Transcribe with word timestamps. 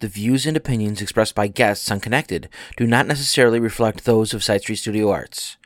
The 0.00 0.06
views 0.06 0.46
and 0.46 0.56
opinions 0.56 1.02
expressed 1.02 1.34
by 1.34 1.48
guests 1.48 1.90
on 1.90 1.98
Connected 1.98 2.48
do 2.76 2.86
not 2.86 3.08
necessarily 3.08 3.58
reflect 3.58 4.04
those 4.04 4.32
of 4.32 4.44
Side 4.44 4.60
Street 4.60 4.76
Studio 4.76 5.10
Arts. 5.10 5.56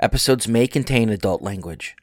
Episodes 0.00 0.48
may 0.48 0.66
contain 0.66 1.10
adult 1.10 1.42
language. 1.42 1.94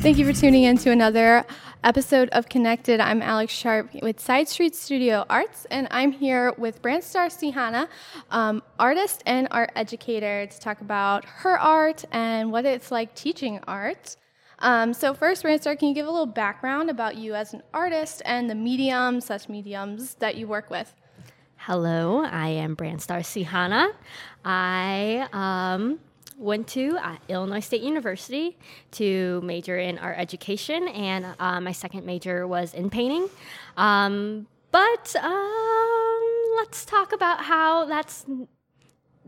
Thank 0.00 0.16
you 0.16 0.24
for 0.24 0.32
tuning 0.32 0.62
in 0.62 0.78
to 0.78 0.90
another 0.92 1.44
episode 1.86 2.28
of 2.30 2.48
Connected. 2.48 2.98
I'm 2.98 3.22
Alex 3.22 3.52
Sharp 3.52 3.90
with 4.02 4.18
Side 4.18 4.48
Street 4.48 4.74
Studio 4.74 5.24
Arts, 5.30 5.68
and 5.70 5.86
I'm 5.92 6.10
here 6.10 6.52
with 6.58 6.82
Brandstar 6.82 7.28
Sihana, 7.28 7.86
um, 8.32 8.64
artist 8.76 9.22
and 9.24 9.46
art 9.52 9.70
educator, 9.76 10.48
to 10.48 10.60
talk 10.60 10.80
about 10.80 11.24
her 11.24 11.56
art 11.56 12.04
and 12.10 12.50
what 12.50 12.64
it's 12.64 12.90
like 12.90 13.14
teaching 13.14 13.60
art. 13.68 14.16
Um, 14.58 14.92
so, 14.94 15.14
first, 15.14 15.44
Brandstar, 15.44 15.78
can 15.78 15.86
you 15.86 15.94
give 15.94 16.08
a 16.08 16.10
little 16.10 16.26
background 16.26 16.90
about 16.90 17.18
you 17.18 17.36
as 17.36 17.54
an 17.54 17.62
artist 17.72 18.20
and 18.24 18.50
the 18.50 18.56
mediums, 18.56 19.24
such 19.24 19.48
mediums 19.48 20.14
that 20.14 20.34
you 20.34 20.48
work 20.48 20.68
with? 20.68 20.92
Hello, 21.54 22.24
I 22.24 22.48
am 22.48 22.74
Brandstar 22.74 23.20
Sihana. 23.20 23.92
I 24.44 25.28
um, 25.32 26.00
went 26.38 26.68
to 26.68 26.98
uh, 26.98 27.16
Illinois 27.28 27.60
State 27.60 27.82
University 27.82 28.56
to 28.92 29.40
major 29.42 29.78
in 29.78 29.98
art 29.98 30.16
education, 30.18 30.88
and 30.88 31.26
uh, 31.38 31.60
my 31.60 31.72
second 31.72 32.04
major 32.04 32.46
was 32.46 32.74
in 32.74 32.90
painting. 32.90 33.28
Um, 33.76 34.46
but 34.70 35.16
um, 35.16 36.22
let's 36.56 36.84
talk 36.84 37.12
about 37.12 37.44
how 37.44 37.86
that's 37.86 38.26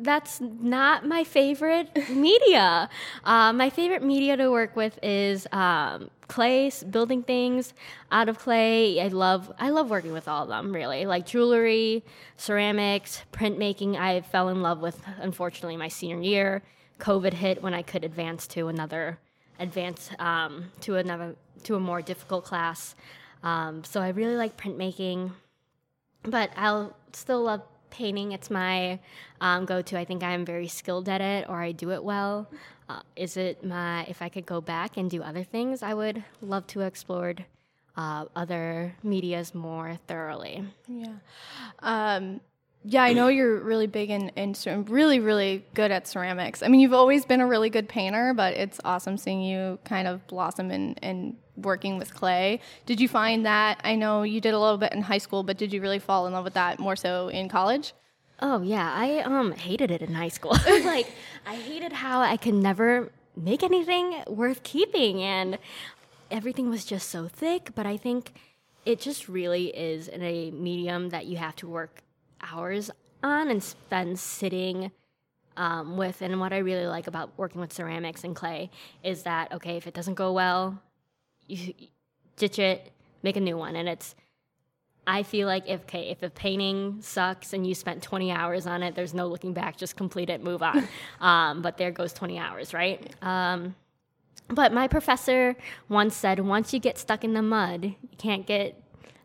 that's 0.01 0.41
not 0.41 1.05
my 1.07 1.25
favorite 1.25 2.09
media. 2.11 2.89
Uh, 3.25 3.53
my 3.53 3.71
favorite 3.71 4.03
media 4.03 4.37
to 4.37 4.51
work 4.51 4.77
with 4.77 4.99
is 5.03 5.47
um, 5.53 6.11
clay, 6.29 6.71
building 6.91 7.23
things 7.23 7.75
out 8.13 8.29
of 8.29 8.39
clay. 8.39 9.01
I 9.01 9.09
love 9.09 9.53
I 9.59 9.71
love 9.71 9.91
working 9.91 10.13
with 10.13 10.29
all 10.29 10.45
of 10.45 10.49
them. 10.49 10.73
Really, 10.73 11.07
like 11.07 11.27
jewelry, 11.27 12.05
ceramics, 12.37 13.23
printmaking. 13.33 13.97
I 13.97 14.21
fell 14.21 14.49
in 14.49 14.63
love 14.63 14.81
with, 14.81 15.01
unfortunately, 15.19 15.77
my 15.77 15.89
senior 15.89 16.23
year. 16.23 16.63
COVID 16.99 17.33
hit 17.35 17.63
when 17.63 17.75
I 17.75 17.83
could 17.83 18.05
advance 18.05 18.47
to 18.49 18.69
another 18.69 19.19
advance 19.59 20.11
um, 20.19 20.71
to 20.81 20.97
another 20.97 21.37
to 21.65 21.75
a 21.75 21.81
more 21.81 22.03
difficult 22.03 22.45
class. 22.45 22.95
Um, 23.43 23.85
so 23.85 24.01
I 24.01 24.09
really 24.09 24.37
like 24.37 24.57
printmaking, 24.57 25.33
but 26.23 26.51
I'll 26.57 26.97
still 27.13 27.43
love 27.43 27.63
painting. 27.91 28.33
It's 28.33 28.51
my 28.51 28.99
um, 29.41 29.65
go-to. 29.65 29.99
I 29.99 30.05
think 30.05 30.23
I'm 30.23 30.45
very 30.45 30.69
skilled 30.69 31.09
at 31.09 31.21
it, 31.21 31.49
or 31.49 31.61
I 31.61 31.73
do 31.73 31.91
it 31.93 32.03
well. 32.03 32.49
Uh, 32.89 33.01
is 33.17 33.37
it 33.37 33.65
my? 33.65 34.05
If 34.05 34.23
I 34.23 34.29
could 34.29 34.47
go 34.47 34.61
back 34.61 34.97
and 34.97 35.11
do 35.11 35.23
other 35.23 35.45
things, 35.45 35.83
I 35.83 35.95
would 35.95 36.25
love 36.41 36.67
to 36.69 36.81
explore 36.83 37.35
uh, 37.97 38.27
other 38.35 38.95
medias 39.03 39.55
more 39.55 39.99
thoroughly. 40.07 40.65
Yeah. 40.87 41.15
Yeah, 42.91 43.03
I 43.03 43.13
know 43.13 43.29
you're 43.29 43.61
really 43.61 43.87
big 43.87 44.09
in, 44.09 44.31
in 44.31 44.55
really, 44.87 45.21
really 45.21 45.63
good 45.75 45.91
at 45.91 46.07
ceramics. 46.07 46.63
I 46.63 46.69
mean, 46.69 46.81
you've 46.81 46.95
always 46.95 47.27
been 47.27 47.43
a 47.43 47.47
really 47.47 47.69
good 47.69 47.87
painter, 47.87 48.33
but 48.33 48.55
it's 48.55 48.81
awesome 48.83 49.19
seeing 49.19 49.43
you 49.43 49.79
kind 49.85 50.09
of 50.09 50.27
blossom 50.27 50.71
in 50.71 51.37
working 51.55 51.99
with 51.99 52.15
clay. 52.15 52.61
Did 52.87 52.99
you 52.99 53.07
find 53.07 53.45
that? 53.45 53.79
I 53.85 53.95
know 53.95 54.23
you 54.23 54.41
did 54.41 54.55
a 54.55 54.59
little 54.59 54.79
bit 54.79 54.95
in 54.95 55.03
high 55.03 55.19
school, 55.19 55.43
but 55.43 55.59
did 55.59 55.71
you 55.71 55.83
really 55.83 55.99
fall 55.99 56.27
in 56.27 56.33
love 56.33 56.45
with 56.45 56.55
that 56.55 56.79
more 56.79 56.97
so 56.97 57.29
in 57.29 57.51
college? 57.51 57.93
Oh 58.41 58.63
yeah, 58.63 58.91
I 58.91 59.19
um 59.19 59.53
hated 59.53 59.91
it 59.91 60.01
in 60.01 60.15
high 60.15 60.29
school. 60.29 60.57
like 60.67 61.13
I 61.47 61.57
hated 61.57 61.93
how 61.93 62.23
I 62.23 62.39
could 62.39 62.55
never 62.55 63.13
make 63.37 63.63
anything 63.63 64.23
worth 64.29 64.63
keeping 64.63 65.23
and 65.23 65.59
everything 66.31 66.71
was 66.71 66.87
just 66.87 67.11
so 67.11 67.29
thick, 67.29 67.73
but 67.75 67.85
I 67.85 67.99
think 67.99 68.33
it 68.87 68.99
just 68.99 69.29
really 69.29 69.67
is 69.77 70.09
in 70.09 70.23
a 70.23 70.51
medium 70.53 71.11
that 71.11 71.27
you 71.27 71.37
have 71.37 71.55
to 71.57 71.69
work 71.69 72.03
hours 72.53 72.91
on 73.23 73.51
and 73.51 73.63
spend 73.63 74.19
sitting 74.19 74.91
um, 75.57 75.97
with. 75.97 76.23
And 76.23 76.41
what 76.41 76.53
I 76.53 76.59
really 76.59 76.87
like 76.87 77.07
about 77.07 77.31
working 77.37 77.61
with 77.61 77.73
ceramics 77.73 78.25
and 78.25 78.35
clay 78.35 78.71
is 79.03 79.25
that, 79.25 79.53
okay, 79.53 79.77
if 79.77 79.87
it 79.87 79.95
doesn't 79.95 80.15
go 80.15 80.33
well, 80.33 80.81
you, 81.47 81.75
you 81.77 81.89
ditch 82.37 82.59
it, 82.59 82.93
make 83.23 83.37
a 83.37 83.41
new 83.41 83.57
one. 83.57 83.77
And 83.77 83.89
it's, 83.89 84.15
I 85.07 85.23
feel 85.23 85.47
like 85.47 85.69
if 85.69 85.83
okay, 85.83 86.11
if 86.11 86.23
a 86.23 86.31
painting 86.31 86.99
sucks 87.01 87.53
and 87.53 87.67
you 87.67 87.75
spent 87.75 88.03
20 88.03 88.31
hours 88.31 88.67
on 88.67 88.83
it, 88.83 88.95
there's 88.95 89.15
no 89.15 89.27
looking 89.27 89.53
back. 89.53 89.77
Just 89.77 89.97
complete 89.97 90.31
it, 90.31 90.43
move 90.43 90.63
on. 90.63 90.87
um, 91.21 91.63
but 91.63 91.77
there 91.77 91.91
goes 91.91 92.13
20 92.13 92.39
hours, 92.39 92.73
right? 92.73 93.15
Um, 93.23 93.75
but 94.49 94.73
my 94.73 94.89
professor 94.89 95.57
once 95.89 96.15
said, 96.15 96.41
once 96.41 96.73
you 96.73 96.81
get 96.81 96.99
stuck 96.99 97.25
in 97.25 97.35
the 97.35 97.43
mud, 97.43 97.85
you 97.85 98.17
can't 98.17 98.47
get 98.47 98.81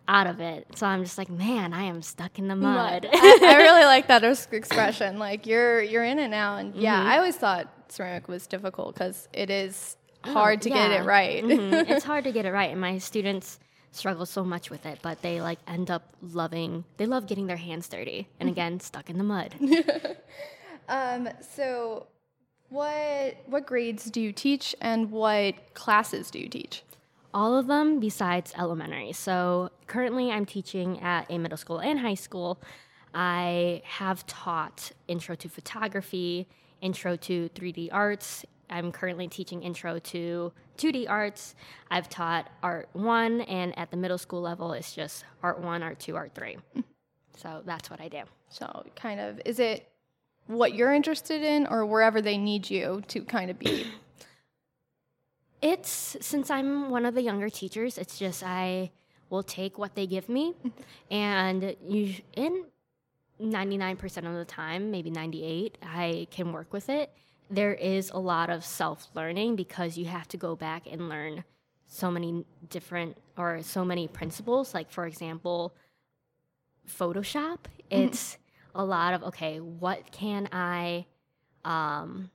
out 0.08 0.28
of 0.28 0.40
it. 0.40 0.68
So 0.76 0.86
I'm 0.86 1.04
just 1.04 1.18
like, 1.18 1.30
man, 1.30 1.74
I 1.74 1.84
am 1.84 2.02
stuck 2.02 2.40
in 2.40 2.48
the 2.48 2.56
mud. 2.56 3.08
I, 3.14 3.40
I, 3.42 3.56
really 3.58 3.86
like 3.86 4.08
that 4.08 4.24
expression. 4.24 5.20
Like 5.20 5.46
you're 5.46 5.82
you're 5.82 6.04
in 6.04 6.20
it 6.20 6.30
now, 6.30 6.58
and 6.58 6.76
yeah, 6.76 7.00
mm-hmm. 7.00 7.08
I 7.08 7.18
always 7.18 7.36
thought 7.36 7.68
ceramic 7.90 8.28
was 8.28 8.48
difficult 8.48 8.96
because 8.96 9.28
it 9.34 9.50
is 9.50 9.98
oh, 10.24 10.34
hard 10.34 10.60
oh, 10.60 10.62
to 10.64 10.70
yeah. 10.70 10.88
get 10.88 11.02
it 11.02 11.06
right. 11.06 11.44
mm-hmm. 11.44 11.74
It's 11.92 12.06
hard 12.06 12.26
to 12.26 12.32
get 12.32 12.46
it 12.46 12.52
right, 12.52 12.72
and 12.72 12.82
my 12.82 12.98
students 12.98 13.60
struggle 13.92 14.26
so 14.26 14.44
much 14.44 14.70
with 14.70 14.86
it, 14.86 15.00
but 15.02 15.22
they 15.22 15.42
like 15.42 15.60
end 15.68 15.90
up 15.92 16.16
loving. 16.22 16.84
They 16.98 17.06
love 17.06 17.28
getting 17.28 17.48
their 17.48 17.58
hands 17.58 17.88
dirty, 17.88 18.28
and 18.40 18.48
mm-hmm. 18.48 18.54
again, 18.54 18.80
stuck 18.80 19.10
in 19.10 19.18
the 19.18 19.24
mud. 19.24 19.56
um, 20.90 21.30
so. 21.56 22.08
What 22.70 23.38
what 23.46 23.68
grades 23.68 24.06
do 24.06 24.20
you 24.20 24.32
teach 24.32 24.76
and 24.82 25.12
what 25.12 25.76
classes 25.76 26.32
do 26.32 26.40
you 26.40 26.50
teach? 26.50 26.82
All 27.34 27.58
of 27.58 27.68
them 27.68 28.00
besides 28.00 28.54
elementary. 28.58 29.12
So 29.14 29.72
currently, 29.88 30.32
I'm 30.32 30.46
teaching 30.46 31.00
at 31.02 31.30
a 31.30 31.38
middle 31.38 31.58
school 31.58 31.80
and 31.80 32.00
high 32.00 32.14
school. 32.14 32.60
I 33.14 33.82
have 33.86 34.26
taught 34.26 34.92
intro 35.08 35.36
to 35.36 35.50
photography, 35.50 36.48
intro 36.82 37.16
to 37.18 37.50
3D 37.50 37.90
arts. 37.92 38.46
I'm 38.70 38.92
currently 38.92 39.28
teaching 39.28 39.62
intro 39.62 40.00
to 40.00 40.52
2D 40.78 41.08
arts. 41.08 41.56
I've 41.92 42.10
taught 42.10 42.50
art 42.64 42.90
one, 42.94 43.42
and 43.42 43.78
at 43.78 43.92
the 43.92 43.98
middle 43.98 44.18
school 44.18 44.42
level, 44.42 44.74
it's 44.74 44.94
just 44.94 45.26
art 45.44 45.60
one, 45.60 45.84
art 45.84 46.00
two, 46.00 46.16
art 46.16 46.34
three. 46.34 46.58
so 47.38 47.62
that's 47.66 47.90
what 47.90 48.02
I 48.02 48.08
do. 48.08 48.24
So, 48.50 48.84
kind 48.96 49.20
of, 49.20 49.42
is 49.46 49.60
it 49.60 49.88
what 50.48 50.74
you're 50.74 50.94
interested 50.94 51.42
in, 51.42 51.68
or 51.68 51.86
wherever 51.86 52.22
they 52.22 52.38
need 52.38 52.70
you 52.70 53.04
to 53.10 53.22
kind 53.22 53.52
of 53.52 53.60
be? 53.60 53.88
It's 55.64 56.18
since 56.20 56.52
I'm 56.52 56.90
one 56.90 57.06
of 57.06 57.16
the 57.16 57.22
younger 57.22 57.50
teachers, 57.50 57.98
it's 57.98 58.20
just 58.20 58.44
I 58.44 58.92
will 59.30 59.44
take 59.44 59.78
what 59.78 59.96
they 59.96 60.06
give 60.06 60.28
me, 60.28 60.54
and 61.10 61.78
you 61.88 62.16
in 62.36 62.66
99% 63.42 64.18
of 64.18 64.34
the 64.34 64.44
time, 64.46 64.92
maybe 64.92 65.10
98, 65.10 65.78
I 65.82 66.28
can 66.32 66.52
work 66.52 66.74
with 66.74 66.90
it. 66.90 67.14
There 67.50 67.74
is 67.74 68.10
a 68.10 68.20
lot 68.20 68.50
of 68.50 68.66
self 68.66 69.08
learning 69.16 69.56
because 69.56 69.98
you 69.98 70.06
have 70.06 70.28
to 70.30 70.38
go 70.38 70.54
back 70.54 70.84
and 70.92 71.08
learn 71.08 71.46
so 71.88 72.12
many 72.12 72.44
different 72.70 73.18
or 73.38 73.62
so 73.62 73.86
many 73.86 74.10
principles. 74.10 74.74
Like, 74.74 74.92
for 74.92 75.06
example, 75.06 75.74
Photoshop, 76.90 77.60
mm-hmm. 77.60 78.04
it's 78.04 78.38
a 78.76 78.84
lot 78.84 79.14
of 79.14 79.24
okay, 79.24 79.62
what 79.62 80.12
can 80.12 80.50
I 80.52 81.06
um, 81.64 82.32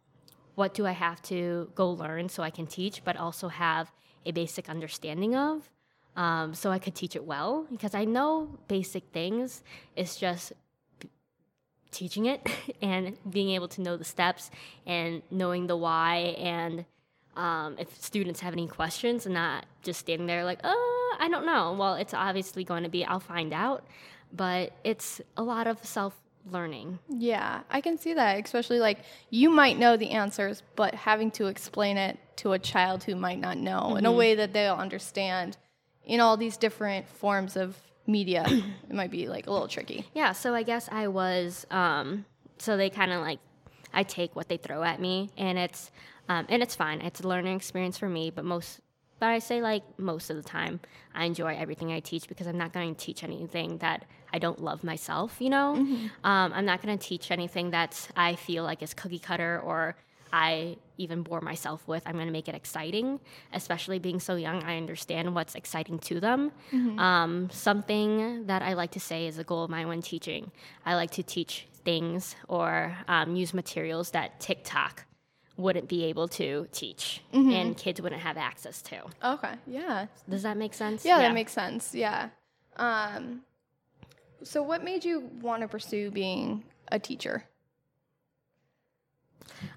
what 0.58 0.74
do 0.74 0.84
I 0.84 0.90
have 0.90 1.22
to 1.22 1.70
go 1.76 1.88
learn 1.88 2.28
so 2.28 2.42
I 2.42 2.50
can 2.50 2.66
teach, 2.66 3.04
but 3.04 3.16
also 3.16 3.46
have 3.46 3.92
a 4.26 4.32
basic 4.32 4.68
understanding 4.68 5.36
of, 5.36 5.70
um, 6.16 6.52
so 6.52 6.72
I 6.72 6.80
could 6.80 6.96
teach 6.96 7.14
it 7.14 7.24
well. 7.24 7.64
Because 7.70 7.94
I 7.94 8.04
know 8.04 8.58
basic 8.66 9.04
things. 9.12 9.62
It's 9.94 10.16
just 10.16 10.52
teaching 11.92 12.26
it 12.26 12.44
and 12.82 13.16
being 13.30 13.50
able 13.50 13.68
to 13.68 13.80
know 13.82 13.96
the 13.96 14.04
steps 14.04 14.50
and 14.84 15.22
knowing 15.30 15.68
the 15.68 15.76
why 15.76 16.34
and 16.36 16.84
um, 17.36 17.76
if 17.78 17.88
students 18.02 18.40
have 18.40 18.52
any 18.52 18.66
questions 18.66 19.26
and 19.26 19.34
not 19.36 19.64
just 19.84 20.00
standing 20.00 20.26
there 20.26 20.44
like, 20.44 20.58
oh, 20.64 21.16
I 21.20 21.28
don't 21.28 21.46
know. 21.46 21.76
Well, 21.78 21.94
it's 21.94 22.14
obviously 22.14 22.64
going 22.64 22.82
to 22.82 22.88
be, 22.88 23.04
I'll 23.04 23.20
find 23.20 23.52
out. 23.52 23.86
But 24.32 24.72
it's 24.82 25.20
a 25.36 25.42
lot 25.42 25.68
of 25.68 25.86
self 25.86 26.20
learning. 26.52 26.98
Yeah, 27.08 27.60
I 27.70 27.80
can 27.80 27.98
see 27.98 28.14
that, 28.14 28.44
especially 28.44 28.80
like 28.80 28.98
you 29.30 29.50
might 29.50 29.78
know 29.78 29.96
the 29.96 30.10
answers, 30.10 30.62
but 30.76 30.94
having 30.94 31.30
to 31.32 31.46
explain 31.46 31.96
it 31.96 32.18
to 32.36 32.52
a 32.52 32.58
child 32.58 33.04
who 33.04 33.16
might 33.16 33.38
not 33.38 33.58
know 33.58 33.80
mm-hmm. 33.80 33.98
in 33.98 34.06
a 34.06 34.08
mm-hmm. 34.08 34.18
way 34.18 34.34
that 34.36 34.52
they'll 34.52 34.74
understand 34.74 35.56
in 36.04 36.20
all 36.20 36.36
these 36.36 36.56
different 36.56 37.08
forms 37.08 37.56
of 37.56 37.76
media, 38.06 38.44
it 38.48 38.94
might 38.94 39.10
be 39.10 39.28
like 39.28 39.46
a 39.46 39.50
little 39.50 39.68
tricky. 39.68 40.06
Yeah, 40.14 40.32
so 40.32 40.54
I 40.54 40.62
guess 40.62 40.88
I 40.90 41.08
was, 41.08 41.66
um, 41.70 42.24
so 42.58 42.76
they 42.76 42.90
kind 42.90 43.12
of 43.12 43.20
like, 43.20 43.40
I 43.92 44.02
take 44.02 44.36
what 44.36 44.48
they 44.48 44.56
throw 44.56 44.82
at 44.82 45.00
me, 45.00 45.30
and 45.36 45.58
it's, 45.58 45.90
um, 46.28 46.46
and 46.48 46.62
it's 46.62 46.74
fine. 46.74 47.00
It's 47.00 47.20
a 47.20 47.28
learning 47.28 47.56
experience 47.56 47.96
for 47.96 48.08
me, 48.08 48.30
but 48.30 48.44
most 48.44 48.80
but 49.20 49.30
I 49.30 49.38
say 49.38 49.60
like 49.60 49.82
most 49.98 50.30
of 50.30 50.36
the 50.36 50.42
time, 50.42 50.80
I 51.14 51.24
enjoy 51.24 51.56
everything 51.56 51.92
I 51.92 52.00
teach 52.00 52.28
because 52.28 52.46
I'm 52.46 52.58
not 52.58 52.72
going 52.72 52.94
to 52.94 53.04
teach 53.04 53.24
anything 53.24 53.78
that 53.78 54.04
I 54.32 54.38
don't 54.38 54.60
love 54.62 54.84
myself. 54.84 55.36
You 55.40 55.50
know, 55.50 55.74
um, 55.74 56.08
I'm 56.24 56.64
not 56.64 56.82
going 56.82 56.96
to 56.98 57.02
teach 57.08 57.30
anything 57.30 57.70
that 57.70 58.08
I 58.16 58.34
feel 58.36 58.64
like 58.64 58.82
is 58.82 58.94
cookie 58.94 59.18
cutter 59.18 59.60
or 59.64 59.96
I 60.32 60.76
even 60.98 61.22
bore 61.22 61.40
myself 61.40 61.86
with. 61.88 62.02
I'm 62.04 62.14
going 62.14 62.26
to 62.26 62.32
make 62.32 62.48
it 62.48 62.54
exciting, 62.54 63.18
especially 63.54 63.98
being 63.98 64.20
so 64.20 64.34
young. 64.36 64.62
I 64.62 64.76
understand 64.76 65.34
what's 65.34 65.54
exciting 65.54 65.98
to 66.00 66.20
them. 66.20 66.52
Um, 66.98 67.48
something 67.50 68.46
that 68.46 68.60
I 68.62 68.74
like 68.74 68.90
to 68.92 69.00
say 69.00 69.26
is 69.26 69.38
a 69.38 69.44
goal 69.44 69.64
of 69.64 69.70
mine 69.70 69.88
when 69.88 70.02
teaching. 70.02 70.50
I 70.84 70.96
like 70.96 71.12
to 71.12 71.22
teach 71.22 71.66
things 71.84 72.36
or 72.48 72.94
um, 73.08 73.36
use 73.36 73.54
materials 73.54 74.10
that 74.10 74.38
TikTok 74.40 75.06
wouldn't 75.56 75.88
be 75.88 76.04
able 76.04 76.28
to 76.28 76.68
teach 76.72 77.22
and 77.32 77.76
kids 77.76 78.00
wouldn't 78.02 78.20
have 78.22 78.36
access 78.36 78.82
to. 78.82 79.00
Okay. 79.24 79.54
Yeah. 79.66 80.06
Does 80.28 80.42
that 80.42 80.56
make 80.58 80.74
sense? 80.74 81.04
Yeah, 81.04 81.18
that 81.18 81.32
makes 81.34 81.52
sense. 81.52 81.94
Yeah. 81.94 82.28
Um, 82.76 83.40
so, 84.42 84.62
what 84.62 84.84
made 84.84 85.04
you 85.04 85.30
want 85.40 85.62
to 85.62 85.68
pursue 85.68 86.10
being 86.10 86.64
a 86.90 86.98
teacher? 86.98 87.44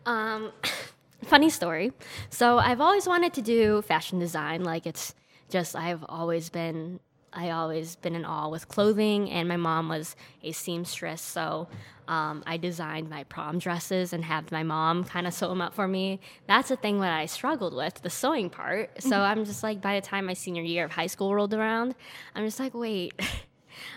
Um, 0.05 0.51
funny 1.23 1.49
story. 1.49 1.91
So 2.29 2.57
I've 2.57 2.81
always 2.81 3.07
wanted 3.07 3.33
to 3.33 3.41
do 3.41 3.81
fashion 3.81 4.19
design. 4.19 4.63
Like 4.63 4.85
it's 4.85 5.13
just 5.49 5.75
I've 5.75 6.03
always 6.07 6.49
been 6.49 6.99
I 7.33 7.51
always 7.51 7.95
been 7.95 8.13
in 8.13 8.25
awe 8.25 8.49
with 8.49 8.67
clothing, 8.67 9.31
and 9.31 9.47
my 9.47 9.55
mom 9.55 9.87
was 9.87 10.17
a 10.43 10.51
seamstress, 10.51 11.21
so 11.21 11.69
um, 12.09 12.43
I 12.45 12.57
designed 12.57 13.09
my 13.09 13.23
prom 13.23 13.57
dresses 13.57 14.11
and 14.11 14.25
had 14.25 14.51
my 14.51 14.63
mom 14.63 15.05
kind 15.05 15.25
of 15.25 15.33
sew 15.33 15.47
them 15.47 15.61
up 15.61 15.73
for 15.73 15.87
me. 15.87 16.19
That's 16.45 16.67
the 16.67 16.75
thing 16.75 16.99
that 16.99 17.13
I 17.13 17.27
struggled 17.27 17.73
with, 17.73 18.01
the 18.01 18.09
sewing 18.09 18.49
part. 18.49 19.01
So 19.01 19.21
I'm 19.21 19.45
just 19.45 19.63
like, 19.63 19.81
by 19.81 19.97
the 19.97 20.05
time 20.05 20.25
my 20.25 20.33
senior 20.33 20.61
year 20.61 20.83
of 20.83 20.91
high 20.91 21.07
school 21.07 21.33
rolled 21.33 21.53
around, 21.53 21.95
I'm 22.35 22.45
just 22.45 22.59
like, 22.59 22.73
wait. 22.73 23.13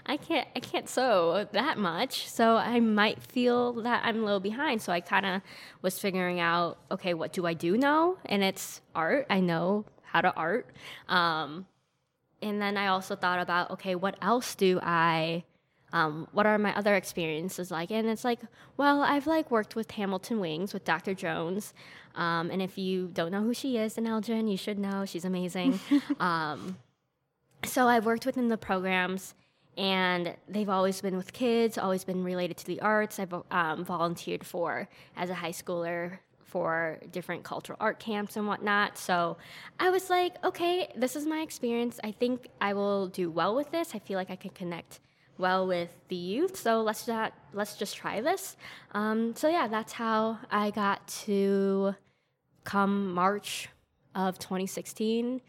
I 0.07 0.17
can't 0.17 0.47
I 0.55 0.61
can't 0.61 0.89
sew 0.89 1.47
that 1.53 1.79
much, 1.79 2.29
so 2.29 2.57
I 2.57 2.81
might 2.81 3.23
feel 3.23 3.73
that 3.83 4.03
I'm 4.05 4.23
a 4.23 4.25
little 4.25 4.41
behind. 4.41 4.83
So 4.83 4.93
I 4.93 5.01
kind 5.01 5.27
of 5.27 5.43
was 5.83 5.99
figuring 5.99 6.41
out, 6.41 6.79
okay, 6.91 7.15
what 7.15 7.33
do 7.33 7.47
I 7.47 7.55
do 7.55 7.77
know? 7.77 8.19
And 8.27 8.43
it's 8.43 8.81
art. 8.95 9.27
I 9.31 9.41
know 9.41 9.85
how 10.03 10.21
to 10.21 10.33
art. 10.35 10.69
Um, 11.09 11.67
and 12.43 12.61
then 12.61 12.77
I 12.77 12.89
also 12.89 13.17
thought 13.17 13.41
about, 13.41 13.71
okay, 13.73 13.95
what 13.95 14.17
else 14.21 14.55
do 14.55 14.79
I? 14.83 15.45
Um, 15.93 16.27
what 16.33 16.45
are 16.45 16.59
my 16.59 16.77
other 16.77 16.95
experiences 16.97 17.71
like? 17.71 17.91
And 17.91 18.09
it's 18.09 18.25
like, 18.25 18.41
well, 18.77 19.03
I've 19.03 19.27
like 19.27 19.51
worked 19.51 19.77
with 19.77 19.93
Hamilton 19.93 20.41
Wings 20.41 20.75
with 20.75 20.85
Dr. 20.85 21.15
Jones, 21.15 21.73
um, 22.15 22.51
and 22.51 22.63
if 22.63 22.79
you 22.79 23.11
don't 23.13 23.33
know 23.33 23.43
who 23.43 23.55
she 23.55 23.77
is, 23.77 23.95
then 23.95 24.07
Elgin, 24.07 24.47
you 24.47 24.57
should 24.57 24.79
know. 24.79 25.05
She's 25.05 25.25
amazing. 25.25 25.81
um, 26.21 26.77
so 27.65 27.89
I've 27.89 28.07
worked 28.07 28.27
within 28.27 28.49
the 28.49 28.57
programs, 28.57 29.35
and 29.77 30.35
they've 30.49 30.69
always 30.69 31.01
been 31.01 31.17
with 31.17 31.33
kids, 31.33 31.79
always 31.79 32.05
been 32.05 32.23
related 32.25 32.57
to 32.59 32.67
the 32.67 32.81
arts. 32.81 33.19
I've 33.19 33.35
um, 33.51 33.85
volunteered 33.85 34.45
for 34.45 34.89
as 35.17 35.31
a 35.31 35.35
high 35.35 35.53
schooler 35.53 36.19
for 36.45 37.01
different 37.11 37.43
cultural 37.43 37.77
art 37.81 37.99
camps 37.99 38.37
and 38.37 38.47
whatnot. 38.47 38.97
So 38.97 39.37
I 39.81 39.91
was 39.91 40.09
like, 40.09 40.37
okay, 40.45 40.89
this 40.95 41.17
is 41.17 41.27
my 41.27 41.41
experience. 41.41 41.99
I 42.05 42.13
think 42.13 42.49
I 42.61 42.75
will 42.75 43.09
do 43.09 43.31
well 43.31 43.57
with 43.57 43.73
this. 43.73 43.95
I 43.95 43.99
feel 43.99 44.17
like 44.17 44.31
I 44.31 44.37
can 44.37 44.51
connect 44.51 45.01
well 45.37 45.67
with 45.67 45.91
the 46.09 46.17
youth. 46.17 46.57
So 46.57 46.83
let's 46.83 47.09
not 47.09 47.33
let's 47.53 47.77
just 47.77 47.97
try 47.97 48.21
this. 48.21 48.57
Um, 48.93 49.35
so 49.35 49.49
yeah, 49.49 49.67
that's 49.67 49.93
how 49.95 50.39
I 50.51 50.71
got 50.71 51.07
to 51.25 51.97
come 52.63 53.13
March 53.13 53.69
of 54.15 54.39
2016 54.39 55.41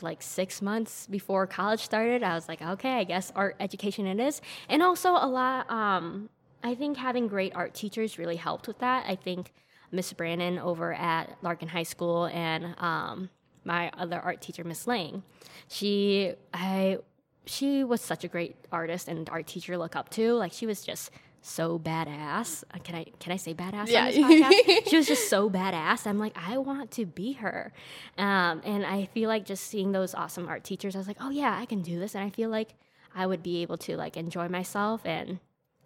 like 0.00 0.22
six 0.22 0.60
months 0.62 1.06
before 1.06 1.46
college 1.46 1.80
started, 1.80 2.22
I 2.22 2.34
was 2.34 2.48
like, 2.48 2.62
okay, 2.62 2.94
I 2.94 3.04
guess 3.04 3.32
art 3.34 3.56
education 3.60 4.06
it 4.06 4.20
is. 4.20 4.40
And 4.68 4.82
also 4.82 5.10
a 5.10 5.26
lot, 5.26 5.70
um, 5.70 6.28
I 6.62 6.74
think 6.74 6.96
having 6.96 7.28
great 7.28 7.54
art 7.54 7.74
teachers 7.74 8.18
really 8.18 8.36
helped 8.36 8.68
with 8.68 8.78
that. 8.78 9.04
I 9.08 9.16
think 9.16 9.52
Miss 9.90 10.12
Brannon 10.12 10.58
over 10.58 10.92
at 10.92 11.36
Larkin 11.42 11.68
High 11.68 11.84
School 11.84 12.26
and 12.26 12.74
um, 12.78 13.30
my 13.64 13.90
other 13.96 14.18
art 14.18 14.40
teacher, 14.40 14.64
Miss 14.64 14.86
Lang, 14.86 15.22
she, 15.68 16.34
I, 16.52 16.98
she 17.46 17.84
was 17.84 18.00
such 18.00 18.24
a 18.24 18.28
great 18.28 18.56
artist 18.72 19.08
and 19.08 19.28
art 19.30 19.46
teacher 19.46 19.76
look 19.76 19.96
up 19.96 20.08
to. 20.10 20.34
Like 20.34 20.52
she 20.52 20.66
was 20.66 20.84
just 20.84 21.10
so 21.46 21.78
badass. 21.78 22.64
Uh, 22.72 22.78
Can 22.78 22.94
I 22.94 23.04
can 23.20 23.30
I 23.30 23.36
say 23.36 23.52
badass 23.52 23.88
Yeah. 23.88 24.06
on 24.06 24.12
this 24.12 24.16
podcast? 24.16 24.88
she 24.88 24.96
was 24.96 25.06
just 25.06 25.28
so 25.28 25.50
badass. 25.50 26.06
I'm 26.06 26.18
like, 26.18 26.32
I 26.36 26.56
want 26.56 26.90
to 26.92 27.04
be 27.04 27.34
her. 27.34 27.70
Um, 28.16 28.62
and 28.64 28.84
I 28.86 29.04
feel 29.12 29.28
like 29.28 29.44
just 29.44 29.64
seeing 29.64 29.92
those 29.92 30.14
awesome 30.14 30.48
art 30.48 30.64
teachers, 30.64 30.94
I 30.96 30.98
was 30.98 31.06
like, 31.06 31.18
oh 31.20 31.28
yeah, 31.28 31.54
I 31.60 31.66
can 31.66 31.82
do 31.82 31.98
this. 32.00 32.14
And 32.14 32.24
I 32.24 32.30
feel 32.30 32.48
like 32.48 32.70
I 33.14 33.26
would 33.26 33.42
be 33.42 33.60
able 33.60 33.76
to 33.78 33.94
like 33.94 34.16
enjoy 34.16 34.48
myself. 34.48 35.02
And 35.04 35.38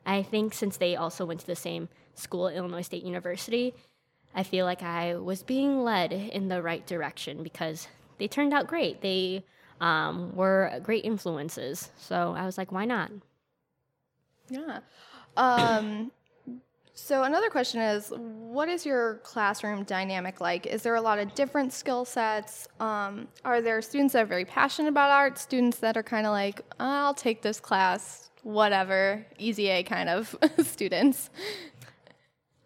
I 0.06 0.22
think 0.22 0.54
since 0.54 0.76
they 0.76 0.94
also 0.94 1.26
went 1.26 1.40
to 1.40 1.46
the 1.46 1.56
same 1.56 1.88
school, 2.14 2.46
Illinois 2.48 2.82
State 2.82 3.02
University, 3.02 3.74
I 4.36 4.44
feel 4.44 4.64
like 4.64 4.84
I 4.84 5.16
was 5.16 5.42
being 5.42 5.82
led 5.82 6.12
in 6.12 6.46
the 6.48 6.62
right 6.62 6.86
direction 6.86 7.42
because 7.42 7.88
they 8.18 8.28
turned 8.28 8.54
out 8.54 8.68
great. 8.68 9.00
They 9.00 9.44
um, 9.80 10.36
were 10.36 10.78
great 10.84 11.04
influences. 11.04 11.90
So 11.98 12.34
I 12.38 12.46
was 12.46 12.56
like, 12.56 12.70
why 12.70 12.84
not? 12.84 13.10
Yeah. 14.48 14.78
Um, 15.38 16.10
so 16.94 17.22
another 17.22 17.48
question 17.48 17.80
is, 17.80 18.12
what 18.16 18.68
is 18.68 18.84
your 18.84 19.20
classroom 19.22 19.84
dynamic 19.84 20.40
like? 20.40 20.66
Is 20.66 20.82
there 20.82 20.96
a 20.96 21.00
lot 21.00 21.20
of 21.20 21.34
different 21.34 21.72
skill 21.72 22.04
sets? 22.04 22.66
Um, 22.80 23.28
are 23.44 23.62
there 23.62 23.80
students 23.80 24.12
that 24.12 24.24
are 24.24 24.26
very 24.26 24.44
passionate 24.44 24.88
about 24.88 25.10
art? 25.10 25.38
Students 25.38 25.78
that 25.78 25.96
are 25.96 26.02
kind 26.02 26.26
of 26.26 26.32
like, 26.32 26.60
I'll 26.80 27.14
take 27.14 27.40
this 27.40 27.60
class, 27.60 28.30
whatever, 28.42 29.24
easy 29.38 29.68
A 29.68 29.84
kind 29.84 30.08
of 30.08 30.36
students. 30.66 31.30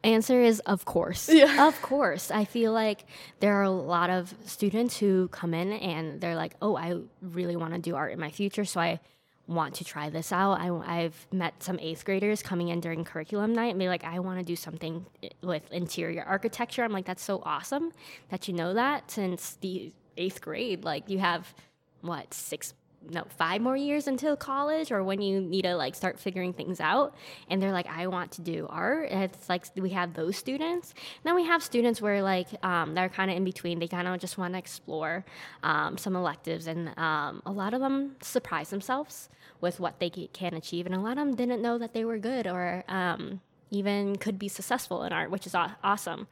Answer 0.03 0.41
is 0.41 0.61
of 0.61 0.85
course. 0.87 1.29
Yeah. 1.29 1.67
Of 1.69 1.81
course. 1.83 2.31
I 2.31 2.45
feel 2.45 2.73
like 2.73 3.05
there 3.39 3.55
are 3.55 3.63
a 3.63 3.71
lot 3.71 4.11
of 4.11 4.35
students 4.47 4.99
who 4.99 5.29
come 5.29 5.55
in 5.55 5.73
and 5.75 6.21
they're 6.21 6.35
like, 6.35 6.57
oh, 6.61 6.75
I 6.75 6.97
really 7.21 7.55
want 7.55 7.75
to 7.75 7.79
do 7.79 7.95
art 7.95 8.13
in 8.13 8.19
my 8.19 8.31
future. 8.31 8.65
So 8.65 8.81
I 8.81 8.99
want 9.47 9.75
to 9.75 9.85
try 9.85 10.09
this 10.09 10.33
out. 10.33 10.61
I, 10.61 11.03
have 11.03 11.27
met 11.33 11.63
some 11.63 11.79
eighth 11.81 12.05
graders 12.05 12.43
coming 12.43 12.69
in 12.69 12.81
during 12.81 13.05
curriculum 13.05 13.53
night 13.53 13.71
and 13.71 13.79
be 13.79 13.89
like, 13.89 14.05
I 14.05 14.19
want 14.21 14.39
to 14.39 14.45
do 14.45 14.57
something 14.57 15.05
eh, 15.23 15.29
with 15.43 15.71
interior 15.73 16.23
architecture. 16.23 16.85
I'm 16.85 16.93
like, 16.93 17.07
that's 17.07 17.23
so 17.23 17.43
awesome 17.45 17.93
that 18.31 18.49
you 18.49 18.55
know 18.55 18.75
that 18.75 19.11
since 19.11 19.59
the 19.61 19.93
eighth 20.17 20.41
grade. 20.41 20.85
Like, 20.85 21.11
you 21.11 21.19
have 21.19 21.55
what, 22.01 22.33
six 22.33 22.75
no 23.11 23.25
five 23.37 23.61
more 23.61 23.77
years 23.77 24.07
until 24.07 24.37
college 24.37 24.91
or 24.93 25.03
when 25.03 25.21
you 25.21 25.41
need 25.41 25.63
to 25.63 25.75
like 25.75 25.95
start 25.95 26.19
figuring 26.19 26.53
things 26.53 26.81
out. 26.81 27.15
And 27.49 27.63
they're 27.63 27.73
like 27.73 27.87
i 27.89 28.07
want 28.07 28.33
to 28.33 28.43
do 28.43 28.67
art. 28.71 29.11
And 29.11 29.25
it's 29.25 29.49
like 29.49 29.67
we 29.77 29.91
have 29.91 30.15
those 30.15 30.37
students. 30.37 30.91
And 30.91 31.25
then 31.25 31.35
we 31.35 31.45
have 31.45 31.63
students 31.63 32.01
where 32.01 32.23
like 32.23 32.49
um, 32.65 32.95
they're 32.95 33.09
kind 33.09 33.31
of 33.31 33.37
in 33.37 33.45
between. 33.45 33.79
They 33.79 33.89
kind 33.89 34.09
of 34.09 34.21
just 34.21 34.39
want 34.39 34.55
to 34.55 34.59
explore 34.59 35.25
um, 35.63 35.99
some 35.99 36.17
electives. 36.17 36.67
And 36.67 36.97
um, 36.99 37.43
a 37.47 37.53
lot 37.53 37.75
of 37.75 37.81
them 37.81 38.17
surprise 38.23 38.71
themselves 38.71 39.29
with 39.61 39.81
what 39.81 39.99
they 40.01 40.11
can 40.11 40.55
achieve. 40.55 40.87
And 40.87 40.95
a 40.95 41.01
lot 41.01 41.13
of 41.13 41.19
them 41.19 41.35
didn't 41.35 41.63
know 41.63 41.79
that 41.79 41.95
they 41.95 42.05
were 42.05 42.19
good 42.19 42.47
or 42.47 42.85
um, 42.89 43.41
even 43.71 44.17
could 44.17 44.39
be 44.39 44.49
successful 44.49 45.03
in 45.03 45.13
art 45.13 45.31
which 45.31 45.47
is 45.47 45.55
aw- 45.55 45.77
awesome. 45.83 46.29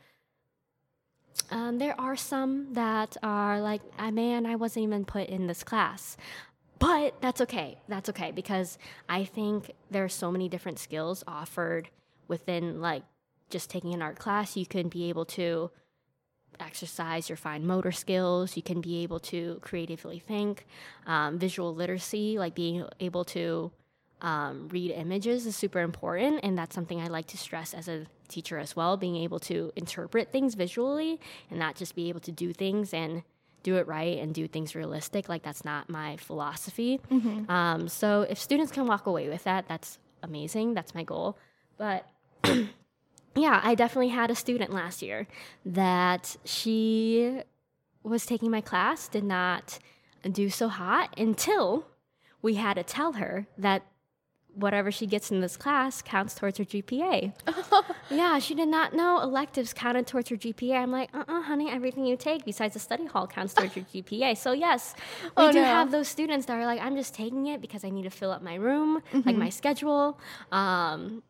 Um, 1.51 1.79
there 1.79 1.99
are 2.01 2.17
some 2.17 2.75
that 2.75 3.17
are 3.23 3.61
like, 3.61 3.83
ah, 3.99 4.11
man, 4.11 4.47
I 4.47 4.57
wasn't 4.57 4.85
even 4.85 5.05
put 5.05 5.29
in 5.29 5.47
this 5.47 5.65
class. 5.65 6.17
But 6.81 7.21
that's 7.21 7.43
okay. 7.43 7.79
That's 7.89 8.09
okay 8.09 8.33
because 8.33 8.79
I 9.09 9.25
think 9.25 9.71
there 9.91 10.03
are 10.03 10.09
so 10.09 10.33
many 10.33 10.49
different 10.49 10.79
skills 10.79 11.23
offered 11.29 11.91
within 12.27 12.81
like 12.81 13.03
just 13.51 13.69
taking 13.69 13.93
an 13.93 14.03
art 14.03 14.19
class. 14.19 14.57
You 14.57 14.67
can 14.67 14.89
be 14.89 15.11
able 15.11 15.27
to 15.27 15.71
exercise 16.59 17.29
your 17.29 17.37
fine 17.37 17.67
motor 17.67 17.93
skills. 17.93 18.57
You 18.57 18.63
can 18.63 18.81
be 18.81 19.03
able 19.03 19.21
to 19.21 19.59
creatively 19.61 20.19
think. 20.21 20.67
Um, 21.07 21.39
visual 21.39 21.75
literacy, 21.75 22.39
like 22.39 22.55
being 22.55 22.87
able 22.99 23.25
to 23.27 23.71
um, 24.23 24.69
read 24.69 24.91
images, 24.91 25.45
is 25.45 25.57
super 25.57 25.81
important. 25.81 26.41
And 26.43 26.57
that's 26.57 26.75
something 26.75 26.99
I 26.99 27.09
like 27.09 27.27
to 27.29 27.37
stress 27.37 27.75
as 27.75 27.89
a 27.89 28.07
teacher 28.29 28.59
as 28.59 28.75
well 28.75 28.97
being 28.97 29.17
able 29.17 29.41
to 29.41 29.73
interpret 29.77 30.33
things 30.33 30.55
visually 30.55 31.21
and 31.51 31.59
not 31.59 31.75
just 31.77 31.95
be 31.95 32.09
able 32.09 32.21
to 32.21 32.33
do 32.33 32.53
things 32.53 32.95
and 32.95 33.23
do 33.63 33.77
it 33.77 33.87
right 33.87 34.19
and 34.19 34.35
do 34.35 34.49
things 34.49 34.75
realistic. 34.75 35.29
Like, 35.29 35.43
that's 35.43 35.65
not 35.65 35.89
my 35.89 36.17
philosophy. 36.17 37.01
Um, 37.49 37.89
so, 37.89 38.23
if 38.23 38.39
students 38.39 38.73
can 38.73 38.87
walk 38.87 39.07
away 39.07 39.29
with 39.29 39.45
that, 39.45 39.67
that's 39.69 39.99
amazing. 40.23 40.75
That's 40.75 40.95
my 40.95 41.03
goal. 41.03 41.37
But 41.79 42.07
yeah, 43.35 43.61
I 43.63 43.75
definitely 43.75 44.09
had 44.09 44.31
a 44.31 44.35
student 44.35 44.73
last 44.73 45.03
year 45.03 45.27
that 45.65 46.37
she 46.45 47.41
was 48.03 48.27
taking 48.27 48.51
my 48.51 48.61
class, 48.61 49.09
did 49.09 49.25
not 49.25 49.79
do 50.31 50.51
so 50.51 50.69
hot 50.69 51.15
until 51.19 51.87
we 52.43 52.55
had 52.55 52.75
to 52.75 52.83
tell 52.83 53.15
her 53.15 53.47
that 53.59 53.83
whatever 54.55 54.91
she 54.91 55.07
gets 55.07 55.31
in 55.31 55.41
this 55.41 55.57
class 55.57 56.03
counts 56.03 56.35
towards 56.35 56.59
her 56.59 56.65
GPA. 56.65 57.33
yeah, 58.11 58.39
she 58.39 58.55
did 58.55 58.69
not 58.69 58.95
know 58.95 59.21
electives 59.21 59.73
counted 59.73 60.07
towards 60.07 60.29
her 60.31 60.37
GPA. 60.37 60.77
I'm 60.83 60.91
like, 60.93 61.11
uh 61.15 61.25
uh 61.29 61.43
honey, 61.43 61.71
everything 61.71 62.05
you 62.07 62.17
take 62.17 62.45
besides 62.45 62.75
the 62.75 62.81
study 62.81 63.07
hall 63.07 63.27
counts 63.27 63.55
towards 63.55 63.77
your 63.77 63.85
GPA. 63.85 64.37
So, 64.37 64.53
yes, 64.53 64.95
we 65.25 65.31
Oh, 65.37 65.53
do 65.53 65.59
no. 65.59 65.65
have 65.65 65.91
those 65.91 66.09
students 66.09 66.47
that 66.47 66.55
are 66.59 66.67
like, 66.67 66.81
I'm 66.81 66.97
just 66.97 67.15
taking 67.15 67.47
it 67.47 67.61
because 67.61 67.85
I 67.85 67.91
need 67.91 68.03
to 68.05 68.11
fill 68.11 68.31
up 68.31 68.43
my 68.43 68.55
room, 68.57 69.03
like 69.13 69.25
Mm-hmm. 69.25 69.39
my 69.39 69.49
schedule. 69.51 70.19
Um, 70.53 71.23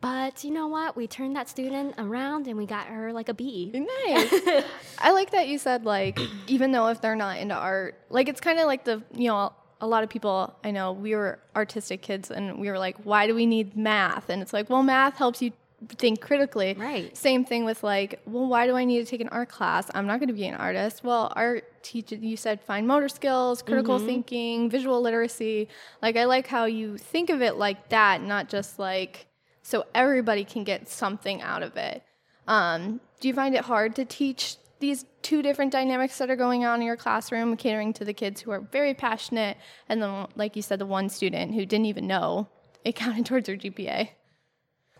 but 0.00 0.42
you 0.42 0.50
know 0.50 0.66
what? 0.66 0.96
We 0.96 1.06
turned 1.06 1.36
that 1.36 1.48
student 1.48 1.94
around 1.96 2.48
and 2.48 2.56
we 2.58 2.66
got 2.66 2.88
her 2.88 3.12
like 3.12 3.28
a 3.28 3.34
B. 3.34 3.70
Nice. 3.72 4.64
I 4.98 5.12
like 5.12 5.30
that 5.30 5.46
you 5.46 5.58
said 5.58 5.84
like 5.84 6.18
even 6.48 6.72
though 6.72 6.88
if 6.88 7.00
they're 7.00 7.14
not 7.14 7.38
into 7.38 7.54
art, 7.54 7.94
like 8.10 8.28
it's 8.28 8.40
kind 8.40 8.58
of 8.58 8.66
like 8.66 8.84
the 8.84 9.02
you 9.14 9.28
know 9.28 9.52
a 9.82 9.86
lot 9.86 10.04
of 10.04 10.08
people 10.08 10.54
I 10.64 10.70
know 10.70 10.92
we 10.92 11.14
were 11.14 11.40
artistic 11.54 12.00
kids 12.00 12.30
and 12.30 12.58
we 12.58 12.70
were 12.70 12.78
like, 12.78 12.96
why 13.02 13.26
do 13.26 13.34
we 13.34 13.44
need 13.44 13.76
math? 13.76 14.30
And 14.30 14.40
it's 14.40 14.52
like, 14.52 14.70
well, 14.70 14.82
math 14.82 15.16
helps 15.16 15.42
you 15.42 15.52
think 15.88 16.20
critically. 16.20 16.74
Right. 16.78 17.14
Same 17.16 17.44
thing 17.44 17.64
with 17.64 17.82
like, 17.82 18.20
well, 18.24 18.46
why 18.46 18.68
do 18.68 18.76
I 18.76 18.84
need 18.84 19.04
to 19.04 19.10
take 19.10 19.20
an 19.20 19.28
art 19.28 19.48
class? 19.48 19.90
I'm 19.92 20.06
not 20.06 20.20
going 20.20 20.28
to 20.28 20.34
be 20.34 20.46
an 20.46 20.54
artist. 20.54 21.02
Well, 21.02 21.32
art 21.34 21.64
teaches 21.82 22.22
you 22.22 22.36
said 22.36 22.60
fine 22.60 22.86
motor 22.86 23.08
skills, 23.08 23.60
critical 23.60 23.98
thinking, 23.98 24.70
visual 24.70 25.00
literacy. 25.00 25.68
Like 26.00 26.16
I 26.16 26.24
like 26.24 26.46
how 26.46 26.64
you 26.66 26.96
think 26.96 27.28
of 27.28 27.42
it 27.42 27.56
like 27.56 27.88
that, 27.88 28.22
not 28.22 28.48
just 28.48 28.78
like 28.78 29.26
so 29.62 29.84
everybody 29.94 30.44
can 30.44 30.62
get 30.62 30.88
something 30.88 31.42
out 31.42 31.64
of 31.64 31.76
it. 31.76 32.04
Um, 32.46 33.00
do 33.20 33.28
you 33.28 33.34
find 33.34 33.54
it 33.54 33.64
hard 33.64 33.96
to 33.96 34.04
teach 34.04 34.56
these 34.82 35.06
two 35.22 35.42
different 35.42 35.70
dynamics 35.70 36.18
that 36.18 36.28
are 36.28 36.36
going 36.36 36.64
on 36.64 36.80
in 36.80 36.86
your 36.86 36.96
classroom, 36.96 37.56
catering 37.56 37.92
to 37.94 38.04
the 38.04 38.12
kids 38.12 38.40
who 38.40 38.50
are 38.50 38.60
very 38.60 38.92
passionate, 38.92 39.56
and 39.88 40.02
then, 40.02 40.26
like 40.34 40.56
you 40.56 40.60
said, 40.60 40.80
the 40.80 40.84
one 40.86 41.08
student 41.08 41.54
who 41.54 41.64
didn't 41.64 41.86
even 41.86 42.06
know 42.06 42.48
it 42.84 42.96
counted 42.96 43.24
towards 43.24 43.46
their 43.46 43.56
GPA? 43.56 44.10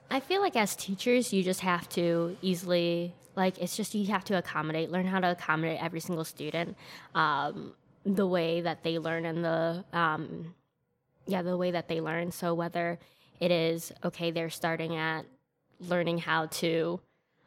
I 0.08 0.20
feel 0.20 0.40
like 0.40 0.56
as 0.56 0.76
teachers, 0.76 1.32
you 1.32 1.42
just 1.42 1.60
have 1.60 1.88
to 1.90 2.36
easily, 2.42 3.12
like, 3.34 3.58
it's 3.58 3.76
just 3.76 3.94
you 3.94 4.06
have 4.06 4.24
to 4.24 4.38
accommodate, 4.38 4.90
learn 4.90 5.06
how 5.06 5.18
to 5.18 5.32
accommodate 5.32 5.82
every 5.82 6.00
single 6.00 6.24
student, 6.24 6.76
um, 7.16 7.74
the 8.06 8.26
way 8.26 8.60
that 8.60 8.84
they 8.84 9.00
learn 9.00 9.26
and 9.26 9.44
the, 9.44 9.84
um, 9.92 10.54
yeah, 11.26 11.42
the 11.42 11.56
way 11.56 11.72
that 11.72 11.88
they 11.88 12.00
learn. 12.00 12.30
So 12.30 12.54
whether 12.54 13.00
it 13.40 13.50
is, 13.50 13.92
okay, 14.04 14.30
they're 14.30 14.50
starting 14.50 14.94
at 14.96 15.26
learning 15.80 16.18
how 16.18 16.46
to, 16.46 17.00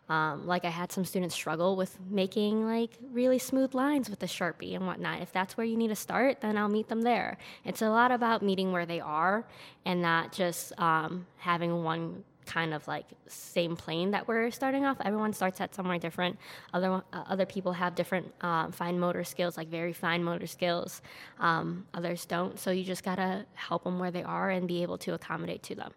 um, 0.08 0.46
like 0.46 0.66
I 0.66 0.70
had 0.70 0.92
some 0.92 1.04
students 1.04 1.34
struggle 1.34 1.76
with 1.76 1.98
making 2.10 2.66
like 2.66 2.92
really 3.12 3.40
smooth 3.40 3.74
lines 3.74 4.10
with 4.10 4.20
the 4.20 4.28
Sharpie 4.28 4.76
and 4.76 4.86
whatnot. 4.86 5.22
If 5.22 5.32
that's 5.32 5.58
where 5.58 5.66
you 5.66 5.78
need 5.78 5.88
to 5.88 5.96
start, 5.96 6.42
then 6.42 6.58
I'll 6.58 6.70
meet 6.70 6.90
them 6.90 7.02
there. 7.02 7.38
It's 7.64 7.82
a 7.82 7.90
lot 7.90 8.12
about 8.12 8.44
meeting 8.44 8.72
where 8.72 8.86
they 8.86 9.00
are 9.00 9.46
and 9.86 10.02
not 10.02 10.32
just 10.32 10.80
um, 10.80 11.26
having 11.38 11.84
one 11.84 12.24
kind 12.46 12.74
of 12.74 12.88
like 12.88 13.06
same 13.28 13.76
plane 13.76 14.12
that 14.12 14.28
we're 14.28 14.52
starting 14.52 14.86
off. 14.86 14.98
Everyone 15.04 15.34
starts 15.34 15.60
at 15.60 15.74
somewhere 15.74 15.98
different. 15.98 16.38
Other 16.74 17.02
uh, 17.12 17.24
other 17.28 17.46
people 17.46 17.74
have 17.74 17.96
different 17.96 18.32
um, 18.42 18.72
fine 18.72 19.00
motor 19.00 19.24
skills, 19.24 19.58
like 19.58 19.68
very 19.68 19.94
fine 19.94 20.24
motor 20.24 20.48
skills. 20.48 21.02
Um, 21.40 21.88
others 21.94 22.26
don't. 22.26 22.60
So 22.60 22.72
you 22.72 22.84
just 22.84 23.04
gotta 23.04 23.46
help 23.56 23.84
them 23.84 24.00
where 24.00 24.12
they 24.12 24.24
are 24.24 24.50
and 24.52 24.68
be 24.68 24.84
able 24.84 24.98
to 25.00 25.14
accommodate 25.14 25.64
to 25.64 25.76
them. 25.76 25.92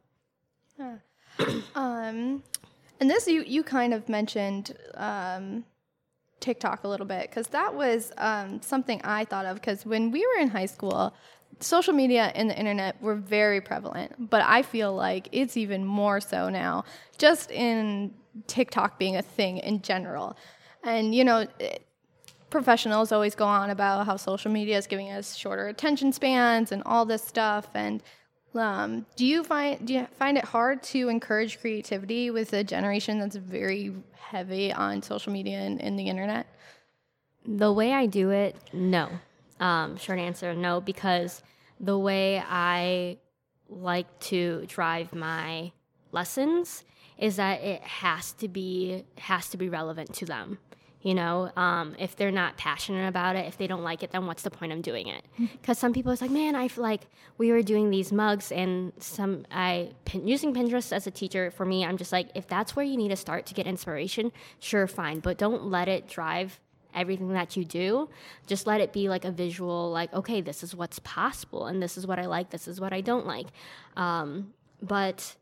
Um, 1.75 2.43
and 3.01 3.09
this 3.11 3.27
you 3.27 3.43
you 3.43 3.63
kind 3.63 3.95
of 3.95 4.09
mentioned 4.09 4.77
um, 4.95 5.65
TikTok 6.41 6.85
a 6.85 6.89
little 6.89 7.07
bit 7.07 7.23
because 7.23 7.49
that 7.49 7.75
was 7.75 8.13
um, 8.19 8.61
something 8.63 9.01
I 9.05 9.25
thought 9.25 9.47
of 9.47 9.57
because 9.57 9.85
when 9.85 10.11
we 10.11 10.21
were 10.21 10.41
in 10.41 10.49
high 10.49 10.67
school, 10.67 11.15
social 11.61 11.93
media 11.93 12.33
and 12.35 12.49
the 12.49 12.59
internet 12.59 13.01
were 13.03 13.15
very 13.15 13.61
prevalent, 13.61 14.31
but 14.31 14.43
I 14.43 14.63
feel 14.63 14.95
like 14.95 15.29
it's 15.33 15.57
even 15.57 15.85
more 15.85 16.21
so 16.21 16.49
now, 16.49 16.85
just 17.19 17.51
in 17.51 18.15
TikTok 18.47 18.99
being 18.99 19.17
a 19.17 19.23
thing 19.23 19.59
in 19.59 19.83
general. 19.83 20.37
And 20.85 21.15
you 21.15 21.25
know, 21.25 21.47
it- 21.59 21.85
professionals 22.51 23.13
always 23.13 23.35
go 23.35 23.45
on 23.45 23.69
about 23.69 24.07
how 24.07 24.17
social 24.17 24.51
media 24.51 24.79
is 24.79 24.87
giving 24.87 25.11
us 25.11 25.37
shorter 25.37 25.69
attention 25.69 26.13
spans 26.13 26.73
and 26.73 26.83
all 26.87 27.05
this 27.05 27.23
stuff 27.23 27.69
and 27.75 28.03
um, 28.55 29.07
do 29.17 29.27
you 29.27 29.45
find 29.45 29.87
do 29.87 29.95
you 29.95 30.07
find 30.19 30.39
it 30.39 30.45
hard 30.45 30.83
to 30.85 31.09
encourage 31.09 31.61
creativity 31.61 32.31
with 32.31 32.53
a 32.53 32.65
generation 32.65 33.19
that's 33.19 33.37
very 33.37 33.95
heavy 34.19 34.73
on 34.73 35.03
social 35.03 35.33
media 35.33 35.59
and, 35.59 35.81
and 35.81 35.99
the 35.99 36.09
internet? 36.09 36.47
The 37.47 37.73
way 37.73 37.93
I 37.93 38.07
do 38.07 38.31
it, 38.31 38.57
no. 38.73 39.09
Um, 39.61 39.97
short 39.97 40.19
answer, 40.19 40.55
no, 40.55 40.81
because 40.81 41.43
the 41.81 41.99
way 41.99 42.43
I 42.47 43.19
like 43.69 44.19
to 44.21 44.65
drive 44.67 45.15
my 45.15 45.73
lessons 46.13 46.85
is 47.19 47.37
that 47.37 47.63
it 47.63 47.83
has 47.83 48.33
to 48.33 48.49
be 48.49 49.05
has 49.19 49.49
to 49.51 49.57
be 49.57 49.69
relevant 49.69 50.15
to 50.15 50.27
them. 50.27 50.59
You 51.03 51.15
know, 51.15 51.51
um, 51.57 51.95
if 51.99 52.17
they're 52.17 52.33
not 52.33 52.57
passionate 52.57 53.07
about 53.07 53.37
it, 53.37 53.47
if 53.47 53.57
they 53.57 53.69
don't 53.69 53.85
like 53.85 54.03
it, 54.03 54.11
then 54.11 54.27
what's 54.27 54.43
the 54.43 54.51
point 54.51 54.73
of 54.73 54.83
doing 54.83 55.07
it? 55.07 55.25
Because 55.39 55.79
some 55.79 55.93
people, 55.93 56.11
it's 56.11 56.21
like, 56.21 56.31
man, 56.31 56.57
I 56.57 56.67
feel 56.67 56.83
like 56.83 57.03
we 57.39 57.53
were 57.53 57.63
doing 57.63 57.91
these 57.91 58.11
mugs, 58.11 58.51
and 58.51 58.93
some 58.99 59.47
I 59.51 59.93
using 60.13 60.53
Pinterest 60.53 60.93
as 60.93 61.07
a 61.07 61.11
teacher 61.11 61.53
for 61.53 61.65
me, 61.65 61.85
I'm 61.85 61.97
just 61.97 62.11
like, 62.11 62.31
if 62.35 62.49
that's 62.49 62.75
where 62.75 62.85
you 62.85 62.97
need 62.97 63.11
to 63.11 63.17
start 63.17 63.47
to 63.47 63.55
get 63.55 63.67
inspiration, 63.67 64.33
sure, 64.59 64.89
fine, 64.89 65.21
but 65.21 65.39
don't 65.39 65.67
let 65.67 65.87
it 65.89 66.09
drive 66.09 66.59
everything 66.95 67.33
that 67.33 67.57
you 67.57 67.65
do. 67.65 68.09
Just 68.47 68.67
let 68.67 68.81
it 68.81 68.93
be 68.93 69.09
like 69.09 69.25
a 69.25 69.31
visual 69.31 69.91
like 69.91 70.13
okay 70.13 70.41
this 70.41 70.63
is 70.63 70.75
what's 70.75 70.99
possible 71.01 71.67
and 71.67 71.83
this 71.83 71.99
is 71.99 72.07
what 72.07 72.19
i 72.19 72.25
like 72.25 72.49
this 72.51 72.67
is 72.67 72.81
what 72.81 72.93
i 72.93 73.01
don't 73.01 73.27
like. 73.27 73.47
Um, 73.97 74.53
but 74.83 75.37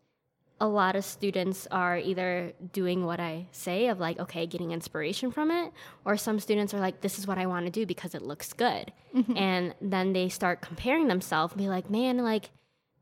a 0.58 0.66
lot 0.66 0.96
of 0.96 1.04
students 1.04 1.68
are 1.70 1.98
either 1.98 2.52
doing 2.72 3.04
what 3.04 3.20
i 3.20 3.46
say 3.52 3.88
of 3.88 4.00
like 4.00 4.18
okay 4.18 4.46
getting 4.46 4.72
inspiration 4.72 5.30
from 5.30 5.50
it 5.50 5.70
or 6.04 6.16
some 6.16 6.40
students 6.40 6.72
are 6.72 6.80
like 6.80 7.02
this 7.02 7.18
is 7.18 7.26
what 7.26 7.36
i 7.36 7.44
want 7.44 7.66
to 7.66 7.70
do 7.70 7.84
because 7.84 8.14
it 8.14 8.22
looks 8.22 8.52
good. 8.52 8.92
Mm-hmm. 9.14 9.36
And 9.36 9.75
then 9.80 10.12
they 10.12 10.28
start 10.28 10.60
comparing 10.60 11.08
themselves 11.08 11.52
and 11.52 11.60
be 11.60 11.68
like 11.68 11.90
man 11.90 12.18
like 12.18 12.50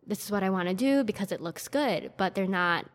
this 0.07 0.25
is 0.25 0.31
what 0.31 0.43
i 0.43 0.51
want 0.51 0.69
to 0.69 0.75
do 0.75 1.05
because 1.05 1.33
it 1.33 1.41
looks 1.41 1.69
good 1.69 2.13
but 2.17 2.35
they're 2.35 2.47
not 2.47 2.87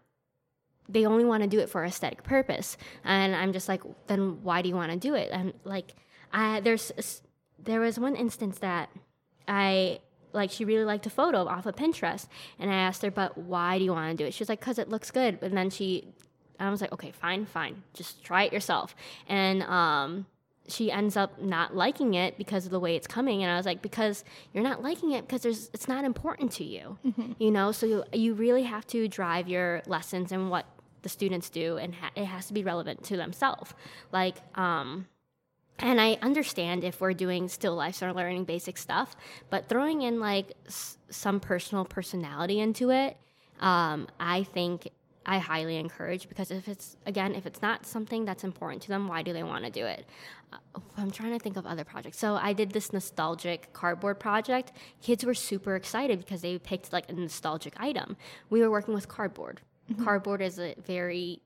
they 0.88 1.06
only 1.06 1.24
want 1.24 1.44
to 1.44 1.50
do 1.50 1.60
it 1.60 1.70
for 1.70 1.86
aesthetic 1.86 2.24
purpose. 2.24 2.75
And 3.04 3.36
i'm 3.36 3.54
just 3.54 3.70
like 3.70 3.82
then 4.08 4.44
why 4.44 4.62
do 4.62 4.70
you 4.70 4.75
want 4.75 4.92
to 4.92 4.98
do 4.98 5.16
it? 5.16 5.30
And 5.32 5.54
like 5.63 5.94
i 6.34 6.60
there's 6.60 6.92
there 7.58 7.80
was 7.80 7.98
one 7.98 8.16
instance 8.16 8.60
that 8.60 8.89
i 9.48 10.00
like 10.34 10.52
she 10.52 10.66
really 10.66 10.86
liked 10.86 11.06
a 11.06 11.10
photo 11.10 11.46
off 11.48 11.66
of 11.66 11.76
pinterest. 11.76 12.28
And 12.60 12.72
i 12.72 12.76
asked 12.76 13.02
her 13.02 13.12
but 13.12 13.38
why 13.38 13.78
do 13.78 13.84
you 13.84 13.92
want 13.92 14.18
to 14.18 14.24
do 14.24 14.28
it? 14.28 14.34
She 14.34 14.42
was 14.42 14.50
like 14.50 14.60
because 14.60 14.80
it 14.80 14.90
looks 14.90 15.12
good 15.12 15.40
and 15.42 15.56
then 15.56 15.70
she 15.70 16.08
i 16.60 16.70
was 16.70 16.82
like 16.82 16.92
okay 16.92 17.12
fine 17.12 17.46
fine. 17.46 17.84
Just 17.94 18.24
try 18.24 18.44
it 18.44 18.54
yourself. 18.54 18.96
And 19.28 19.64
um 19.64 20.26
she 20.68 20.92
ends 20.92 21.18
up 21.18 21.42
not 21.42 21.76
liking 21.76 22.14
it 22.14 22.38
because 22.38 22.66
of 22.66 22.72
the 22.72 22.80
way 22.80 22.96
it's 22.96 23.08
coming. 23.08 23.42
And 23.44 23.52
i 23.52 23.58
was 23.58 23.66
like 23.66 23.82
because 23.82 24.24
you're 24.54 24.64
not 24.64 24.84
liking 24.84 25.12
it 25.12 25.28
because 25.28 25.42
there's 25.42 25.70
it's 25.74 25.88
not 25.88 26.04
important 26.06 26.52
to 26.54 26.64
you. 26.64 26.98
You 27.40 27.52
know 27.52 27.72
so 27.72 27.86
you, 27.86 28.04
you 28.14 28.34
really 28.34 28.64
have 28.64 28.86
to 28.88 29.08
drive 29.08 29.48
your 29.48 29.82
lessons 29.88 30.32
and 30.32 30.50
what 30.50 30.66
the 31.02 31.10
students 31.10 31.50
do 31.50 31.78
and 31.78 31.96
ha- 31.96 32.12
it 32.16 32.26
has 32.26 32.48
to 32.48 32.54
be 32.54 32.64
relevant 32.64 33.04
to 33.06 33.18
themselves. 33.18 33.74
Like 34.12 34.36
um 34.56 35.08
and 35.80 36.00
I 36.00 36.18
understand 36.22 36.84
if 36.84 37.02
we're 37.02 37.14
doing 37.14 37.48
still 37.48 37.76
lifes 37.76 38.02
or 38.04 38.14
learning 38.14 38.46
basic 38.46 38.78
stuff, 38.78 39.16
but 39.50 39.68
throwing 39.70 40.02
in 40.02 40.20
like 40.20 40.54
s- 40.68 40.98
some 41.10 41.40
personal 41.40 41.86
personality 41.86 42.60
into 42.60 42.90
it, 42.92 43.18
um, 43.60 44.08
I 44.20 44.44
think 44.44 44.90
I 45.26 45.38
highly 45.38 45.78
encourage 45.78 46.28
because 46.28 46.50
if 46.50 46.68
it's 46.68 46.98
again 47.06 47.36
if 47.36 47.46
it's 47.46 47.62
not 47.62 47.86
something 47.86 48.26
that's 48.26 48.44
important 48.44 48.82
to 48.84 48.88
them, 48.90 49.08
why 49.08 49.22
do 49.22 49.32
they 49.34 49.44
want 49.44 49.66
to 49.66 49.72
do 49.72 49.86
it? 49.86 50.06
Uh, 50.52 50.58
I'm 50.98 51.12
trying 51.12 51.34
to 51.34 51.40
think 51.40 51.56
of 51.58 51.66
other 51.68 51.84
projects. 51.84 52.18
So 52.18 52.36
I 52.36 52.54
did 52.54 52.72
this 52.72 52.92
nostalgic 52.92 53.72
cardboard 53.74 54.20
project. 54.20 54.72
Kids 55.02 55.24
were 55.26 55.34
super 55.36 55.76
excited 55.76 56.20
because 56.20 56.42
they 56.42 56.58
picked 56.58 56.92
like 56.92 57.10
a 57.10 57.14
nostalgic 57.14 57.74
item. 57.78 58.18
We 58.50 58.62
were 58.62 58.72
working 58.72 58.94
with 58.94 59.08
cardboard. 59.08 59.62
Cardboard 60.04 60.42
is 60.42 60.60
a 60.60 60.76
very 60.86 61.42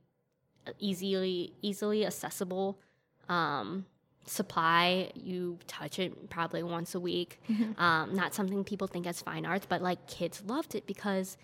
easily 0.80 1.54
easily 1.62 2.06
accessible 2.06 2.80
um, 3.30 3.86
supply. 4.26 5.12
You 5.16 5.60
touch 5.68 6.00
it 6.00 6.30
probably 6.30 6.64
once 6.64 6.96
a 6.96 7.00
week. 7.00 7.40
Um, 7.78 8.16
not 8.16 8.34
something 8.34 8.64
people 8.64 8.88
think 8.88 9.08
as 9.08 9.22
fine 9.22 9.46
arts, 9.46 9.66
but 9.68 9.82
like 9.82 10.06
kids 10.08 10.44
loved 10.46 10.76
it 10.76 10.86
because 10.86 11.38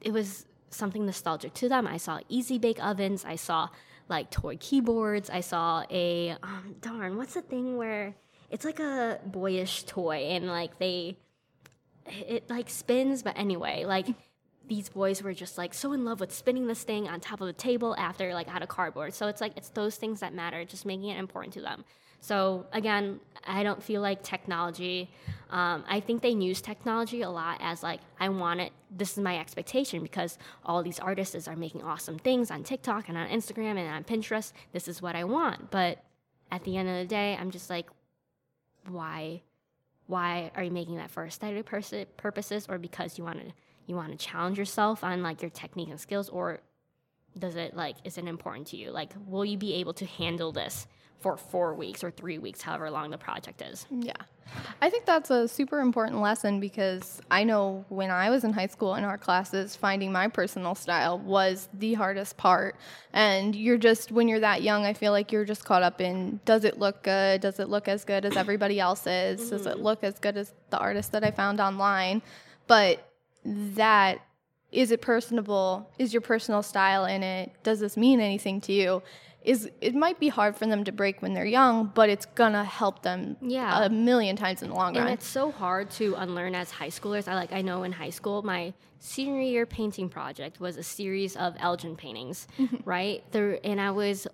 it 0.00 0.12
was 0.12 0.46
something 0.70 1.06
nostalgic 1.06 1.54
to 1.54 1.68
them. 1.68 1.86
I 1.86 1.96
saw 1.96 2.20
easy 2.28 2.58
bake 2.58 2.82
ovens. 2.84 3.24
I 3.24 3.36
saw 3.36 3.68
like 4.08 4.30
toy 4.30 4.56
keyboards. 4.58 5.30
I 5.30 5.40
saw 5.40 5.84
a 5.90 6.36
um, 6.42 6.76
darn 6.80 7.16
what's 7.16 7.34
the 7.34 7.42
thing 7.42 7.76
where 7.76 8.14
it's 8.50 8.64
like 8.64 8.78
a 8.78 9.20
boyish 9.24 9.84
toy 9.84 10.16
and 10.30 10.46
like 10.46 10.78
they 10.78 11.16
it 12.06 12.50
like 12.50 12.68
spins 12.68 13.22
but 13.22 13.36
anyway 13.38 13.84
like 13.86 14.06
these 14.68 14.88
boys 14.88 15.22
were 15.22 15.34
just 15.34 15.58
like 15.58 15.74
so 15.74 15.92
in 15.92 16.04
love 16.04 16.20
with 16.20 16.32
spinning 16.32 16.66
this 16.66 16.82
thing 16.82 17.08
on 17.08 17.20
top 17.20 17.40
of 17.40 17.46
the 17.46 17.52
table 17.52 17.94
after 17.98 18.32
like 18.34 18.48
out 18.48 18.62
of 18.62 18.68
cardboard. 18.68 19.14
So 19.14 19.26
it's 19.26 19.40
like 19.40 19.52
it's 19.56 19.68
those 19.70 19.96
things 19.96 20.20
that 20.20 20.34
matter, 20.34 20.64
just 20.64 20.86
making 20.86 21.08
it 21.08 21.18
important 21.18 21.54
to 21.54 21.60
them. 21.60 21.84
So 22.24 22.64
again, 22.72 23.20
I 23.46 23.62
don't 23.62 23.82
feel 23.82 24.00
like 24.00 24.22
technology. 24.22 25.10
Um, 25.50 25.84
I 25.86 26.00
think 26.00 26.22
they 26.22 26.30
use 26.30 26.62
technology 26.62 27.20
a 27.20 27.28
lot 27.28 27.58
as 27.60 27.82
like 27.82 28.00
I 28.18 28.30
want 28.30 28.60
it. 28.60 28.72
This 28.90 29.12
is 29.12 29.18
my 29.18 29.38
expectation 29.38 30.02
because 30.02 30.38
all 30.64 30.82
these 30.82 30.98
artists 30.98 31.46
are 31.46 31.54
making 31.54 31.82
awesome 31.82 32.18
things 32.18 32.50
on 32.50 32.64
TikTok 32.64 33.10
and 33.10 33.18
on 33.18 33.28
Instagram 33.28 33.76
and 33.76 33.90
on 33.90 34.04
Pinterest. 34.04 34.54
This 34.72 34.88
is 34.88 35.02
what 35.02 35.14
I 35.14 35.24
want. 35.24 35.70
But 35.70 36.02
at 36.50 36.64
the 36.64 36.78
end 36.78 36.88
of 36.88 36.96
the 36.96 37.04
day, 37.04 37.36
I'm 37.38 37.50
just 37.50 37.68
like, 37.68 37.90
why? 38.88 39.42
Why 40.06 40.50
are 40.56 40.64
you 40.64 40.70
making 40.70 40.96
that 40.96 41.10
for 41.10 41.26
aesthetic 41.26 41.66
pers- 41.66 42.06
purposes 42.16 42.64
or 42.70 42.78
because 42.78 43.18
you 43.18 43.24
want 43.24 43.40
to 43.40 43.52
you 43.86 43.96
want 43.96 44.18
to 44.18 44.26
challenge 44.26 44.56
yourself 44.56 45.04
on 45.04 45.22
like 45.22 45.42
your 45.42 45.50
technique 45.50 45.90
and 45.90 46.00
skills 46.00 46.30
or 46.30 46.60
does 47.38 47.56
it 47.56 47.74
like 47.76 47.96
is 48.04 48.18
it 48.18 48.26
important 48.26 48.66
to 48.66 48.76
you 48.76 48.90
like 48.90 49.12
will 49.26 49.44
you 49.44 49.56
be 49.58 49.74
able 49.74 49.92
to 49.92 50.06
handle 50.06 50.52
this 50.52 50.86
for 51.18 51.36
four 51.36 51.74
weeks 51.74 52.04
or 52.04 52.10
three 52.10 52.38
weeks 52.38 52.60
however 52.62 52.90
long 52.90 53.10
the 53.10 53.18
project 53.18 53.62
is 53.62 53.86
Yeah. 53.90 54.12
I 54.80 54.90
think 54.90 55.04
that's 55.04 55.30
a 55.30 55.48
super 55.48 55.80
important 55.80 56.20
lesson 56.20 56.60
because 56.60 57.20
I 57.30 57.44
know 57.44 57.84
when 57.88 58.10
I 58.10 58.30
was 58.30 58.44
in 58.44 58.52
high 58.52 58.66
school 58.66 58.94
in 58.94 59.04
art 59.04 59.20
classes, 59.20 59.76
finding 59.76 60.12
my 60.12 60.28
personal 60.28 60.74
style 60.74 61.18
was 61.18 61.68
the 61.74 61.94
hardest 61.94 62.36
part. 62.36 62.76
And 63.12 63.54
you're 63.54 63.78
just, 63.78 64.12
when 64.12 64.28
you're 64.28 64.40
that 64.40 64.62
young, 64.62 64.84
I 64.84 64.92
feel 64.92 65.12
like 65.12 65.32
you're 65.32 65.44
just 65.44 65.64
caught 65.64 65.82
up 65.82 66.00
in 66.00 66.40
does 66.44 66.64
it 66.64 66.78
look 66.78 67.02
good? 67.02 67.40
Does 67.40 67.58
it 67.58 67.68
look 67.68 67.88
as 67.88 68.04
good 68.04 68.24
as 68.24 68.36
everybody 68.36 68.80
else's? 68.80 69.50
Does 69.50 69.66
it 69.66 69.74
mm-hmm. 69.74 69.82
look 69.82 70.04
as 70.04 70.18
good 70.18 70.36
as 70.36 70.52
the 70.70 70.78
artist 70.78 71.12
that 71.12 71.24
I 71.24 71.30
found 71.30 71.60
online? 71.60 72.22
But 72.66 73.10
that 73.44 74.20
is 74.74 74.90
it 74.90 75.00
personable? 75.00 75.90
Is 75.98 76.12
your 76.12 76.20
personal 76.22 76.62
style 76.62 77.04
in 77.04 77.22
it? 77.22 77.52
Does 77.62 77.80
this 77.80 77.96
mean 77.96 78.20
anything 78.20 78.60
to 78.62 78.72
you? 78.72 79.02
Is 79.42 79.70
it 79.82 79.94
might 79.94 80.18
be 80.18 80.28
hard 80.28 80.56
for 80.56 80.66
them 80.66 80.84
to 80.84 80.92
break 80.92 81.20
when 81.20 81.34
they're 81.34 81.44
young, 81.44 81.92
but 81.94 82.08
it's 82.08 82.24
gonna 82.24 82.64
help 82.64 83.02
them 83.02 83.36
Yeah. 83.42 83.84
a 83.84 83.90
million 83.90 84.36
times 84.36 84.62
in 84.62 84.70
the 84.70 84.74
long 84.74 84.96
and 84.96 85.04
run. 85.04 85.12
it's 85.12 85.26
so 85.26 85.50
hard 85.52 85.90
to 85.92 86.14
unlearn 86.16 86.54
as 86.54 86.70
high 86.70 86.88
schoolers 86.88 87.28
i 87.28 87.34
like 87.34 87.52
i 87.52 87.60
know 87.60 87.82
in 87.82 87.92
high 87.92 88.08
school 88.10 88.40
my 88.42 88.72
senior 89.00 89.42
year 89.42 89.66
painting 89.66 90.08
project 90.08 90.60
was 90.60 90.78
a 90.78 90.82
series 90.82 91.36
of 91.36 91.54
elgin 91.58 91.94
paintings 91.94 92.46
right 92.86 93.22
there 93.32 93.58
and 93.64 93.78
i 93.82 93.90
was 93.90 94.26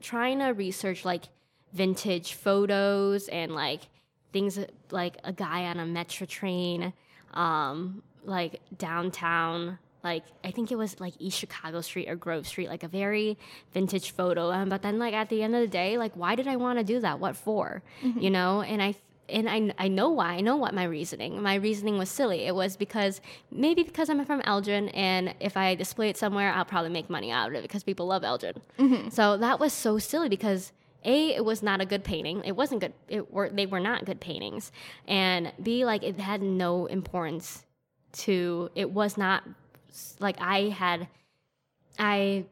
trying 0.00 0.40
to 0.40 0.46
research 0.46 1.04
like 1.04 1.24
vintage 1.72 2.32
photos 2.32 3.28
and 3.28 3.54
like 3.54 3.82
things 4.32 4.58
like 4.90 5.16
a 5.22 5.32
guy 5.32 5.66
on 5.66 5.78
a 5.78 5.86
metro 5.86 6.26
train 6.26 6.92
um 7.34 8.02
like 8.24 8.60
downtown 8.76 9.78
like 10.04 10.24
I 10.44 10.50
think 10.50 10.70
it 10.70 10.76
was 10.76 11.00
like 11.00 11.14
East 11.18 11.38
Chicago 11.38 11.80
Street 11.80 12.08
or 12.08 12.16
Grove 12.16 12.46
Street, 12.46 12.68
like 12.68 12.82
a 12.82 12.88
very 12.88 13.36
vintage 13.74 14.12
photo. 14.12 14.52
Um, 14.52 14.68
but 14.68 14.82
then 14.82 14.98
like 14.98 15.14
at 15.14 15.28
the 15.28 15.42
end 15.42 15.54
of 15.54 15.60
the 15.60 15.68
day, 15.68 15.98
like 15.98 16.12
why 16.14 16.34
did 16.34 16.46
I 16.46 16.56
want 16.56 16.78
to 16.78 16.84
do 16.84 17.00
that? 17.00 17.18
What 17.18 17.36
for? 17.36 17.82
You 18.02 18.30
know? 18.30 18.62
And 18.62 18.82
I 18.82 18.94
and 19.28 19.48
I 19.48 19.74
I 19.76 19.88
know 19.88 20.08
why. 20.10 20.34
I 20.34 20.40
know 20.40 20.56
what 20.56 20.72
my 20.72 20.84
reasoning. 20.84 21.42
My 21.42 21.56
reasoning 21.56 21.98
was 21.98 22.08
silly. 22.08 22.46
It 22.46 22.54
was 22.54 22.76
because 22.76 23.20
maybe 23.50 23.82
because 23.82 24.08
I'm 24.08 24.24
from 24.24 24.40
Elgin, 24.42 24.88
and 24.90 25.34
if 25.40 25.56
I 25.56 25.74
display 25.74 26.08
it 26.08 26.16
somewhere, 26.16 26.52
I'll 26.52 26.64
probably 26.64 26.90
make 26.90 27.10
money 27.10 27.30
out 27.30 27.48
of 27.48 27.54
it 27.56 27.62
because 27.62 27.82
people 27.82 28.06
love 28.06 28.24
Elgin. 28.24 28.54
So 29.10 29.36
that 29.36 29.58
was 29.58 29.72
so 29.72 29.98
silly 29.98 30.28
because 30.28 30.72
a 31.04 31.34
it 31.34 31.44
was 31.44 31.62
not 31.62 31.80
a 31.80 31.86
good 31.86 32.02
painting 32.02 32.42
it 32.44 32.56
wasn't 32.56 32.80
good 32.80 32.92
it 33.06 33.32
were 33.32 33.48
they 33.48 33.66
were 33.66 33.78
not 33.78 34.04
good 34.04 34.20
paintings 34.20 34.72
and 35.06 35.52
b 35.62 35.84
like 35.84 36.02
it 36.02 36.18
had 36.18 36.42
no 36.42 36.86
importance 36.86 37.64
to 38.12 38.70
it 38.74 38.90
was 38.90 39.16
not 39.16 39.44
like 40.20 40.36
i 40.40 40.68
had 40.68 41.08
i 41.98 42.44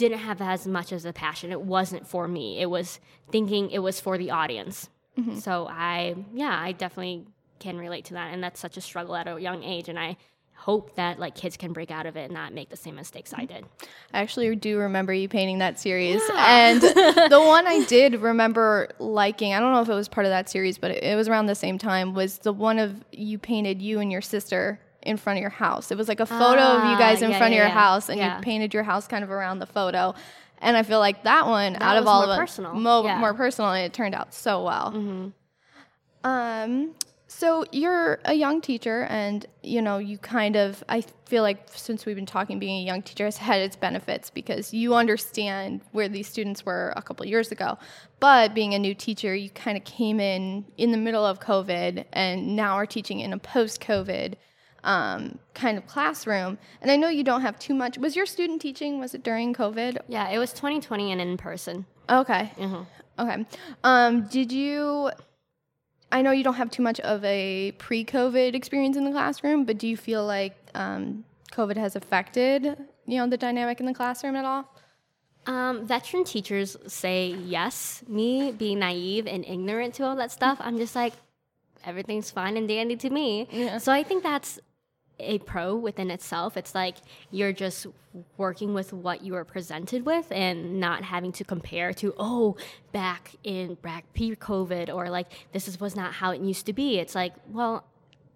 didn't 0.00 0.18
have 0.20 0.40
as 0.40 0.66
much 0.66 0.92
as 0.92 1.04
a 1.04 1.12
passion. 1.12 1.52
It 1.52 1.60
wasn't 1.60 2.06
for 2.06 2.26
me. 2.26 2.58
It 2.58 2.70
was 2.70 3.00
thinking 3.30 3.70
it 3.70 3.80
was 3.80 4.00
for 4.00 4.16
the 4.16 4.30
audience. 4.30 4.88
Mm-hmm. 5.18 5.38
So 5.38 5.68
i 5.70 6.16
yeah 6.32 6.58
i 6.58 6.72
definitely 6.72 7.26
can 7.58 7.76
relate 7.76 8.06
to 8.06 8.14
that. 8.14 8.32
And 8.32 8.42
that's 8.42 8.58
such 8.58 8.76
a 8.78 8.80
struggle 8.80 9.14
at 9.14 9.28
a 9.28 9.38
young 9.38 9.62
age. 9.62 9.88
And 9.88 9.98
i 9.98 10.16
hope 10.54 10.94
that 10.94 11.18
like 11.18 11.34
kids 11.34 11.56
can 11.56 11.72
break 11.72 11.90
out 11.90 12.04
of 12.04 12.16
it 12.16 12.24
and 12.24 12.34
not 12.34 12.52
make 12.52 12.68
the 12.68 12.76
same 12.76 12.94
mistakes 12.94 13.32
i 13.32 13.44
mm-hmm. 13.44 13.54
did. 13.54 13.64
I 14.12 14.20
actually 14.20 14.54
do 14.56 14.78
remember 14.78 15.12
you 15.12 15.28
painting 15.28 15.58
that 15.58 15.78
series. 15.78 16.22
And 16.34 16.80
the 16.82 17.42
one 17.46 17.66
I 17.66 17.84
did 17.84 18.20
remember 18.22 18.88
liking, 18.98 19.52
I 19.52 19.60
don't 19.60 19.72
know 19.72 19.82
if 19.82 19.88
it 19.88 19.94
was 19.94 20.08
part 20.08 20.26
of 20.26 20.30
that 20.30 20.48
series, 20.48 20.78
but 20.78 20.90
it, 20.92 21.02
it 21.02 21.16
was 21.16 21.28
around 21.28 21.46
the 21.46 21.54
same 21.54 21.76
time, 21.78 22.14
was 22.14 22.38
the 22.38 22.52
one 22.52 22.78
of 22.78 23.04
you 23.12 23.38
painted 23.38 23.82
you 23.82 24.00
and 24.00 24.10
your 24.10 24.22
sister 24.22 24.80
in 25.02 25.16
front 25.16 25.38
of 25.38 25.40
your 25.40 25.50
house. 25.50 25.90
It 25.90 25.98
was 25.98 26.08
like 26.08 26.20
a 26.20 26.26
photo 26.26 26.60
of 26.60 26.84
you 26.84 26.90
Ah, 26.90 26.98
guys 26.98 27.22
in 27.22 27.30
yeah, 27.30 27.38
front 27.38 27.52
yeah, 27.52 27.60
of 27.60 27.60
your 27.62 27.68
yeah. 27.68 27.80
house 27.80 28.08
and 28.08 28.20
you 28.20 28.30
painted 28.42 28.74
your 28.74 28.82
house 28.82 29.06
kind 29.06 29.24
of 29.24 29.30
around 29.30 29.58
the 29.58 29.66
photo. 29.66 30.14
And 30.58 30.76
I 30.76 30.82
feel 30.82 30.98
like 30.98 31.24
that 31.24 31.46
one, 31.46 31.76
out 31.80 31.96
of 31.96 32.06
all 32.06 32.22
of 32.22 32.28
them, 32.28 32.82
mo-. 32.82 33.02
Mm-hmm. 33.02 33.20
more 33.20 33.32
personal, 33.34 33.72
and 33.72 33.84
it 33.86 33.94
turned 33.94 34.14
out 34.14 34.34
so 34.34 34.62
well. 34.62 34.92
Um, 36.22 36.94
so 37.28 37.64
you're 37.72 38.18
a 38.24 38.34
young 38.34 38.60
teacher, 38.60 39.04
and 39.08 39.46
you 39.62 39.80
know 39.80 39.98
you 39.98 40.18
kind 40.18 40.56
of. 40.56 40.82
I 40.88 41.02
feel 41.24 41.42
like 41.42 41.68
since 41.70 42.04
we've 42.04 42.16
been 42.16 42.26
talking, 42.26 42.58
being 42.58 42.82
a 42.82 42.84
young 42.84 43.02
teacher 43.02 43.24
has 43.24 43.38
had 43.38 43.60
its 43.62 43.76
benefits 43.76 44.28
because 44.30 44.74
you 44.74 44.94
understand 44.94 45.80
where 45.92 46.08
these 46.08 46.26
students 46.26 46.66
were 46.66 46.92
a 46.96 47.02
couple 47.02 47.24
years 47.24 47.52
ago. 47.52 47.78
But 48.18 48.52
being 48.52 48.74
a 48.74 48.78
new 48.78 48.94
teacher, 48.94 49.34
you 49.34 49.48
kind 49.48 49.78
of 49.78 49.84
came 49.84 50.20
in 50.20 50.66
in 50.76 50.90
the 50.90 50.98
middle 50.98 51.24
of 51.24 51.40
COVID, 51.40 52.04
and 52.12 52.54
now 52.56 52.74
are 52.74 52.84
teaching 52.84 53.20
in 53.20 53.32
a 53.32 53.38
post-COVID 53.38 54.34
um, 54.84 55.38
kind 55.54 55.76
of 55.78 55.86
classroom. 55.86 56.58
And 56.80 56.90
I 56.90 56.96
know 56.96 57.08
you 57.08 57.24
don't 57.24 57.42
have 57.42 57.58
too 57.58 57.74
much. 57.74 57.98
Was 57.98 58.16
your 58.16 58.26
student 58.26 58.60
teaching? 58.62 58.98
Was 59.00 59.14
it 59.14 59.22
during 59.22 59.52
COVID? 59.54 59.98
yeah 60.08 60.28
it 60.30 60.38
was 60.38 60.52
2020 60.52 61.12
and 61.12 61.20
in 61.20 61.36
person 61.36 61.86
Okay. 62.08 62.50
Mhm. 62.58 62.86
Okay. 63.18 63.46
Um, 63.84 64.26
did 64.26 64.50
you? 64.50 65.10
I 66.10 66.22
know 66.22 66.32
you 66.32 66.42
don't 66.42 66.54
have 66.54 66.70
too 66.72 66.82
much 66.82 66.98
of 67.00 67.24
a 67.24 67.72
pre-COVID 67.78 68.54
experience 68.54 68.96
in 68.96 69.04
the 69.04 69.12
classroom, 69.12 69.64
but 69.64 69.78
do 69.78 69.86
you 69.86 69.96
feel 69.96 70.26
like 70.26 70.56
um, 70.74 71.24
COVID 71.52 71.76
has 71.76 71.94
affected 71.94 72.64
you 73.06 73.18
know 73.18 73.28
the 73.28 73.36
dynamic 73.36 73.78
in 73.78 73.86
the 73.86 73.94
classroom 73.94 74.34
at 74.36 74.44
all? 74.44 74.64
Um, 75.46 75.86
veteran 75.86 76.24
teachers 76.24 76.76
say 76.86 77.28
yes. 77.44 78.02
Me 78.08 78.50
being 78.52 78.80
naive 78.80 79.26
and 79.26 79.44
ignorant 79.44 79.94
to 79.94 80.04
all 80.04 80.16
that 80.16 80.32
stuff, 80.32 80.58
I'm 80.60 80.76
just 80.78 80.94
like, 80.96 81.14
everything's 81.84 82.30
fine 82.30 82.56
and 82.56 82.66
dandy 82.68 82.96
to 82.96 83.10
me. 83.10 83.48
Yeah. 83.52 83.78
So 83.78 83.92
I 83.92 84.02
think 84.02 84.22
that's 84.22 84.58
a 85.20 85.38
pro 85.38 85.74
within 85.74 86.10
itself. 86.10 86.56
It's 86.56 86.74
like 86.74 86.96
you're 87.30 87.52
just 87.52 87.86
working 88.36 88.74
with 88.74 88.92
what 88.92 89.22
you 89.22 89.34
are 89.36 89.44
presented 89.44 90.04
with 90.04 90.30
and 90.32 90.80
not 90.80 91.04
having 91.04 91.32
to 91.32 91.44
compare 91.44 91.92
to, 91.94 92.14
oh, 92.18 92.56
back 92.92 93.34
in 93.44 93.74
back 93.74 94.04
pre 94.14 94.34
COVID 94.34 94.92
or 94.92 95.10
like 95.10 95.28
this 95.52 95.68
is, 95.68 95.80
was 95.80 95.94
not 95.94 96.12
how 96.14 96.30
it 96.30 96.40
used 96.40 96.66
to 96.66 96.72
be. 96.72 96.98
It's 96.98 97.14
like, 97.14 97.34
well, 97.48 97.84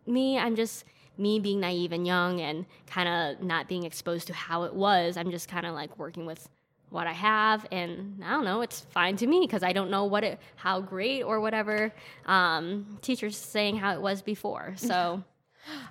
me, 0.06 0.38
I'm 0.38 0.56
just 0.56 0.84
me 1.16 1.38
being 1.40 1.60
naive 1.60 1.92
and 1.92 2.06
young 2.06 2.40
and 2.40 2.66
kind 2.86 3.08
of 3.08 3.44
not 3.44 3.68
being 3.68 3.84
exposed 3.84 4.26
to 4.28 4.34
how 4.34 4.64
it 4.64 4.74
was. 4.74 5.16
I'm 5.16 5.30
just 5.30 5.48
kind 5.48 5.66
of 5.66 5.74
like 5.74 5.98
working 5.98 6.26
with 6.26 6.48
what 6.90 7.06
I 7.08 7.12
have, 7.12 7.66
and 7.72 8.22
I 8.24 8.30
don't 8.30 8.44
know. 8.44 8.60
It's 8.60 8.80
fine 8.90 9.16
to 9.16 9.26
me 9.26 9.40
because 9.40 9.64
I 9.64 9.72
don't 9.72 9.90
know 9.90 10.04
what 10.04 10.22
it, 10.22 10.38
how 10.54 10.80
great 10.80 11.22
or 11.22 11.40
whatever. 11.40 11.92
Um, 12.24 12.98
teachers 13.02 13.36
saying 13.36 13.76
how 13.76 13.94
it 13.94 14.00
was 14.00 14.22
before, 14.22 14.74
so 14.76 15.24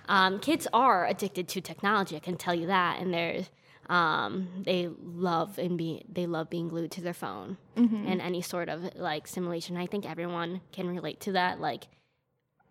um, 0.07 0.39
kids 0.39 0.67
are 0.73 1.05
addicted 1.07 1.47
to 1.49 1.61
technology. 1.61 2.15
I 2.15 2.19
can 2.19 2.37
tell 2.37 2.53
you 2.53 2.67
that, 2.67 2.99
and 3.01 3.13
they're 3.13 3.43
um, 3.89 4.47
they 4.65 4.89
love 5.01 5.57
and 5.57 5.77
be 5.77 6.05
they 6.11 6.25
love 6.25 6.49
being 6.49 6.69
glued 6.69 6.91
to 6.91 7.01
their 7.01 7.13
phone 7.13 7.57
and 8.07 8.21
any 8.21 8.41
sort 8.41 8.69
of 8.69 8.95
like 8.95 9.27
simulation. 9.27 9.77
I 9.77 9.87
think 9.87 10.09
everyone 10.09 10.61
can 10.71 10.87
relate 10.87 11.19
to 11.21 11.33
that. 11.33 11.59
Like 11.59 11.87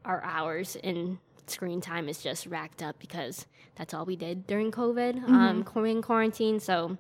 our 0.05 0.23
hours 0.25 0.77
in 0.77 1.19
screen 1.47 1.81
time 1.81 2.09
is 2.09 2.23
just 2.23 2.47
racked 2.47 2.83
up 2.83 2.99
because 2.99 3.47
that's 3.77 3.93
all 3.95 4.05
we 4.05 4.17
did 4.17 4.47
during 4.47 4.71
COVID, 4.71 5.29
um, 5.29 5.85
in 5.87 6.03
quarantine. 6.03 6.61
So 6.61 6.97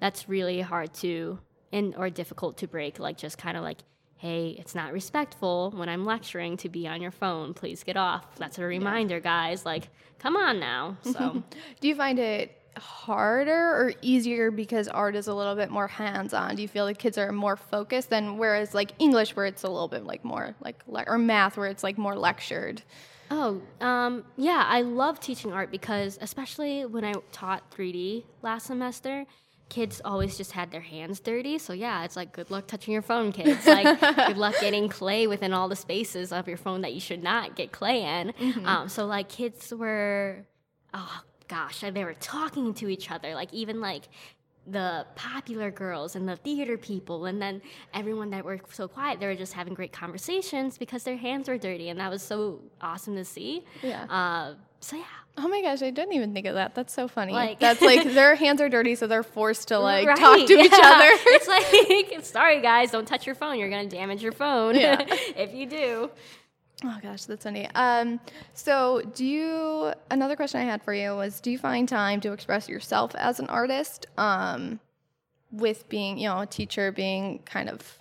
that's 0.00 0.28
really 0.28 0.60
hard 0.60 0.94
to 0.94 1.38
and 1.72 1.94
or 1.96 2.10
difficult 2.10 2.58
to 2.58 2.66
break. 2.68 2.98
Like 2.98 3.18
just 3.18 3.38
kind 3.38 3.56
of 3.56 3.62
like, 3.62 3.78
hey, 4.16 4.56
it's 4.58 4.74
not 4.74 4.92
respectful 4.92 5.72
when 5.72 5.88
I'm 5.88 6.04
lecturing 6.04 6.56
to 6.58 6.68
be 6.68 6.86
on 6.88 7.02
your 7.02 7.10
phone. 7.10 7.54
Please 7.54 7.84
get 7.84 7.96
off. 7.96 8.36
That's 8.36 8.58
a 8.58 8.64
reminder, 8.64 9.20
guys. 9.20 9.64
Like, 9.66 9.88
come 10.18 10.36
on 10.36 10.58
now. 10.58 10.96
So 11.04 11.42
Do 11.80 11.88
you 11.88 11.94
find 11.94 12.18
it 12.18 12.60
harder 12.78 13.52
or 13.52 13.92
easier 14.02 14.50
because 14.50 14.86
art 14.88 15.16
is 15.16 15.28
a 15.28 15.34
little 15.34 15.54
bit 15.54 15.70
more 15.70 15.86
hands-on? 15.88 16.56
Do 16.56 16.62
you 16.62 16.68
feel 16.68 16.84
like 16.84 16.98
kids 16.98 17.16
are 17.18 17.32
more 17.32 17.56
focused 17.56 18.10
than 18.10 18.36
whereas 18.38 18.74
like 18.74 18.92
English 18.98 19.34
where 19.36 19.46
it's 19.46 19.62
a 19.62 19.68
little 19.68 19.88
bit 19.88 20.04
like 20.04 20.24
more 20.24 20.54
like 20.60 20.82
le- 20.86 21.04
or 21.06 21.18
math 21.18 21.56
where 21.56 21.68
it's 21.68 21.82
like 21.82 21.96
more 21.98 22.16
lectured? 22.16 22.82
Oh, 23.30 23.60
um, 23.80 24.24
yeah, 24.36 24.64
I 24.68 24.82
love 24.82 25.18
teaching 25.20 25.52
art 25.52 25.70
because, 25.72 26.16
especially 26.20 26.84
when 26.86 27.04
I 27.04 27.14
taught 27.32 27.68
3D 27.72 28.24
last 28.42 28.66
semester, 28.66 29.24
kids 29.68 30.00
always 30.04 30.36
just 30.36 30.52
had 30.52 30.70
their 30.70 30.80
hands 30.80 31.20
dirty. 31.20 31.58
So, 31.58 31.72
yeah, 31.72 32.04
it's 32.04 32.16
like, 32.16 32.32
good 32.32 32.50
luck 32.50 32.66
touching 32.66 32.92
your 32.92 33.02
phone, 33.02 33.32
kids. 33.32 33.66
Like, 33.66 34.00
good 34.26 34.38
luck 34.38 34.54
getting 34.60 34.88
clay 34.88 35.26
within 35.26 35.52
all 35.52 35.68
the 35.68 35.76
spaces 35.76 36.32
of 36.32 36.48
your 36.48 36.56
phone 36.56 36.82
that 36.82 36.94
you 36.94 37.00
should 37.00 37.22
not 37.22 37.56
get 37.56 37.72
clay 37.72 38.02
in. 38.02 38.32
Um, 38.64 38.88
so, 38.88 39.06
like, 39.06 39.28
kids 39.28 39.72
were. 39.74 40.46
Oh, 40.94 41.22
gosh, 41.48 41.80
they 41.80 42.04
were 42.04 42.14
talking 42.14 42.74
to 42.74 42.88
each 42.88 43.10
other, 43.10 43.34
like 43.34 43.52
even 43.52 43.80
like 43.80 44.08
the 44.68 45.06
popular 45.14 45.70
girls 45.70 46.16
and 46.16 46.28
the 46.28 46.36
theater 46.36 46.76
people 46.76 47.26
and 47.26 47.40
then 47.40 47.62
everyone 47.94 48.30
that 48.30 48.44
were 48.44 48.58
so 48.72 48.88
quiet 48.88 49.20
they 49.20 49.26
were 49.26 49.34
just 49.36 49.52
having 49.52 49.74
great 49.74 49.92
conversations 49.92 50.76
because 50.76 51.04
their 51.04 51.16
hands 51.16 51.48
were 51.48 51.56
dirty 51.58 51.88
and 51.88 52.00
that 52.00 52.10
was 52.10 52.22
so 52.22 52.60
awesome 52.80 53.14
to 53.14 53.24
see 53.24 53.64
Yeah. 53.82 54.04
uh, 54.04 54.54
so 54.80 54.96
yeah 54.96 55.04
Oh 55.38 55.48
my 55.48 55.60
gosh, 55.60 55.82
I 55.82 55.90
didn't 55.90 56.14
even 56.14 56.32
think 56.32 56.46
of 56.46 56.54
that. 56.54 56.74
That's 56.74 56.94
so 56.94 57.08
funny. 57.08 57.34
Like- 57.34 57.60
That's 57.60 57.82
like 57.82 58.04
their 58.14 58.34
hands 58.36 58.58
are 58.62 58.70
dirty, 58.70 58.94
so 58.94 59.06
they're 59.06 59.22
forced 59.22 59.68
to 59.68 59.78
like 59.78 60.06
Right, 60.08 60.16
talk 60.16 60.38
to 60.38 60.52
each 60.54 60.72
other. 60.72 60.80
it's 61.26 61.46
like 61.46 62.24
sorry 62.24 62.62
guys 62.62 62.90
don't 62.90 63.06
touch 63.06 63.26
your 63.26 63.34
phone 63.34 63.58
you're 63.58 63.68
gonna 63.68 63.86
damage 63.86 64.22
your 64.22 64.32
phone 64.32 64.74
Yeah. 64.76 65.02
if 65.36 65.52
you 65.52 65.66
do 65.66 66.10
Oh 66.84 66.98
gosh, 67.02 67.24
that's 67.24 67.44
funny. 67.44 67.68
Um, 67.74 68.20
so 68.52 69.02
do 69.14 69.24
you? 69.24 69.92
Another 70.10 70.36
question 70.36 70.60
I 70.60 70.64
had 70.64 70.82
for 70.82 70.92
you 70.92 71.16
was: 71.16 71.40
Do 71.40 71.50
you 71.50 71.58
find 71.58 71.88
time 71.88 72.20
to 72.20 72.32
express 72.32 72.68
yourself 72.68 73.14
as 73.14 73.40
an 73.40 73.46
artist? 73.48 74.06
Um, 74.18 74.80
with 75.50 75.88
being, 75.88 76.18
you 76.18 76.28
know, 76.28 76.40
a 76.40 76.46
teacher 76.46 76.92
being 76.92 77.40
kind 77.40 77.68
of 77.68 77.98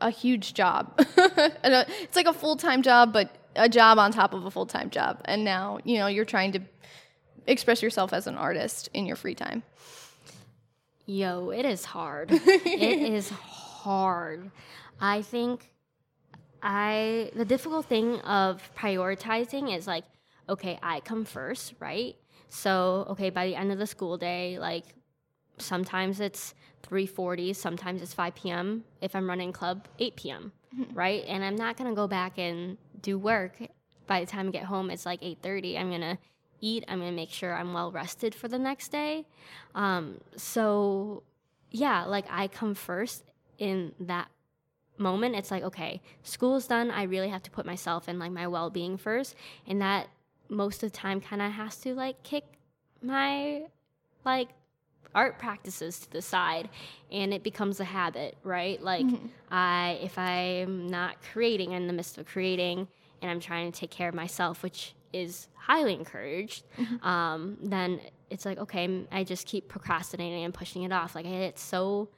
a 0.00 0.10
huge 0.10 0.54
job. 0.54 0.98
Uh, 1.38 1.84
it's 2.02 2.16
like 2.16 2.26
a 2.26 2.32
full 2.32 2.56
time 2.56 2.82
job, 2.82 3.12
but 3.12 3.34
a 3.54 3.68
job 3.68 3.98
on 3.98 4.10
top 4.10 4.32
of 4.32 4.44
a 4.44 4.50
full 4.50 4.66
time 4.66 4.90
job. 4.90 5.20
And 5.24 5.44
now, 5.44 5.78
you 5.84 5.98
know, 5.98 6.06
you're 6.06 6.24
trying 6.24 6.52
to 6.52 6.60
express 7.46 7.82
yourself 7.82 8.12
as 8.12 8.26
an 8.26 8.36
artist 8.36 8.88
in 8.94 9.06
your 9.06 9.16
free 9.16 9.34
time. 9.34 9.62
Yo, 11.06 11.50
it 11.50 11.64
is 11.64 11.84
hard. 11.84 12.30
it 12.32 13.12
is 13.12 13.30
hard. 13.30 14.50
I 15.00 15.22
think 15.22 15.70
I 16.62 17.30
the 17.34 17.44
difficult 17.44 17.86
thing 17.86 18.20
of 18.20 18.70
prioritizing 18.76 19.76
is 19.76 19.86
like, 19.86 20.04
okay, 20.48 20.78
I 20.82 21.00
come 21.00 21.24
first, 21.24 21.74
right? 21.80 22.16
So, 22.48 23.06
okay, 23.10 23.30
by 23.30 23.46
the 23.46 23.54
end 23.54 23.72
of 23.72 23.78
the 23.78 23.86
school 23.86 24.16
day, 24.16 24.58
like 24.58 24.84
sometimes 25.58 26.20
it's 26.20 26.54
3:40, 26.82 27.54
sometimes 27.54 28.02
it's 28.02 28.14
5 28.14 28.34
p.m. 28.34 28.84
If 29.00 29.14
I'm 29.14 29.28
running 29.28 29.52
club, 29.52 29.86
8 29.98 30.16
p.m. 30.16 30.52
right? 30.92 31.24
And 31.26 31.44
I'm 31.44 31.56
not 31.56 31.76
gonna 31.76 31.94
go 31.94 32.06
back 32.08 32.38
and 32.38 32.78
do 33.02 33.18
work. 33.18 33.58
By 34.06 34.20
the 34.20 34.26
time 34.26 34.48
I 34.48 34.50
get 34.50 34.64
home, 34.64 34.90
it's 34.90 35.06
like 35.06 35.20
8:30. 35.22 35.78
I'm 35.78 35.90
gonna 35.90 36.18
eat. 36.60 36.84
I'm 36.88 36.98
gonna 36.98 37.12
make 37.12 37.30
sure 37.30 37.54
I'm 37.54 37.72
well 37.72 37.92
rested 37.92 38.34
for 38.34 38.48
the 38.48 38.58
next 38.58 38.88
day. 38.88 39.26
Um, 39.74 40.20
so 40.36 41.22
yeah, 41.70 42.04
like 42.04 42.24
I 42.30 42.48
come 42.48 42.74
first 42.74 43.24
in 43.58 43.92
that 44.00 44.28
moment. 44.98 45.36
It's 45.36 45.50
like 45.50 45.62
okay, 45.62 46.00
school's 46.22 46.66
done. 46.66 46.90
I 46.90 47.04
really 47.04 47.28
have 47.28 47.42
to 47.44 47.50
put 47.50 47.66
myself 47.66 48.08
and 48.08 48.18
like 48.18 48.32
my 48.32 48.46
well 48.46 48.70
being 48.70 48.96
first, 48.96 49.34
and 49.66 49.80
that 49.80 50.08
most 50.48 50.82
of 50.82 50.92
the 50.92 50.96
time 50.96 51.20
kind 51.20 51.42
of 51.42 51.52
has 51.52 51.76
to 51.76 51.94
like 51.94 52.22
kick 52.22 52.44
my 53.02 53.62
like 54.24 54.48
art 55.14 55.38
practices 55.38 56.00
to 56.00 56.10
the 56.10 56.22
side 56.22 56.68
and 57.10 57.32
it 57.32 57.42
becomes 57.42 57.80
a 57.80 57.84
habit 57.84 58.36
right 58.44 58.82
like 58.82 59.06
i 59.50 59.98
if 60.02 60.18
i'm 60.18 60.86
not 60.86 61.16
creating 61.32 61.72
in 61.72 61.86
the 61.86 61.92
midst 61.92 62.18
of 62.18 62.26
creating 62.26 62.86
and 63.22 63.30
i'm 63.30 63.40
trying 63.40 63.70
to 63.72 63.80
take 63.80 63.90
care 63.90 64.08
of 64.08 64.14
myself 64.14 64.62
which 64.62 64.94
is 65.12 65.48
highly 65.54 65.94
encouraged 65.94 66.64
um, 67.02 67.56
then 67.62 68.00
it's 68.30 68.44
like 68.44 68.58
okay 68.58 69.06
i 69.10 69.24
just 69.24 69.46
keep 69.46 69.68
procrastinating 69.68 70.44
and 70.44 70.52
pushing 70.52 70.82
it 70.82 70.92
off 70.92 71.14
like 71.14 71.24
i 71.24 71.30
get 71.30 71.58
so 71.58 72.08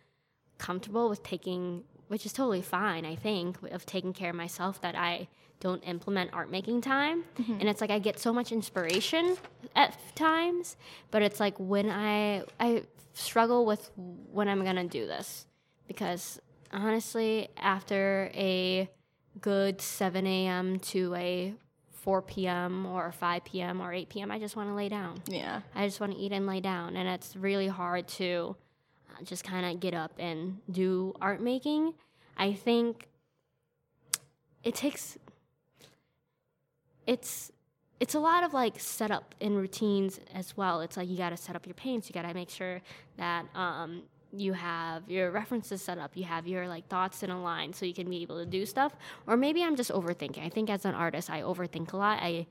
comfortable 0.59 1.09
with 1.09 1.23
taking 1.23 1.85
which 2.11 2.27
is 2.27 2.33
totally 2.33 2.63
fine 2.63 3.05
i 3.07 3.15
think 3.15 3.57
of 3.71 3.87
taking 3.87 4.13
care 4.13 4.31
of 4.31 4.37
myself 4.37 4.81
that 4.81 4.95
i 4.95 5.29
don't 5.61 5.83
implement 5.83 6.31
art 6.33 6.51
making 6.51 6.81
time 6.81 7.23
mm-hmm. 7.39 7.53
and 7.61 7.69
it's 7.69 7.81
like 7.81 7.91
i 7.91 7.99
get 7.99 8.19
so 8.19 8.33
much 8.33 8.51
inspiration 8.51 9.37
at 9.77 9.97
times 10.15 10.77
but 11.11 11.23
it's 11.23 11.39
like 11.39 11.55
when 11.59 11.89
i 11.89 12.43
i 12.59 12.83
struggle 13.13 13.65
with 13.65 13.91
when 13.97 14.49
i'm 14.49 14.65
gonna 14.65 14.85
do 14.85 15.07
this 15.07 15.47
because 15.87 16.41
honestly 16.73 17.49
after 17.57 18.31
a 18.35 18.89
good 19.41 19.81
7 19.81 20.27
a.m 20.27 20.79
to 20.81 21.15
a 21.15 21.55
4 21.93 22.23
p.m 22.23 22.87
or 22.87 23.13
5 23.13 23.45
p.m 23.45 23.81
or 23.81 23.93
8 23.93 24.09
p.m 24.09 24.31
i 24.31 24.39
just 24.39 24.57
want 24.57 24.69
to 24.69 24.75
lay 24.75 24.89
down 24.89 25.23
Yeah. 25.29 25.61
I 25.75 25.87
just 25.87 26.01
want 26.01 26.13
to 26.13 26.19
eat 26.19 26.33
and 26.33 26.47
lay 26.47 26.61
down. 26.61 26.97
And 26.97 27.09
it's 27.09 27.37
really 27.37 27.69
hard 27.69 28.09
to 28.09 28.57
just 29.25 29.45
kind 29.45 29.67
of 29.67 29.81
get 29.81 29.95
up 29.95 30.13
and 30.19 30.59
do 30.71 31.15
art 31.21 31.41
making. 31.41 31.95
I 32.37 32.53
think 32.53 33.09
it 34.63 34.75
takes 34.75 35.19
it's 37.07 37.51
it's 37.99 38.15
a 38.15 38.21
lot 38.21 38.45
of 38.45 38.55
like 38.55 38.81
setup 38.81 39.35
and 39.41 39.57
routines 39.57 40.21
as 40.35 40.57
well. 40.57 40.81
It's 40.81 40.97
like 40.97 41.09
you 41.09 41.19
got 41.19 41.31
to 41.31 41.37
set 41.37 41.55
up 41.55 41.67
your 41.67 41.75
paints. 41.75 42.09
You 42.09 42.15
got 42.15 42.27
to 42.27 42.33
make 42.33 42.49
sure 42.49 42.81
that 43.19 43.45
um, 43.55 44.05
you 44.33 44.55
have 44.55 45.11
your 45.11 45.31
references 45.31 45.83
set 45.83 45.99
up. 45.99 46.13
You 46.15 46.25
have 46.25 46.49
your 46.49 46.67
like 46.67 46.89
thoughts 46.89 47.23
in 47.23 47.31
a 47.31 47.43
line 47.43 47.75
so 47.75 47.85
you 47.85 47.93
can 47.93 48.09
be 48.09 48.23
able 48.23 48.39
to 48.39 48.47
do 48.47 48.65
stuff. 48.65 48.95
Or 49.27 49.37
maybe 49.37 49.63
I'm 49.63 49.77
just 49.77 49.91
overthinking. 49.91 50.45
I 50.45 50.49
think 50.49 50.71
as 50.71 50.87
an 50.87 50.95
artist, 50.95 51.29
I 51.29 51.43
overthink 51.43 51.93
a 51.93 51.99
lot. 51.99 52.21
I 52.23 52.47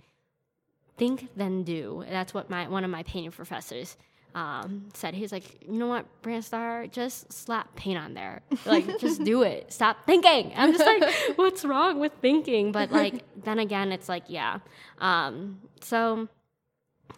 think 0.97 1.29
then 1.35 1.63
do. 1.63 2.03
That's 2.07 2.33
what 2.33 2.49
my 2.49 2.67
one 2.67 2.83
of 2.83 2.91
my 2.91 3.01
painting 3.03 3.31
professors 3.31 3.97
um, 4.35 4.89
said. 4.93 5.13
He's 5.13 5.31
like, 5.31 5.65
you 5.67 5.77
know 5.77 5.87
what, 5.87 6.05
Brandstar, 6.21 6.89
just 6.91 7.31
slap 7.31 7.75
paint 7.75 7.97
on 7.97 8.13
there. 8.13 8.41
Like, 8.65 8.99
just 8.99 9.23
do 9.23 9.43
it. 9.43 9.71
Stop 9.71 10.05
thinking. 10.05 10.53
I'm 10.55 10.73
just 10.73 10.85
like, 10.85 11.13
what's 11.35 11.65
wrong 11.65 11.99
with 11.99 12.13
thinking? 12.21 12.71
But 12.71 12.91
like, 12.91 13.23
then 13.43 13.59
again, 13.59 13.91
it's 13.91 14.09
like, 14.09 14.23
yeah. 14.27 14.59
Um, 14.99 15.61
so 15.81 16.27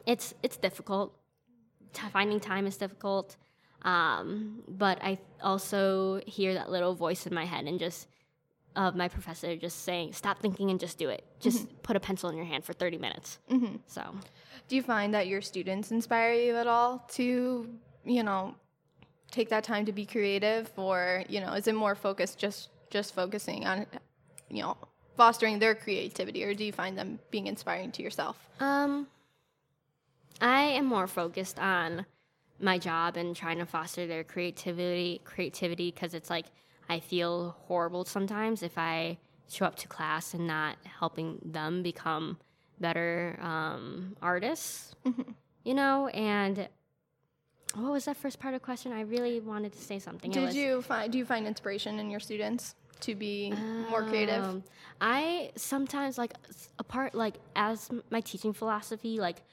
it's 0.06 0.34
it's 0.44 0.58
difficult. 0.58 1.14
T- 1.94 2.08
finding 2.12 2.40
time 2.40 2.66
is 2.68 2.78
difficult. 2.78 3.36
Um, 3.84 4.64
but 4.68 5.04
I 5.04 5.18
also 5.42 6.22
hear 6.28 6.54
that 6.54 6.70
little 6.70 6.94
voice 6.94 7.26
in 7.26 7.34
my 7.34 7.46
head 7.46 7.66
and 7.66 7.80
just 7.80 8.08
of 8.76 8.96
my 8.96 9.08
professor 9.08 9.56
just 9.56 9.84
saying, 9.84 10.14
stop 10.14 10.40
thinking 10.40 10.70
and 10.70 10.80
just 10.80 10.98
do 10.98 11.10
it. 11.10 11.24
Just 11.40 11.82
put 11.84 11.96
a 11.96 12.00
pencil 12.00 12.30
in 12.30 12.36
your 12.38 12.46
hand 12.46 12.64
for 12.64 12.74
30 12.74 12.98
minutes. 12.98 13.40
So, 13.88 14.16
Do 14.68 14.76
you 14.76 14.82
find 14.84 15.14
that 15.14 15.28
your 15.28 15.42
students 15.42 15.92
inspire 15.92 16.34
you 16.34 16.56
at 16.56 16.68
all 16.68 17.06
to, 17.14 17.68
you 18.06 18.24
know, 18.24 18.56
take 19.32 19.50
that 19.50 19.64
time 19.64 19.86
to 19.86 19.92
be 19.92 20.06
creative, 20.06 20.70
or 20.78 21.24
you 21.30 21.40
know, 21.42 21.54
is 21.54 21.68
it 21.68 21.76
more 21.76 21.96
focused 21.96 22.38
just 22.38 22.70
just 22.90 23.14
focusing 23.16 23.66
on, 23.66 23.86
you 24.50 24.62
know, 24.62 24.78
fostering 25.16 25.60
their 25.60 25.76
creativity, 25.76 26.44
or 26.44 26.54
do 26.54 26.64
you 26.64 26.72
find 26.74 26.98
them 26.98 27.20
being 27.32 27.48
inspiring 27.48 27.92
to 27.94 28.04
yourself? 28.04 28.38
um, 28.60 29.08
I 30.42 30.62
am 30.62 30.86
more 30.86 31.08
focused 31.08 31.60
on 31.60 32.06
my 32.60 32.78
job 32.78 33.16
and 33.18 33.36
trying 33.36 33.60
to 33.60 33.66
foster 33.66 34.08
their 34.08 34.24
creativity, 34.24 35.22
creativity, 35.24 35.92
because 35.92 36.14
it's 36.14 36.30
like 36.30 36.46
I 36.92 37.00
feel 37.00 37.56
horrible 37.68 38.04
sometimes 38.04 38.64
if 38.64 38.78
I 38.78 39.18
show 39.48 39.66
up 39.66 39.78
to 39.78 39.88
class 39.88 40.34
and 40.34 40.46
not 40.46 40.76
helping 41.00 41.40
them 41.42 41.84
become 41.84 42.38
better 42.82 43.40
um, 43.42 44.18
artists, 44.22 44.94
you 45.64 45.74
know. 45.74 46.10
And 46.10 46.68
what 47.76 47.94
was 47.94 48.04
that 48.06 48.18
first 48.18 48.42
part 48.42 48.54
of 48.54 48.60
the 48.60 48.66
question? 48.66 48.92
I 48.92 49.02
really 49.02 49.40
wanted 49.40 49.72
to 49.72 49.80
say 49.80 50.00
something. 50.00 50.32
Did 50.32 50.48
was- 50.48 50.56
you 50.56 50.82
find 50.82 51.10
do 51.10 51.18
you 51.18 51.24
find 51.26 51.48
inspiration 51.48 51.98
in 51.98 52.10
your 52.10 52.20
students 52.20 52.76
to 53.00 53.16
be 53.16 53.54
more 53.90 54.04
creative? 54.04 54.44
Um, 54.44 54.64
I 55.00 55.52
sometimes 55.56 56.18
like 56.18 56.34
s- 56.50 56.70
a 56.78 56.84
part 56.84 57.16
like 57.16 57.36
as 57.56 57.90
my 58.10 58.20
teaching 58.20 58.52
philosophy 58.52 59.18
like 59.22 59.44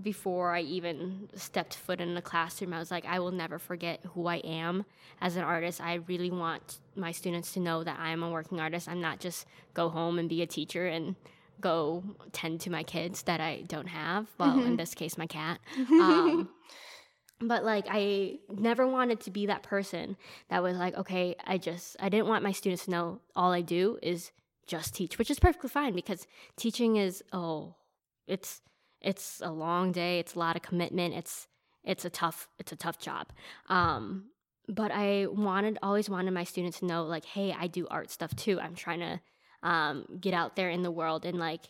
before 0.00 0.54
I 0.54 0.60
even 0.60 1.28
stepped 1.34 1.74
foot 1.74 2.00
in 2.00 2.14
the 2.14 2.22
classroom, 2.22 2.72
I 2.72 2.78
was 2.78 2.90
like, 2.90 3.04
I 3.06 3.18
will 3.18 3.30
never 3.30 3.58
forget 3.58 4.00
who 4.14 4.26
I 4.26 4.36
am 4.36 4.84
as 5.20 5.36
an 5.36 5.42
artist. 5.42 5.80
I 5.80 5.94
really 5.94 6.30
want 6.30 6.78
my 6.94 7.12
students 7.12 7.52
to 7.52 7.60
know 7.60 7.84
that 7.84 7.98
I 7.98 8.10
am 8.10 8.22
a 8.22 8.30
working 8.30 8.60
artist. 8.60 8.88
I'm 8.88 9.00
not 9.00 9.20
just 9.20 9.46
go 9.74 9.88
home 9.88 10.18
and 10.18 10.28
be 10.28 10.42
a 10.42 10.46
teacher 10.46 10.86
and 10.86 11.16
go 11.60 12.04
tend 12.32 12.60
to 12.60 12.70
my 12.70 12.82
kids 12.82 13.22
that 13.22 13.40
I 13.40 13.62
don't 13.66 13.88
have. 13.88 14.28
Well, 14.38 14.60
in 14.60 14.76
this 14.76 14.94
case, 14.94 15.18
my 15.18 15.26
cat. 15.26 15.58
Um, 15.90 16.48
but 17.40 17.64
like 17.64 17.86
I 17.88 18.38
never 18.50 18.86
wanted 18.86 19.20
to 19.20 19.30
be 19.30 19.46
that 19.46 19.62
person 19.62 20.16
that 20.50 20.62
was 20.62 20.76
like, 20.76 20.96
okay, 20.96 21.36
I 21.44 21.58
just 21.58 21.96
I 22.00 22.08
didn't 22.08 22.26
want 22.26 22.42
my 22.42 22.52
students 22.52 22.86
to 22.86 22.90
know 22.90 23.20
all 23.36 23.52
I 23.52 23.60
do 23.60 23.98
is 24.02 24.32
just 24.66 24.94
teach, 24.94 25.18
which 25.18 25.30
is 25.30 25.38
perfectly 25.38 25.70
fine 25.70 25.94
because 25.94 26.26
teaching 26.56 26.96
is 26.96 27.22
oh, 27.32 27.76
it's 28.26 28.60
it's 29.00 29.40
a 29.44 29.52
long 29.52 29.92
day, 29.92 30.18
it's 30.18 30.34
a 30.34 30.38
lot 30.38 30.56
of 30.56 30.62
commitment, 30.62 31.14
it's 31.14 31.46
it's 31.84 32.04
a 32.04 32.10
tough 32.10 32.48
it's 32.58 32.72
a 32.72 32.76
tough 32.76 32.98
job. 32.98 33.32
Um 33.68 34.30
but 34.68 34.90
I 34.92 35.26
wanted 35.26 35.78
always 35.82 36.10
wanted 36.10 36.32
my 36.32 36.44
students 36.44 36.80
to 36.80 36.86
know 36.86 37.04
like, 37.04 37.24
hey, 37.24 37.54
I 37.58 37.66
do 37.68 37.86
art 37.88 38.10
stuff 38.10 38.34
too. 38.36 38.60
I'm 38.60 38.74
trying 38.74 39.00
to 39.00 39.20
um 39.62 40.06
get 40.20 40.34
out 40.34 40.56
there 40.56 40.70
in 40.70 40.82
the 40.82 40.90
world 40.90 41.24
and 41.24 41.38
like 41.38 41.64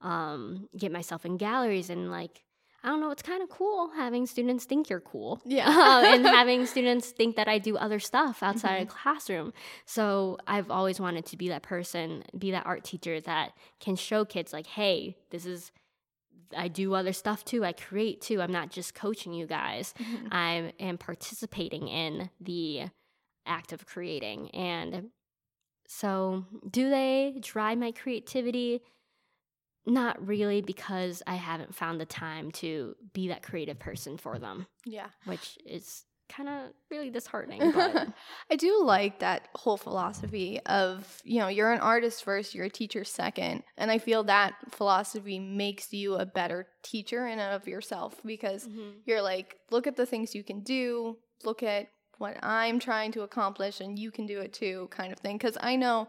um 0.00 0.68
get 0.76 0.92
myself 0.92 1.24
in 1.24 1.36
galleries 1.36 1.90
and 1.90 2.10
like 2.10 2.42
I 2.84 2.88
don't 2.88 3.00
know, 3.00 3.12
it's 3.12 3.22
kind 3.22 3.42
of 3.42 3.48
cool 3.48 3.92
having 3.94 4.26
students 4.26 4.64
think 4.64 4.90
you're 4.90 5.00
cool. 5.00 5.40
Yeah. 5.44 5.68
Um, 5.68 6.04
and 6.04 6.26
having 6.38 6.66
students 6.66 7.10
think 7.10 7.36
that 7.36 7.46
I 7.46 7.58
do 7.58 7.76
other 7.76 8.00
stuff 8.00 8.42
outside 8.42 8.82
of 8.82 8.88
classroom. 8.88 9.52
So 9.86 10.38
I've 10.48 10.70
always 10.70 10.98
wanted 10.98 11.24
to 11.26 11.36
be 11.36 11.48
that 11.50 11.62
person, 11.62 12.24
be 12.36 12.50
that 12.50 12.66
art 12.66 12.82
teacher 12.82 13.20
that 13.20 13.52
can 13.78 13.94
show 13.94 14.24
kids 14.24 14.52
like, 14.52 14.66
hey, 14.66 15.16
this 15.30 15.46
is 15.46 15.70
I 16.56 16.68
do 16.68 16.94
other 16.94 17.12
stuff 17.12 17.44
too. 17.44 17.64
I 17.64 17.72
create 17.72 18.20
too. 18.20 18.40
I'm 18.42 18.52
not 18.52 18.70
just 18.70 18.94
coaching 18.94 19.32
you 19.32 19.46
guys. 19.46 19.94
Mm-hmm. 19.98 20.28
I 20.32 20.72
am 20.80 20.98
participating 20.98 21.88
in 21.88 22.30
the 22.40 22.84
act 23.46 23.72
of 23.72 23.86
creating. 23.86 24.50
And 24.50 25.10
so, 25.88 26.44
do 26.70 26.88
they 26.90 27.34
drive 27.40 27.78
my 27.78 27.92
creativity? 27.92 28.82
Not 29.84 30.24
really, 30.24 30.60
because 30.62 31.22
I 31.26 31.34
haven't 31.34 31.74
found 31.74 32.00
the 32.00 32.06
time 32.06 32.52
to 32.52 32.94
be 33.12 33.28
that 33.28 33.42
creative 33.42 33.78
person 33.80 34.16
for 34.16 34.38
them, 34.38 34.66
Yeah. 34.86 35.08
which 35.24 35.58
is 35.66 36.04
kind 36.34 36.48
of 36.48 36.70
really 36.90 37.10
disheartening. 37.10 37.72
But 37.82 38.08
I 38.50 38.56
do 38.56 38.82
like 38.84 39.20
that 39.20 39.48
whole 39.54 39.76
philosophy 39.76 40.60
of, 40.66 41.20
you 41.24 41.40
know, 41.40 41.48
you're 41.48 41.72
an 41.72 41.80
artist 41.80 42.24
first, 42.24 42.54
you're 42.54 42.66
a 42.66 42.70
teacher 42.70 43.04
second. 43.04 43.62
And 43.76 43.90
I 43.90 43.98
feel 43.98 44.24
that 44.24 44.54
philosophy 44.70 45.38
makes 45.38 45.92
you 45.92 46.14
a 46.14 46.26
better 46.26 46.66
teacher 46.82 47.26
in 47.26 47.38
and 47.38 47.54
of 47.54 47.66
yourself 47.66 48.20
because 48.24 48.66
mm-hmm. 48.66 48.90
you're 49.04 49.22
like, 49.22 49.56
look 49.70 49.86
at 49.86 49.96
the 49.96 50.06
things 50.06 50.34
you 50.34 50.44
can 50.44 50.60
do, 50.60 51.16
look 51.44 51.62
at 51.62 51.88
what 52.18 52.36
I'm 52.42 52.78
trying 52.78 53.12
to 53.12 53.22
accomplish, 53.22 53.80
and 53.80 53.98
you 53.98 54.10
can 54.10 54.26
do 54.26 54.40
it 54.40 54.52
too, 54.52 54.88
kind 54.90 55.12
of 55.12 55.18
thing. 55.18 55.38
Because 55.38 55.58
I 55.60 55.76
know, 55.76 56.08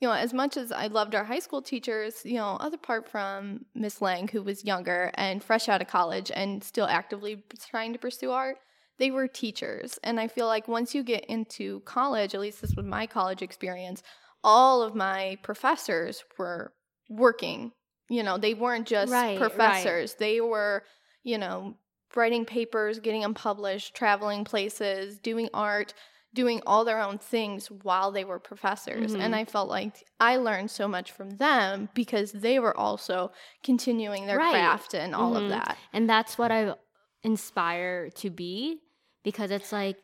you 0.00 0.08
know, 0.08 0.14
as 0.14 0.34
much 0.34 0.56
as 0.56 0.70
I 0.70 0.88
loved 0.88 1.14
our 1.14 1.24
high 1.24 1.38
school 1.38 1.62
teachers, 1.62 2.20
you 2.24 2.34
know, 2.34 2.56
other 2.60 2.76
part 2.76 3.08
from 3.08 3.64
Miss 3.74 4.02
Lang, 4.02 4.28
who 4.28 4.42
was 4.42 4.64
younger 4.64 5.10
and 5.14 5.42
fresh 5.42 5.68
out 5.68 5.80
of 5.80 5.88
college 5.88 6.30
and 6.34 6.62
still 6.62 6.86
actively 6.86 7.42
trying 7.70 7.94
to 7.94 7.98
pursue 7.98 8.32
art, 8.32 8.58
they 8.98 9.10
were 9.10 9.28
teachers. 9.28 9.98
And 10.02 10.18
I 10.20 10.28
feel 10.28 10.46
like 10.46 10.68
once 10.68 10.94
you 10.94 11.02
get 11.02 11.24
into 11.26 11.80
college, 11.80 12.34
at 12.34 12.40
least 12.40 12.60
this 12.62 12.74
was 12.76 12.86
my 12.86 13.06
college 13.06 13.42
experience, 13.42 14.02
all 14.42 14.82
of 14.82 14.94
my 14.94 15.38
professors 15.42 16.24
were 16.38 16.72
working. 17.08 17.72
You 18.08 18.22
know, 18.22 18.38
they 18.38 18.54
weren't 18.54 18.86
just 18.86 19.34
Right, 19.34 19.52
right. 19.54 19.98
professors, 19.98 20.14
they 20.14 20.40
were, 20.40 20.84
you 21.24 21.38
know, 21.38 21.76
writing 22.14 22.44
papers, 22.44 23.00
getting 23.00 23.20
them 23.22 23.34
published, 23.34 23.94
traveling 23.94 24.44
places, 24.44 25.18
doing 25.18 25.48
art, 25.52 25.92
doing 26.34 26.62
all 26.66 26.84
their 26.84 27.00
own 27.00 27.18
things 27.18 27.70
while 27.70 28.12
they 28.12 28.24
were 28.24 28.38
professors. 28.38 29.14
Mhm. 29.14 29.16
And 29.16 29.34
I 29.34 29.44
felt 29.44 29.68
like 29.68 30.04
I 30.20 30.36
learned 30.36 30.70
so 30.70 30.86
much 30.86 31.10
from 31.12 31.30
them 31.30 31.88
because 31.94 32.32
they 32.32 32.58
were 32.58 32.76
also 32.76 33.32
continuing 33.62 34.26
their 34.26 34.38
Right. 34.38 34.40
craft 34.40 34.94
and 34.94 35.14
all 35.14 35.34
Mhm. 35.34 35.36
of 35.36 35.48
that. 35.48 35.78
And 35.92 36.08
that's 36.08 36.38
what 36.38 36.52
I 36.52 36.74
inspire 37.22 38.10
to 38.10 38.30
be 38.30 38.80
because 39.26 39.50
it's 39.50 39.72
like 39.72 39.96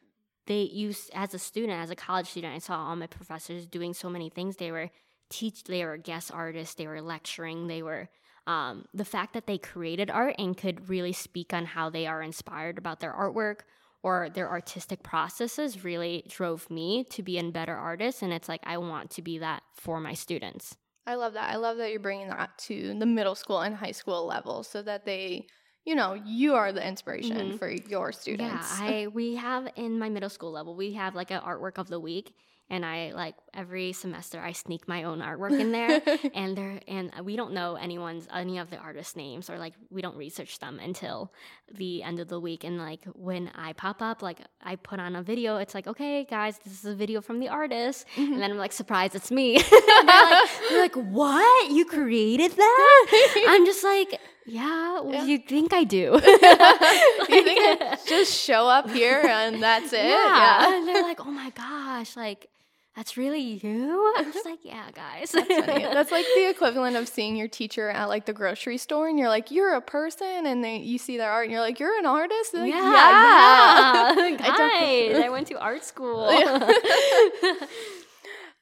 they 0.49 0.63
use 0.63 1.09
as 1.15 1.33
a 1.33 1.39
student, 1.39 1.81
as 1.81 1.91
a 1.91 1.95
college 1.95 2.27
student, 2.27 2.57
I 2.57 2.59
saw 2.59 2.89
all 2.89 2.97
my 2.97 3.07
professors 3.07 3.69
doing 3.69 3.95
so 3.95 4.11
many 4.11 4.29
things. 4.29 4.57
They 4.57 4.73
were 4.73 4.91
teach, 5.31 5.63
they 5.63 5.85
were 5.85 5.97
guest 5.97 6.33
artists, 6.35 6.75
they 6.75 6.89
were 6.89 7.01
lecturing, 7.01 7.69
they 7.69 7.85
were 7.85 8.09
um, 8.49 8.85
the 8.93 9.05
fact 9.05 9.35
that 9.35 9.47
they 9.47 9.59
created 9.59 10.11
art 10.11 10.35
and 10.41 10.57
could 10.57 10.89
really 10.89 11.13
speak 11.13 11.55
on 11.55 11.67
how 11.67 11.89
they 11.89 12.05
are 12.09 12.21
inspired 12.21 12.79
about 12.79 12.99
their 12.99 13.13
artwork 13.13 13.61
or 14.03 14.29
their 14.29 14.51
artistic 14.51 15.05
processes 15.05 15.85
really 15.85 16.25
drove 16.29 16.69
me 16.69 17.05
to 17.05 17.23
be 17.23 17.39
a 17.39 17.45
better 17.45 17.77
artist. 17.77 18.23
And 18.23 18.33
it's 18.33 18.49
like 18.49 18.63
I 18.65 18.77
want 18.79 19.11
to 19.11 19.23
be 19.23 19.39
that 19.39 19.63
for 19.73 20.01
my 20.01 20.15
students. 20.15 20.77
I 21.07 21.15
love 21.15 21.35
that. 21.35 21.49
I 21.49 21.57
love 21.59 21.77
that 21.77 21.93
you're 21.93 22.01
bringing 22.01 22.29
that 22.29 22.59
to 22.67 22.99
the 22.99 23.07
middle 23.07 23.37
school 23.37 23.61
and 23.61 23.77
high 23.77 23.93
school 23.93 24.27
level 24.27 24.65
so 24.65 24.83
that 24.83 25.05
they, 25.05 25.47
you 25.85 25.95
know, 25.95 26.15
you 26.25 26.55
are 26.55 26.73
the 26.73 26.87
inspiration 26.87 27.53
Mhm. 27.53 27.59
for 27.59 27.69
your 27.71 28.13
students. 28.13 28.81
Yeah, 28.81 28.87
I 29.03 29.07
we 29.09 29.35
have 29.37 29.69
in 29.77 29.99
my 29.99 30.09
middle 30.09 30.31
school 30.31 30.53
level, 30.53 30.75
we 30.77 30.93
have 30.95 31.15
like 31.15 31.31
an 31.31 31.41
artwork 31.41 31.79
of 31.79 31.89
the 31.89 31.99
week, 32.01 32.35
and 32.71 32.87
I 32.87 33.13
like 33.13 33.35
every 33.53 33.93
semester 33.93 34.41
I 34.41 34.53
sneak 34.53 34.87
my 34.89 35.03
own 35.03 35.19
artwork 35.21 35.59
in 35.59 35.73
there, 35.73 36.01
and 36.35 36.57
there 36.57 36.81
and 36.89 37.11
we 37.25 37.37
don't 37.37 37.53
know 37.53 37.75
anyone's 37.75 38.27
any 38.33 38.59
of 38.59 38.71
the 38.71 38.77
artists' 38.79 39.17
names 39.17 39.51
or 39.51 39.59
like 39.59 39.75
we 39.91 40.01
don't 40.03 40.17
research 40.17 40.59
them 40.61 40.79
until 40.79 41.33
the 41.75 42.03
end 42.03 42.19
of 42.21 42.29
the 42.29 42.39
week. 42.41 42.65
And 42.65 42.79
like 42.79 43.05
when 43.15 43.51
I 43.55 43.73
pop 43.75 44.01
up, 44.01 44.23
like 44.23 44.39
I 44.63 44.77
put 44.77 45.01
on 45.01 45.17
a 45.17 45.23
video, 45.23 45.57
it's 45.57 45.75
like 45.75 45.87
okay, 45.87 46.25
guys, 46.25 46.59
this 46.65 46.73
is 46.79 46.85
a 46.85 46.95
video 46.95 47.21
from 47.21 47.41
the 47.41 47.49
artist, 47.49 48.07
and 48.17 48.41
then 48.41 48.51
I'm 48.53 48.57
like 48.59 48.73
surprised 48.73 49.15
it's 49.17 49.31
me. 49.31 49.59
they're, 49.71 50.31
like, 50.31 50.49
they're 50.69 50.81
like, 50.83 50.95
what? 50.95 51.71
You 51.73 51.85
created 51.85 52.53
that? 52.53 53.45
I'm 53.49 53.67
just 53.67 53.83
like. 53.85 54.21
Yeah, 54.47 55.01
well, 55.01 55.13
Yeah. 55.13 55.25
you 55.25 55.39
think 55.39 55.73
I 55.73 55.85
do? 55.85 55.99
you 56.15 56.21
think 56.21 56.31
I 56.31 57.99
just 58.09 58.37
show 58.39 58.69
up 58.69 58.91
here 58.91 59.23
and 59.25 59.63
that's 59.63 59.93
it? 59.93 60.05
Yeah. 60.05 60.75
And 60.75 60.89
they're 60.89 61.03
like, 61.03 61.21
oh 61.25 61.31
my 61.31 61.51
gosh, 61.51 62.17
like, 62.17 62.49
that's 62.97 63.17
really 63.17 63.41
you? 63.41 64.15
I'm 64.19 64.33
just 64.35 64.45
like, 64.45 64.59
yeah, 64.65 64.91
guys. 64.93 65.31
That's 65.33 65.49
funny. 65.49 65.83
That's 65.95 66.13
like 66.13 66.27
the 66.35 66.51
equivalent 66.51 66.95
of 66.97 67.09
seeing 67.09 67.37
your 67.37 67.49
teacher 67.49 67.89
at 67.89 68.11
like 68.11 68.27
the 68.27 68.35
grocery 68.35 68.77
store 68.77 69.09
and 69.09 69.19
you're 69.19 69.31
like, 69.31 69.51
you're 69.51 69.73
a 69.75 69.81
person 69.81 70.45
and 70.45 70.63
they 70.63 70.77
you 70.77 70.99
see 70.99 71.17
their 71.17 71.31
art 71.31 71.45
and 71.45 71.53
you're 71.53 71.63
like, 71.63 71.81
you're 71.81 71.99
an 71.99 72.05
artist? 72.05 72.53
Like, 72.53 72.71
yeah. 72.71 72.83
yeah. 72.83 74.13
yeah. 74.15 74.37
I 74.41 75.11
Guys, 75.11 75.25
I 75.25 75.29
went 75.31 75.47
to 75.47 75.59
art 75.59 75.85
school. 75.85 76.29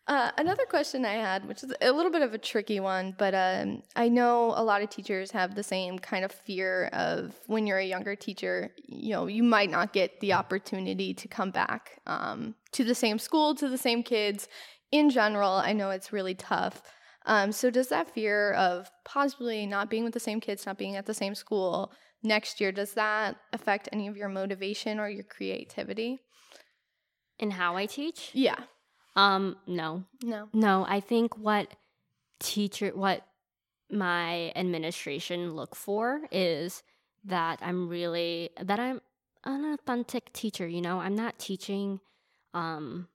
Uh, 0.06 0.32
another 0.38 0.64
question 0.68 1.04
I 1.04 1.14
had, 1.14 1.46
which 1.46 1.62
is 1.62 1.72
a 1.80 1.92
little 1.92 2.10
bit 2.10 2.22
of 2.22 2.34
a 2.34 2.38
tricky 2.38 2.80
one, 2.80 3.14
but 3.16 3.34
um, 3.34 3.82
I 3.94 4.08
know 4.08 4.52
a 4.56 4.64
lot 4.64 4.82
of 4.82 4.90
teachers 4.90 5.30
have 5.30 5.54
the 5.54 5.62
same 5.62 5.98
kind 5.98 6.24
of 6.24 6.32
fear 6.32 6.90
of 6.92 7.34
when 7.46 7.66
you're 7.66 7.78
a 7.78 7.86
younger 7.86 8.16
teacher, 8.16 8.74
you 8.88 9.12
know, 9.12 9.26
you 9.28 9.44
might 9.44 9.70
not 9.70 9.92
get 9.92 10.18
the 10.20 10.32
opportunity 10.32 11.14
to 11.14 11.28
come 11.28 11.52
back 11.52 12.00
um, 12.06 12.56
to 12.72 12.82
the 12.82 12.94
same 12.94 13.18
school, 13.18 13.54
to 13.54 13.68
the 13.68 13.78
same 13.78 14.02
kids. 14.02 14.48
In 14.90 15.10
general, 15.10 15.52
I 15.52 15.72
know 15.72 15.90
it's 15.90 16.12
really 16.12 16.34
tough. 16.34 16.82
Um, 17.26 17.52
so, 17.52 17.70
does 17.70 17.88
that 17.90 18.12
fear 18.12 18.52
of 18.54 18.90
possibly 19.04 19.66
not 19.66 19.90
being 19.90 20.02
with 20.02 20.14
the 20.14 20.20
same 20.20 20.40
kids, 20.40 20.66
not 20.66 20.78
being 20.78 20.96
at 20.96 21.06
the 21.06 21.14
same 21.14 21.34
school 21.34 21.92
next 22.22 22.60
year, 22.60 22.72
does 22.72 22.94
that 22.94 23.36
affect 23.52 23.88
any 23.92 24.08
of 24.08 24.16
your 24.16 24.28
motivation 24.28 24.98
or 24.98 25.08
your 25.08 25.24
creativity? 25.24 26.20
In 27.38 27.52
how 27.52 27.76
I 27.76 27.86
teach? 27.86 28.30
Yeah. 28.34 28.64
Um, 29.16 29.56
no. 29.66 30.04
No. 30.22 30.48
No, 30.52 30.86
I 30.88 31.00
think 31.00 31.36
what 31.36 31.68
teacher 32.38 32.90
what 32.94 33.26
my 33.90 34.52
administration 34.56 35.54
look 35.54 35.74
for 35.74 36.22
is 36.30 36.82
that 37.24 37.58
I'm 37.62 37.88
really 37.88 38.50
that 38.60 38.78
I'm 38.78 39.00
an 39.44 39.72
authentic 39.74 40.32
teacher, 40.32 40.66
you 40.66 40.80
know. 40.80 41.00
I'm 41.00 41.14
not 41.16 41.38
teaching 41.38 42.00
um 42.54 43.08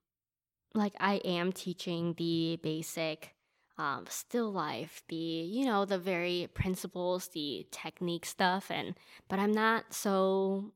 like 0.73 0.93
I 0.99 1.15
am 1.15 1.51
teaching 1.51 2.13
the 2.17 2.59
basic 2.61 3.33
um 3.77 4.05
still 4.09 4.51
life, 4.51 5.01
the 5.07 5.15
you 5.15 5.65
know, 5.65 5.85
the 5.85 5.97
very 5.97 6.49
principles, 6.53 7.29
the 7.29 7.65
technique 7.71 8.25
stuff 8.25 8.69
and 8.69 8.95
but 9.29 9.39
I'm 9.39 9.53
not 9.53 9.93
so 9.93 10.73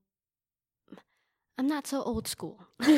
I'm 1.59 1.67
not 1.67 1.85
so 1.87 2.01
old 2.01 2.25
school. 2.27 2.57
like 2.79 2.89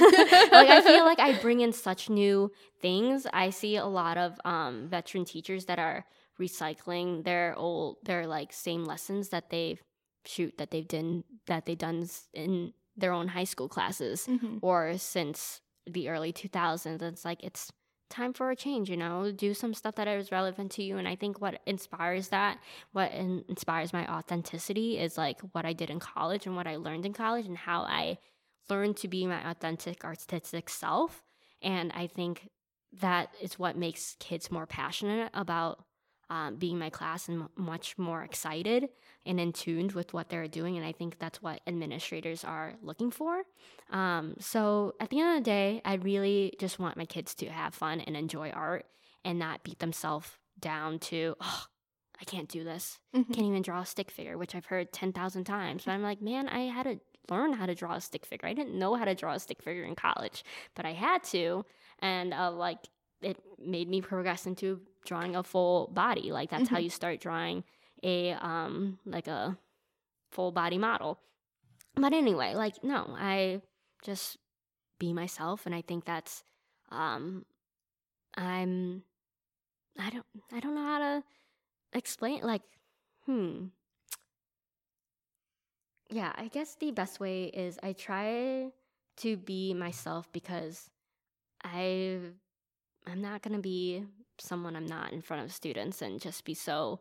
I 0.70 0.82
feel 0.86 1.04
like 1.04 1.20
I 1.20 1.40
bring 1.42 1.62
in 1.62 1.74
such 1.74 2.10
new 2.10 2.52
things. 2.80 3.26
I 3.34 3.50
see 3.50 3.76
a 3.76 3.86
lot 3.86 4.18
of 4.18 4.40
um, 4.46 4.88
veteran 4.88 5.26
teachers 5.26 5.66
that 5.66 5.80
are 5.80 6.06
recycling 6.40 7.24
their 7.24 7.56
old, 7.58 7.98
their 8.04 8.28
like 8.28 8.54
same 8.54 8.86
lessons 8.86 9.30
that 9.30 9.50
they've 9.50 9.82
shoot 10.26 10.56
that 10.60 10.70
they've 10.70 10.88
done 10.88 11.24
that 11.48 11.66
they've 11.66 11.78
done 11.78 12.08
in 12.34 12.74
their 12.96 13.12
own 13.14 13.28
high 13.30 13.44
school 13.54 13.68
classes 13.68 14.28
Mm-hmm. 14.28 14.58
or 14.62 14.98
since 14.98 15.62
the 15.90 16.10
early 16.10 16.32
2000s. 16.32 17.02
It's 17.02 17.26
like 17.26 17.44
it's 17.44 17.72
time 18.12 18.34
for 18.34 18.52
a 18.52 18.56
change, 18.56 18.90
you 18.90 18.98
know, 18.98 19.32
do 19.32 19.54
some 19.56 19.74
stuff 19.74 19.96
that 19.96 20.08
is 20.08 20.32
relevant 20.32 20.72
to 20.74 20.84
you. 20.84 20.98
And 20.98 21.08
I 21.08 21.16
think 21.16 21.42
what 21.42 21.62
inspires 21.66 22.28
that, 22.28 22.60
what 22.92 23.12
in- 23.14 23.44
inspires 23.50 23.92
my 23.94 24.06
authenticity 24.06 25.00
is 25.00 25.18
like 25.18 25.40
what 25.54 25.66
I 25.66 25.74
did 25.74 25.90
in 25.90 26.00
college 26.00 26.46
and 26.46 26.56
what 26.56 26.68
I 26.68 26.76
learned 26.76 27.06
in 27.08 27.14
college 27.14 27.48
and 27.48 27.58
how 27.58 27.82
I 27.82 28.18
learned 28.72 28.98
to 28.98 29.08
be 29.08 29.28
my 29.28 29.52
authentic 29.52 30.04
artistic 30.04 30.70
self. 30.70 31.22
And 31.62 31.92
I 31.94 32.08
think 32.08 32.50
that 33.00 33.30
is 33.42 33.60
what 33.60 33.78
makes 33.78 34.16
kids 34.20 34.50
more 34.50 34.66
passionate 34.66 35.30
about 35.34 35.84
um, 36.30 36.56
being 36.56 36.80
my 36.80 36.90
class 36.90 37.28
and 37.28 37.42
m- 37.44 37.50
much 37.58 37.98
more 37.98 38.24
excited 38.24 38.88
and 39.26 39.38
in 39.40 39.52
tuned 39.52 39.92
with 39.92 40.14
what 40.14 40.30
they're 40.30 40.48
doing. 40.48 40.78
And 40.78 40.86
I 40.86 40.94
think 40.94 41.20
that's 41.20 41.42
what 41.42 41.60
administrators 41.68 42.46
are 42.46 42.76
looking 42.82 43.12
for. 43.12 43.44
Um, 43.92 44.36
so 44.40 44.94
at 45.02 45.10
the 45.10 45.20
end 45.20 45.38
of 45.38 45.44
the 45.44 45.50
day, 45.50 45.82
I 45.84 45.96
really 45.96 46.54
just 46.58 46.80
want 46.80 46.96
my 46.98 47.06
kids 47.06 47.36
to 47.36 47.48
have 47.48 47.76
fun 47.76 48.00
and 48.00 48.16
enjoy 48.16 48.50
art 48.52 48.86
and 49.26 49.38
not 49.38 49.64
beat 49.64 49.80
themselves 49.80 50.30
down 50.58 51.00
to, 51.00 51.36
oh, 51.42 51.64
I 52.20 52.24
can't 52.24 52.48
do 52.48 52.64
this. 52.64 53.00
Mhm. 53.14 53.34
Can't 53.34 53.48
even 53.48 53.62
draw 53.62 53.82
a 53.82 53.86
stick 53.86 54.10
figure, 54.10 54.38
which 54.38 54.56
I've 54.56 54.68
heard 54.68 54.94
10,000 54.94 55.44
times. 55.44 55.84
But 55.86 55.92
I'm 55.92 56.04
like, 56.04 56.22
man, 56.22 56.48
I 56.48 56.62
had 56.62 56.84
to 56.84 57.00
learn 57.32 57.54
how 57.54 57.66
to 57.66 57.74
draw 57.74 57.94
a 57.96 58.02
stick 58.02 58.26
figure. 58.26 58.48
I 58.48 58.54
didn't 58.54 58.78
know 58.78 58.94
how 58.96 59.06
to 59.06 59.16
draw 59.16 59.34
a 59.34 59.40
stick 59.40 59.62
figure 59.64 59.84
in 59.84 59.96
college, 59.96 60.44
but 60.76 60.86
I 60.86 60.94
had 60.94 61.24
to. 61.26 61.66
And 62.00 62.34
uh, 62.34 62.52
like, 62.52 62.90
it 63.22 63.38
made 63.58 63.88
me 63.90 64.02
progress 64.02 64.46
into 64.46 64.82
drawing 65.06 65.36
a 65.36 65.44
full 65.44 65.88
body. 65.88 66.32
Like, 66.32 66.50
that's 66.50 66.70
how 66.70 66.78
Mhm. 66.78 66.84
you 66.84 66.90
start 66.90 67.20
drawing 67.20 67.64
a, 68.04 68.34
um, 68.34 69.00
like 69.06 69.28
a 69.28 69.58
full 70.32 70.52
body 70.52 70.78
model. 70.78 71.20
But 71.96 72.14
anyway, 72.14 72.54
like, 72.56 72.84
no, 72.84 73.16
I 73.18 73.62
just 74.04 74.38
be 75.00 75.14
myself. 75.14 75.66
And 75.66 75.74
I 75.76 75.82
think 75.82 76.06
that's, 76.06 76.44
um, 76.92 77.46
I'm, 78.36 79.04
I 80.00 80.10
don't, 80.10 80.26
I 80.52 80.60
don't 80.60 80.76
know 80.76 80.84
how 80.86 81.00
to 81.00 81.24
explain, 81.94 82.42
like, 82.44 82.62
hmm. 83.26 83.68
Yeah, 86.12 86.32
I 86.36 86.48
guess 86.48 86.76
the 86.76 86.92
best 86.92 87.20
way 87.20 87.46
is 87.46 87.80
I 87.82 87.94
try 87.94 88.72
to 89.18 89.38
be 89.38 89.74
myself 89.74 90.32
because 90.32 90.90
I 91.64 92.20
I'm 93.08 93.22
not 93.22 93.42
going 93.42 93.56
to 93.56 93.62
be 93.62 94.04
someone 94.40 94.76
I'm 94.76 94.86
not 94.86 95.12
in 95.14 95.22
front 95.22 95.44
of 95.44 95.52
students 95.52 96.02
and 96.02 96.20
just 96.22 96.44
be 96.46 96.54
so 96.54 97.00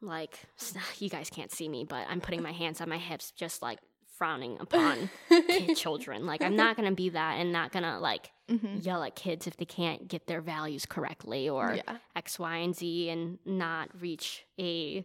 like 0.00 0.38
you 0.98 1.08
guys 1.08 1.30
can't 1.30 1.50
see 1.50 1.68
me, 1.68 1.84
but 1.84 2.06
I'm 2.08 2.20
putting 2.20 2.42
my 2.42 2.52
hands 2.52 2.80
on 2.80 2.88
my 2.88 2.98
hips 2.98 3.30
just 3.32 3.62
like 3.62 3.78
frowning 4.16 4.58
upon 4.60 5.10
children. 5.76 6.26
Like 6.26 6.42
I'm 6.42 6.56
not 6.56 6.76
going 6.76 6.88
to 6.88 6.94
be 6.94 7.10
that 7.10 7.34
and 7.38 7.52
not 7.52 7.72
going 7.72 7.84
to 7.84 7.98
like 7.98 8.30
hmm 8.48 8.78
yell 8.80 9.02
at 9.02 9.14
kids 9.14 9.46
if 9.46 9.56
they 9.56 9.64
can't 9.64 10.08
get 10.08 10.26
their 10.26 10.40
values 10.40 10.86
correctly 10.86 11.48
or 11.48 11.74
Yeah. 11.74 11.98
X, 12.16 12.38
Y, 12.38 12.56
and 12.56 12.74
Z 12.74 13.08
and 13.10 13.38
not 13.44 13.88
reach 14.00 14.44
a, 14.58 15.04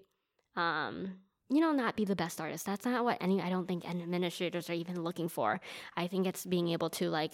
um, 0.55 1.15
you 1.49 1.59
know, 1.61 1.71
not 1.71 1.95
be 1.95 2.05
the 2.05 2.15
best 2.15 2.41
artist. 2.41 2.65
That's 2.65 2.85
not 2.85 3.03
what 3.03 3.17
any, 3.21 3.41
I 3.41 3.49
don't 3.49 3.67
think 3.67 3.87
administrators 3.87 4.69
are 4.69 4.73
even 4.73 5.03
looking 5.03 5.29
for. 5.29 5.59
I 5.95 6.07
think 6.07 6.27
it's 6.27 6.45
being 6.45 6.69
able 6.69 6.89
to 6.91 7.09
like, 7.09 7.33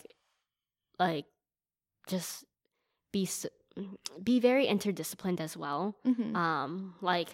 like, 1.00 1.26
just 2.08 2.46
be, 3.12 3.28
be 4.24 4.40
very 4.40 4.68
interdisciplined 4.68 5.40
as 5.40 5.58
well. 5.58 5.98
hmm 6.04 6.36
Um, 6.36 6.96
like 7.02 7.30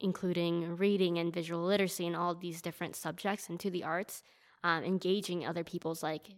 including 0.00 0.76
reading 0.76 1.18
and 1.18 1.32
visual 1.32 1.64
literacy 1.64 2.06
and 2.06 2.14
all 2.16 2.34
these 2.34 2.62
different 2.62 2.94
subjects 2.96 3.48
into 3.48 3.70
the 3.70 3.84
arts, 3.84 4.22
um, 4.62 4.84
engaging 4.84 5.44
other 5.44 5.64
people's 5.64 6.02
like 6.02 6.28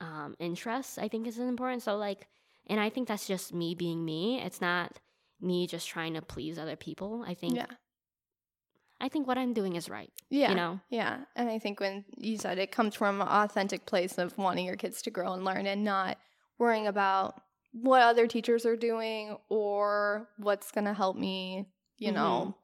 um, 0.00 0.34
interests, 0.38 0.98
I 0.98 1.08
think 1.08 1.26
is 1.26 1.38
important. 1.38 1.82
So 1.82 1.96
like, 1.96 2.26
and 2.66 2.80
I 2.80 2.90
think 2.90 3.08
that's 3.08 3.26
just 3.26 3.54
me 3.54 3.74
being 3.74 4.04
me. 4.04 4.40
It's 4.40 4.60
not 4.60 4.98
me 5.40 5.66
just 5.66 5.88
trying 5.88 6.14
to 6.14 6.22
please 6.22 6.58
other 6.58 6.76
people. 6.76 7.24
I 7.26 7.34
think 7.34 7.56
Yeah. 7.56 7.66
I 9.00 9.08
think 9.08 9.26
what 9.26 9.38
I'm 9.38 9.52
doing 9.54 9.76
is 9.76 9.88
right. 9.88 10.10
Yeah. 10.28 10.50
You 10.50 10.54
know. 10.56 10.80
Yeah. 10.90 11.18
And 11.36 11.48
I 11.48 11.58
think 11.58 11.78
when 11.80 12.04
you 12.16 12.36
said 12.38 12.58
it 12.58 12.72
comes 12.72 12.94
from 12.94 13.20
an 13.20 13.28
authentic 13.28 13.86
place 13.86 14.18
of 14.18 14.36
wanting 14.36 14.66
your 14.66 14.76
kids 14.76 15.02
to 15.02 15.10
grow 15.10 15.32
and 15.32 15.44
learn 15.44 15.66
and 15.66 15.84
not 15.84 16.18
worrying 16.58 16.86
about 16.88 17.40
what 17.72 18.02
other 18.02 18.26
teachers 18.26 18.66
are 18.66 18.76
doing 18.76 19.36
or 19.48 20.28
what's 20.38 20.72
going 20.72 20.86
to 20.86 20.94
help 20.94 21.16
me, 21.16 21.66
you 21.98 22.10
know. 22.12 22.56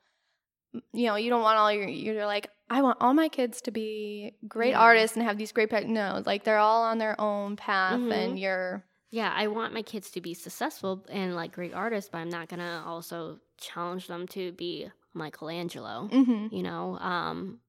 You 0.92 1.06
know, 1.06 1.14
you 1.14 1.30
don't 1.30 1.42
want 1.42 1.56
all 1.58 1.70
your 1.72 1.86
you're 1.88 2.26
like 2.26 2.50
I 2.68 2.82
want 2.82 2.98
all 3.00 3.14
my 3.14 3.28
kids 3.28 3.60
to 3.62 3.70
be 3.70 4.32
great 4.48 4.70
Yeah. 4.70 4.80
artists 4.80 5.16
and 5.16 5.24
have 5.24 5.38
these 5.38 5.52
great 5.52 5.70
pa-" 5.70 5.80
no, 5.86 6.22
like 6.26 6.42
they're 6.42 6.58
all 6.58 6.82
on 6.82 6.98
their 6.98 7.20
own 7.20 7.54
path 7.54 8.00
Mhm. 8.00 8.12
and 8.12 8.38
you're 8.38 8.84
Yeah, 9.10 9.32
I 9.32 9.46
want 9.46 9.72
my 9.72 9.82
kids 9.82 10.10
to 10.12 10.20
be 10.20 10.34
successful 10.34 11.04
and 11.08 11.36
like 11.36 11.52
great 11.52 11.72
artists, 11.74 12.10
but 12.10 12.18
I'm 12.18 12.28
not 12.28 12.48
gonna 12.48 12.82
also 12.84 13.38
challenge 13.58 14.08
them 14.08 14.26
to 14.28 14.50
be 14.52 14.90
Michelangelo. 15.14 16.08
mhm. 16.12 16.52
you 16.52 16.62
know 16.62 16.98
um 16.98 17.60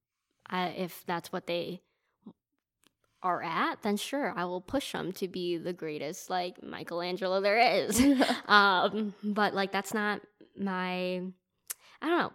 I, 0.50 0.68
if 0.70 1.04
that's 1.08 1.32
what 1.32 1.48
they 1.48 1.82
are 3.24 3.42
at 3.42 3.82
then 3.82 3.98
sure 3.98 4.34
i 4.36 4.46
will 4.46 4.62
push 4.62 4.92
them 4.92 5.12
to 5.14 5.28
be 5.28 5.58
the 5.58 5.74
greatest 5.74 6.30
like 6.30 6.62
michelangelo 6.62 7.42
there 7.42 7.58
is 7.58 8.00
um 8.48 9.14
but 9.24 9.54
like 9.56 9.72
that's 9.72 9.94
not 9.94 10.22
my 10.58 11.22
i 12.02 12.08
don't 12.08 12.20
know 12.20 12.32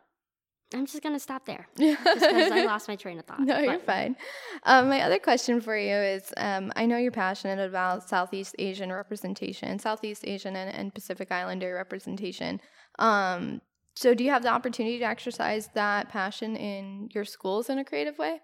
i'm 0.74 0.86
just 0.86 1.02
gonna 1.02 1.20
stop 1.20 1.46
there 1.46 1.68
just 1.78 2.02
because 2.04 2.50
i 2.50 2.64
lost 2.64 2.88
my 2.88 2.96
train 2.96 3.18
of 3.20 3.24
thought 3.24 3.40
No, 3.40 3.58
you're 3.60 3.78
fine. 3.78 4.16
Um, 4.64 4.88
my 4.88 5.00
other 5.02 5.18
question 5.18 5.60
for 5.60 5.76
you 5.76 5.94
is 5.94 6.32
um, 6.36 6.72
I 6.76 6.86
know 6.86 6.96
you're 6.98 7.10
passionate 7.12 7.58
about 7.66 8.08
Southeast 8.08 8.54
Asian 8.58 8.92
representation, 8.92 9.78
Southeast 9.78 10.24
Asian 10.26 10.54
and, 10.56 10.74
and 10.74 10.94
Pacific 10.94 11.32
Islander 11.32 11.74
representation. 11.74 12.60
Um, 12.98 13.62
so, 13.94 14.14
do 14.14 14.24
you 14.24 14.30
have 14.30 14.42
the 14.42 14.48
opportunity 14.48 14.98
to 14.98 15.04
exercise 15.04 15.68
that 15.74 16.08
passion 16.08 16.56
in 16.56 17.08
your 17.12 17.24
schools 17.24 17.68
in 17.68 17.78
a 17.78 17.84
creative 17.84 18.18
way? 18.18 18.40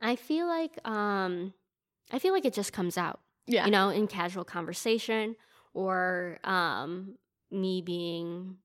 i 0.00 0.16
feel 0.16 0.46
like 0.46 0.78
um 0.84 1.52
i 2.12 2.18
feel 2.18 2.32
like 2.32 2.44
it 2.44 2.52
just 2.54 2.72
comes 2.72 2.96
out 2.98 3.20
Yeah. 3.46 3.64
you 3.64 3.70
know, 3.70 3.88
in 3.88 4.06
casual 4.06 4.44
conversation 4.44 5.34
or 5.72 6.38
um, 6.44 7.16
me 7.50 7.80
being 7.82 8.56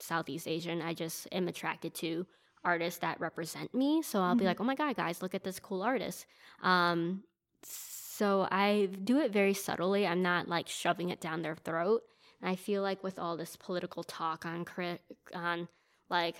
Southeast 0.00 0.46
Asian, 0.48 0.82
I 0.82 0.92
just 0.94 1.26
am 1.32 1.48
attracted 1.48 1.94
to 1.96 2.26
artists 2.64 3.00
that 3.00 3.20
represent 3.20 3.72
me. 3.74 4.02
So 4.02 4.20
I'll 4.20 4.34
be 4.34 4.44
Mhm. 4.44 4.48
like, 4.48 4.60
oh 4.60 4.64
my 4.64 4.74
God, 4.74 4.96
guys, 4.96 5.22
look 5.22 5.34
at 5.34 5.44
this 5.44 5.58
cool 5.60 5.82
artist. 5.82 6.26
Um, 6.62 7.24
so 7.62 8.46
I 8.50 8.88
do 9.04 9.18
it 9.20 9.30
very 9.32 9.54
subtly. 9.54 10.06
I'm 10.06 10.22
not 10.22 10.48
like 10.48 10.68
shoving 10.68 11.08
it 11.10 11.20
down 11.20 11.40
their 11.42 11.56
throat. 11.56 12.02
And 12.40 12.50
I 12.50 12.56
feel 12.56 12.82
like 12.82 13.02
with 13.02 13.18
all 13.18 13.36
this 13.36 13.56
political 13.56 14.02
talk 14.02 14.46
on 14.46 14.64
crit- 14.64 15.02
on 15.34 15.68
like 16.08 16.36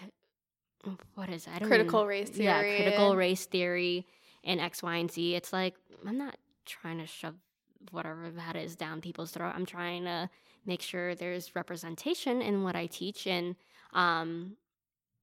what 1.15 1.29
is 1.29 1.45
don't 1.45 1.69
Critical 1.69 2.01
even- 2.01 2.09
race 2.09 2.31
Yeah, 2.37 2.61
theory 2.61 2.77
critical 2.77 3.17
race 3.17 3.45
theory 3.47 4.07
and 4.45 4.61
X, 4.61 4.83
Y, 4.83 4.97
and 4.97 5.11
Z. 5.11 5.35
It's 5.35 5.53
like 5.53 5.75
I'm 6.07 6.17
not 6.19 6.37
trying 6.65 6.99
to 6.99 7.07
shove 7.07 7.35
whatever 7.91 8.31
that 8.31 8.57
is 8.57 8.77
down 8.77 9.01
people's 9.01 9.31
throat. 9.31 9.53
I'm 9.55 9.67
trying 9.67 10.05
to 10.05 10.31
make 10.67 10.83
sure 10.83 11.15
there's 11.15 11.55
representation 11.57 12.41
in 12.43 12.63
what 12.63 12.77
I 12.77 12.87
teach 12.87 13.27
and 13.27 13.57
um, 13.95 14.57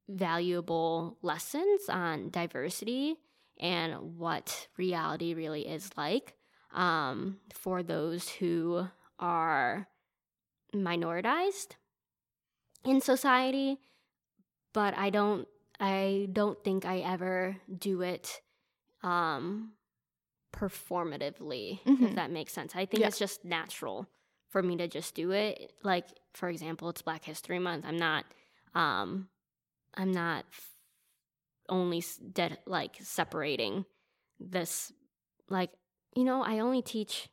valuable 0.09 1.17
lessons 1.21 1.89
on 1.89 2.29
diversity 2.29 3.15
and 3.59 4.17
what 4.17 4.67
reality 4.77 5.33
really 5.33 5.67
is 5.67 5.89
like 5.97 6.33
um, 6.73 7.37
for 7.53 7.83
those 7.83 8.29
who 8.29 8.87
are 9.19 9.87
minoritized 10.83 11.75
in 12.83 13.01
society. 13.01 13.77
But 14.73 14.95
I 14.97 15.09
don't. 15.09 15.47
I 15.79 16.27
don't 16.33 16.61
think 16.63 16.85
I 16.85 16.99
ever 16.99 17.55
do 17.77 18.01
it 18.01 18.41
um, 19.03 19.73
performatively, 20.51 21.81
Mhm. 21.85 22.01
if 22.09 22.15
that 22.15 22.31
makes 22.31 22.51
sense. 22.53 22.75
I 22.75 22.85
think 22.85 23.01
Yeah. 23.01 23.07
it's 23.07 23.19
just 23.19 23.45
natural 23.45 24.07
for 24.49 24.63
me 24.63 24.75
to 24.77 24.87
just 24.87 25.13
do 25.13 25.31
it. 25.31 25.73
Like, 25.83 26.07
for 26.33 26.49
example, 26.49 26.89
it's 26.89 27.01
Black 27.03 27.23
History 27.23 27.59
Month. 27.59 27.85
I'm 27.85 27.97
not, 27.97 28.25
um, 28.73 29.29
I'm 29.93 30.11
not 30.11 30.45
only 31.69 32.03
dead, 32.31 32.59
like 32.65 32.95
separating 33.01 33.85
this, 34.39 34.91
like, 35.49 35.71
you 36.15 36.23
know, 36.23 36.41
I 36.43 36.59
only 36.59 36.81
teach. 36.81 37.29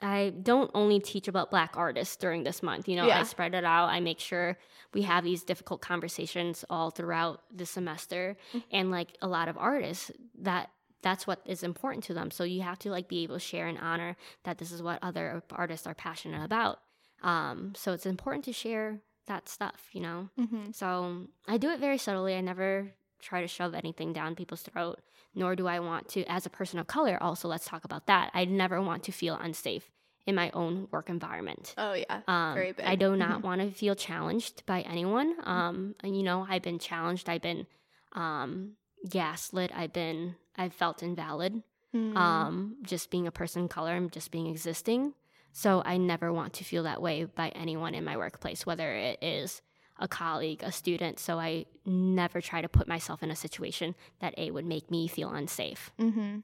I 0.00 0.32
don't 0.42 0.70
only 0.74 0.98
teach 0.98 1.28
about 1.28 1.50
black 1.50 1.74
artists 1.76 2.16
during 2.16 2.42
this 2.42 2.62
month. 2.62 2.88
You 2.88 2.96
know, 2.96 3.06
Yeah. 3.06 3.20
I 3.20 3.22
spread 3.24 3.54
it 3.54 3.64
out. 3.64 3.88
I 3.88 4.00
make 4.00 4.18
sure 4.18 4.58
we 4.92 5.02
have 5.02 5.24
these 5.24 5.44
difficult 5.44 5.80
conversations 5.80 6.64
all 6.68 6.90
throughout 6.90 7.42
the 7.54 7.66
semester. 7.66 8.36
Mm. 8.52 8.62
And 8.72 8.90
like 8.90 9.16
a 9.22 9.28
lot 9.28 9.48
of 9.48 9.56
artists, 9.56 10.10
that 10.40 10.70
that's 11.02 11.26
what 11.26 11.40
is 11.44 11.62
important 11.62 12.04
to 12.04 12.14
them. 12.14 12.30
So 12.30 12.44
you 12.44 12.62
have 12.62 12.78
to 12.80 12.90
like 12.90 13.08
be 13.08 13.22
able 13.24 13.36
to 13.36 13.40
share 13.40 13.66
and 13.66 13.78
honor 13.78 14.16
that 14.44 14.58
this 14.58 14.70
is 14.70 14.82
what 14.82 14.98
other 15.02 15.42
artists 15.50 15.86
are 15.86 15.94
passionate 15.94 16.44
about. 16.44 16.78
Um, 17.22 17.72
so 17.76 17.92
it's 17.92 18.06
important 18.06 18.44
to 18.46 18.52
share 18.52 19.00
that 19.26 19.48
stuff, 19.48 19.88
you 19.92 20.00
know. 20.00 20.28
Mm-hmm. 20.38 20.72
So 20.72 21.28
I 21.46 21.58
do 21.58 21.70
it 21.70 21.80
very 21.80 21.98
subtly. 21.98 22.34
I 22.34 22.40
never 22.40 22.92
try 23.22 23.40
to 23.40 23.46
shove 23.48 23.74
anything 23.74 24.12
down 24.12 24.34
people's 24.34 24.62
throat, 24.62 25.00
nor 25.34 25.56
do 25.56 25.66
I 25.66 25.80
want 25.80 26.08
to, 26.10 26.24
as 26.24 26.44
a 26.44 26.50
person 26.50 26.78
of 26.78 26.86
color, 26.86 27.16
also, 27.22 27.48
let's 27.48 27.64
talk 27.66 27.84
about 27.84 28.06
that. 28.06 28.30
I 28.34 28.44
never 28.44 28.82
want 28.82 29.04
to 29.04 29.12
feel 29.12 29.34
unsafe 29.40 29.90
in 30.26 30.34
my 30.34 30.50
own 30.52 30.88
work 30.90 31.08
environment. 31.08 31.74
Oh 31.78 31.94
yeah. 31.94 32.20
Um, 32.28 32.54
Very 32.54 32.72
big. 32.72 32.84
I 32.86 32.94
do 32.96 33.16
not 33.16 33.40
Mhm. 33.40 33.42
want 33.42 33.60
to 33.60 33.70
feel 33.70 33.94
challenged 33.94 34.64
by 34.66 34.82
anyone. 34.82 35.34
Um, 35.44 35.94
and, 36.00 36.16
you 36.16 36.22
know, 36.22 36.46
I've 36.48 36.62
been 36.62 36.78
challenged. 36.78 37.28
I've 37.28 37.42
been 37.42 37.66
um, 38.12 38.76
gaslit. 39.08 39.70
I've 39.74 39.92
been, 39.92 40.36
I've 40.56 40.74
felt 40.74 41.02
invalid. 41.02 41.62
Mhm. 41.94 42.16
Um, 42.16 42.76
just 42.82 43.10
being 43.10 43.26
a 43.26 43.32
person 43.32 43.64
of 43.64 43.70
color 43.70 43.94
and 43.94 44.12
just 44.12 44.30
being 44.30 44.46
existing. 44.46 45.14
So 45.52 45.82
I 45.84 45.96
never 45.96 46.32
want 46.32 46.52
to 46.54 46.64
feel 46.64 46.82
that 46.84 47.02
way 47.02 47.24
by 47.24 47.48
anyone 47.50 47.94
in 47.94 48.04
my 48.04 48.16
workplace, 48.16 48.64
whether 48.66 48.94
it 48.94 49.18
is 49.22 49.60
a 50.02 50.08
colleague, 50.08 50.60
a 50.62 50.72
student. 50.72 51.18
So 51.18 51.38
I 51.38 51.64
never 51.86 52.40
try 52.40 52.60
to 52.60 52.68
put 52.68 52.86
myself 52.88 53.22
in 53.22 53.30
a 53.30 53.36
situation 53.36 53.94
that 54.20 54.34
A 54.36 54.50
would 54.50 54.66
make 54.66 54.90
me 54.90 55.06
feel 55.08 55.30
unsafe. 55.30 55.92
Mm-hmm. 55.98 56.40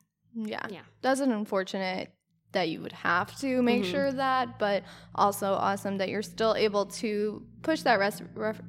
Yeah. 0.46 0.66
Yeah. 0.70 0.82
That's 1.02 1.20
an 1.20 1.32
unfortunate 1.32 2.12
that 2.52 2.68
you 2.70 2.80
would 2.80 2.92
have 2.92 3.28
to 3.40 3.60
make 3.62 3.82
Mhm. 3.82 3.90
sure 3.90 4.12
that, 4.12 4.58
but 4.58 4.82
also 5.14 5.52
awesome 5.52 5.98
that 5.98 6.08
you're 6.08 6.22
still 6.22 6.54
able 6.54 6.86
to 7.02 7.44
push 7.62 7.82
that 7.82 7.98
res- 7.98 8.22
ref- 8.34 8.62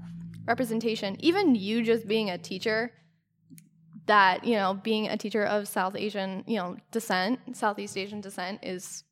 representation. 0.46 1.16
Even 1.20 1.56
you 1.56 1.84
just 1.84 2.08
being 2.08 2.30
a 2.30 2.38
teacher, 2.38 2.92
that, 4.08 4.44
you 4.44 4.56
know, 4.56 4.74
being 4.74 5.08
a 5.08 5.18
teacher 5.18 5.44
of 5.46 5.68
South 5.68 5.96
Asian, 5.96 6.44
you 6.48 6.58
know, 6.58 6.76
descent, 6.92 7.40
Southeast 7.56 7.96
Asian 7.98 8.22
descent 8.22 8.60
is, 8.64 9.04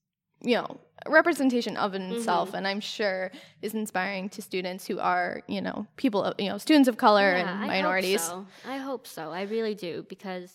you 0.41 0.55
know, 0.55 0.79
representation 1.07 1.77
of 1.77 1.93
in 1.95 2.01
itself. 2.13 2.53
And 2.53 2.67
I'm 2.67 2.79
sure 2.79 3.31
is 3.61 3.73
inspiring 3.73 4.29
to 4.29 4.41
students 4.41 4.85
who 4.88 4.99
are, 4.99 5.41
you 5.47 5.61
know, 5.61 5.88
people, 5.95 6.23
of, 6.23 6.35
you 6.39 6.49
know, 6.49 6.57
students 6.57 6.88
of 6.89 6.97
color 6.97 7.31
Yeah, 7.31 7.39
and 7.39 7.49
I 7.49 7.53
hope 7.57 7.67
minorities. 7.67 8.21
so. 8.21 8.45
I 8.65 8.77
hope 8.77 9.07
so. 9.07 9.31
I 9.31 9.43
really 9.43 9.73
do 9.75 10.05
because, 10.09 10.51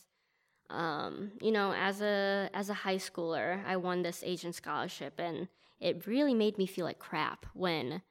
um, 0.70 1.32
you 1.40 1.52
know, 1.52 1.72
as 1.74 2.00
a 2.00 2.48
as 2.54 2.70
a 2.70 2.74
high 2.74 2.96
schooler, 2.96 3.64
I 3.66 3.76
won 3.76 4.02
this 4.02 4.22
Asian 4.24 4.52
scholarship, 4.52 5.14
and 5.18 5.48
it 5.80 6.06
really 6.06 6.34
made 6.34 6.58
me 6.58 6.66
feel 6.66 6.84
like 6.84 6.98
crap 6.98 7.46
when 7.54 8.02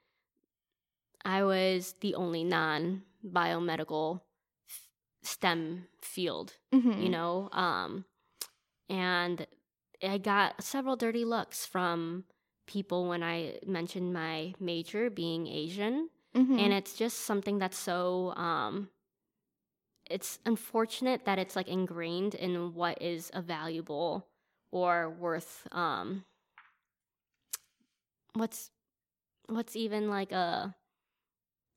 I 1.23 1.43
was 1.43 1.95
the 2.01 2.15
only 2.15 2.43
non 2.43 3.03
biomedical 3.25 4.21
f- 4.67 4.89
STEM 5.21 5.87
field, 6.01 6.53
Mhm. 6.73 7.01
you 7.03 7.09
know? 7.09 7.49
Um, 7.51 8.05
and 8.89 9.45
I 10.03 10.17
got 10.17 10.63
several 10.63 10.95
dirty 10.95 11.25
looks 11.25 11.65
from 11.65 12.25
people 12.67 13.07
when 13.07 13.23
I 13.23 13.59
mentioned 13.65 14.13
my 14.13 14.53
major 14.59 15.09
being 15.09 15.47
Asian. 15.47 16.09
Mhm. 16.35 16.59
And 16.59 16.73
it's 16.73 16.93
just 16.93 17.19
something 17.21 17.59
that's 17.59 17.77
so, 17.77 18.33
um, 18.35 18.89
it's 20.09 20.39
unfortunate 20.45 21.25
that 21.25 21.39
it's 21.39 21.55
like 21.55 21.67
ingrained 21.67 22.35
in 22.35 22.73
what 22.73 23.01
is 23.01 23.29
a 23.33 23.41
valuable 23.41 24.27
or 24.71 25.09
worth, 25.09 25.67
um, 25.71 26.23
what's, 28.33 28.69
what's 29.47 29.75
even 29.75 30.09
like 30.09 30.31
a, 30.31 30.73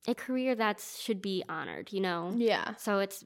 a 0.07 0.15
career 0.15 0.55
that 0.55 0.81
should 0.81 1.21
be 1.21 1.45
honored, 1.49 1.93
you 1.93 2.01
know? 2.01 2.33
yeah. 2.37 2.75
So 2.77 2.99
it's 3.01 3.25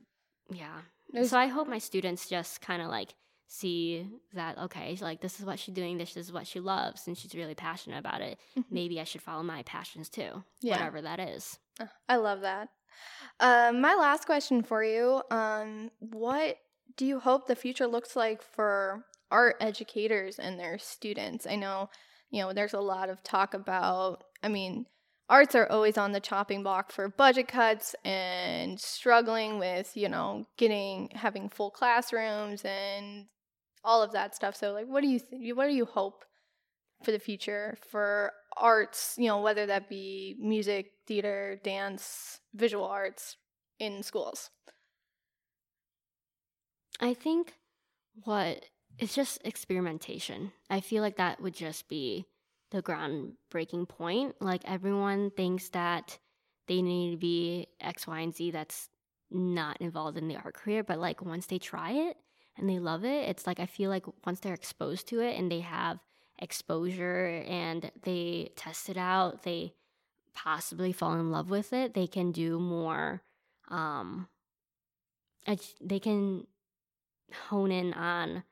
yeah. 0.51 0.81
There's- 1.11 1.31
so 1.31 1.39
I 1.39 1.47
hope 1.49 1.69
my 1.69 1.79
students 1.79 2.29
just 2.29 2.61
kind 2.61 2.81
of 2.83 2.89
like 2.89 3.15
see 3.51 4.07
that 4.35 4.59
okay, 4.59 4.97
like 5.01 5.21
this 5.21 5.41
is 5.41 5.47
what 5.47 5.59
she's 5.59 5.75
doing, 5.75 5.99
this 5.99 6.17
is 6.17 6.31
what 6.33 6.47
she 6.47 6.61
loves, 6.61 7.07
and 7.07 7.17
she's 7.17 7.35
really 7.35 7.55
passionate 7.55 7.99
about 7.99 8.21
it. 8.21 8.39
Mhm. 8.57 8.65
Maybe 8.71 9.01
I 9.01 9.05
should 9.05 9.23
follow 9.23 9.43
my 9.43 9.63
passions 9.65 10.09
too, 10.09 10.45
Yeah. 10.61 10.77
whatever 10.77 11.01
that 11.03 11.19
is. 11.19 11.59
I 12.09 12.17
love 12.17 12.43
that. 12.43 12.69
Um, 13.41 13.81
my 13.81 13.95
last 13.95 14.27
question 14.27 14.63
for 14.63 14.85
you: 14.85 15.23
um, 15.31 15.91
What 15.99 16.59
do 16.97 17.07
you 17.07 17.21
hope 17.21 17.47
the 17.47 17.57
future 17.57 17.87
looks 17.87 18.15
like 18.17 18.43
for 18.43 19.05
art 19.31 19.57
educators 19.61 20.39
and 20.39 20.59
their 20.61 20.79
students? 20.79 21.47
I 21.47 21.57
know, 21.57 21.91
you 22.31 22.43
know, 22.43 22.53
there's 22.53 22.75
a 22.75 22.81
lot 22.81 23.09
of 23.09 23.23
talk 23.23 23.55
about. 23.55 24.25
I 24.43 24.49
mean, 24.49 24.87
arts 25.31 25.55
are 25.55 25.71
always 25.71 25.97
on 25.97 26.13
the 26.13 26.21
chopping 26.21 26.63
block 26.63 26.91
for 26.91 27.09
budget 27.09 27.49
cuts 27.49 27.95
and 28.05 28.79
struggling 28.81 29.59
with, 29.59 29.97
you 29.97 30.09
know, 30.09 30.47
getting 30.57 31.11
having 31.15 31.49
full 31.49 31.71
classrooms 31.71 32.63
and 32.65 33.27
all 33.85 34.03
of 34.03 34.13
that 34.13 34.35
stuff. 34.35 34.57
So, 34.57 34.73
like, 34.73 34.87
what 34.87 35.03
do 35.03 35.09
you 35.09 35.55
what 35.55 35.67
do 35.67 35.75
you 35.75 35.85
hope 35.85 36.25
for 37.03 37.13
the 37.13 37.19
future 37.19 37.77
for 37.91 38.33
arts, 38.57 39.15
you 39.19 39.27
know, 39.27 39.41
whether 39.41 39.67
that 39.67 39.89
be 39.89 40.37
music, 40.41 40.93
theater, 41.07 41.61
dance, 41.63 42.41
visual 42.55 42.85
arts 42.85 43.37
in 43.79 44.03
schools. 44.03 44.51
I 47.01 47.15
think 47.15 47.55
what 48.25 48.65
it's 48.99 49.15
just 49.15 49.39
experimentation. 49.45 50.53
I 50.69 50.81
feel 50.81 51.03
like 51.03 51.17
that 51.19 51.41
would 51.41 51.55
just 51.55 51.89
be 51.89 52.27
the 52.71 52.83
groundbreaking 52.83 53.89
point. 53.89 54.35
Like 54.41 54.63
everyone 54.65 55.31
thinks 55.31 55.69
that 55.71 56.19
they 56.67 56.83
need 56.83 57.13
to 57.13 57.17
be 57.17 57.69
X, 57.81 58.07
Y, 58.07 58.21
and 58.21 58.35
Z 58.35 58.51
that's 58.51 58.89
not 59.31 59.81
involved 59.81 60.19
in 60.19 60.27
the 60.27 60.37
art 60.37 60.55
career, 60.55 60.83
but 60.83 60.99
like 60.99 61.23
once 61.23 61.47
they 61.47 61.59
try 61.59 61.93
it 61.93 62.17
and 62.59 62.69
they 62.69 62.79
love 62.79 63.05
it, 63.05 63.29
it's 63.29 63.47
like 63.47 63.61
I 63.61 63.67
feel 63.67 63.91
like 63.91 64.05
once 64.27 64.41
they're 64.41 64.55
exposed 64.55 65.09
to 65.09 65.21
it 65.21 65.39
and 65.39 65.51
they 65.51 65.61
have 65.61 65.99
exposure 66.39 67.45
and 67.47 67.91
they 68.03 68.53
test 68.57 68.89
it 68.89 68.97
out, 68.97 69.43
they 69.43 69.75
possibly 70.35 70.93
fall 70.93 71.15
in 71.15 71.31
love 71.31 71.51
with 71.51 71.73
it, 71.73 71.95
they 71.95 72.07
can 72.07 72.33
do 72.33 72.59
more 72.59 73.23
um 73.71 74.29
they 75.81 75.99
can 75.99 76.47
hone 77.49 77.71
in 77.71 77.93
on 77.95 78.43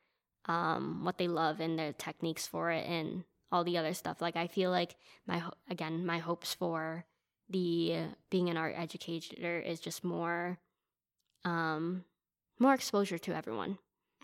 um, 0.46 1.04
what 1.04 1.18
they 1.18 1.28
love 1.28 1.60
and 1.60 1.78
their 1.78 1.92
techniques 1.92 2.46
for 2.46 2.70
it 2.70 2.86
and 2.86 3.24
all 3.50 3.64
the 3.64 3.78
other 3.78 3.94
stuff. 3.94 4.20
Like 4.20 4.36
I 4.36 4.46
feel 4.46 4.70
like 4.70 4.96
my 5.26 5.42
again 5.68 6.06
my 6.06 6.18
hopes 6.18 6.54
for 6.54 7.04
the 7.48 8.06
being 8.30 8.48
an 8.48 8.56
art 8.56 8.74
educator 8.76 9.60
is 9.60 9.80
just 9.80 10.04
more 10.04 10.58
um, 11.44 12.04
more 12.58 12.74
exposure 12.74 13.18
to 13.18 13.34
everyone 13.34 13.78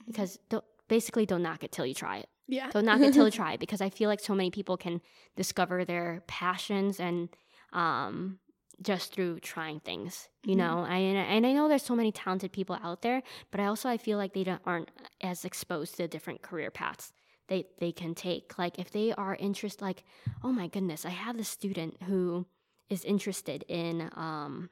because 0.06 0.38
don't, 0.48 0.64
basically 0.88 1.26
don't 1.26 1.42
knock 1.42 1.64
it 1.64 1.72
till 1.72 1.86
you 1.86 1.94
try 1.94 2.18
it. 2.18 2.28
Yeah. 2.48 2.70
Don't 2.70 2.84
knock 2.84 3.00
it 3.00 3.12
till 3.14 3.24
you 3.26 3.30
try 3.42 3.52
it 3.54 3.60
because 3.60 3.80
I 3.80 3.88
feel 3.90 4.08
like 4.08 4.20
so 4.20 4.34
many 4.34 4.50
people 4.50 4.76
can 4.76 5.00
discover 5.36 5.84
their 5.84 6.22
passions 6.26 7.00
and 7.00 7.28
um, 7.72 8.38
just 8.82 9.14
through 9.14 9.40
trying 9.40 9.80
things, 9.80 10.28
you 10.44 10.54
Mhm. 10.54 10.58
know. 10.58 10.84
I, 10.88 10.96
and 10.98 11.46
I 11.46 11.52
know 11.52 11.68
there's 11.68 11.82
so 11.84 11.96
many 11.96 12.12
talented 12.12 12.52
people 12.52 12.78
out 12.82 13.02
there, 13.02 13.22
but 13.50 13.60
I 13.60 13.66
also 13.66 13.88
I 13.88 13.96
feel 13.96 14.18
like 14.18 14.34
they 14.34 14.44
don't, 14.44 14.60
aren't 14.66 14.90
as 15.20 15.44
exposed 15.44 15.96
to 15.96 16.08
different 16.08 16.42
career 16.42 16.70
paths 16.70 17.12
they 17.48 17.66
they 17.78 17.92
can 17.92 18.14
take. 18.14 18.58
Like 18.58 18.78
if 18.78 18.90
they 18.90 19.12
are 19.12 19.34
interested, 19.36 19.82
like 19.82 20.04
oh 20.42 20.52
my 20.52 20.68
goodness, 20.68 21.04
I 21.06 21.10
have 21.10 21.36
this 21.36 21.48
student 21.48 22.02
who 22.04 22.46
is 22.88 23.04
interested 23.04 23.64
in 23.68 24.10
um, 24.14 24.68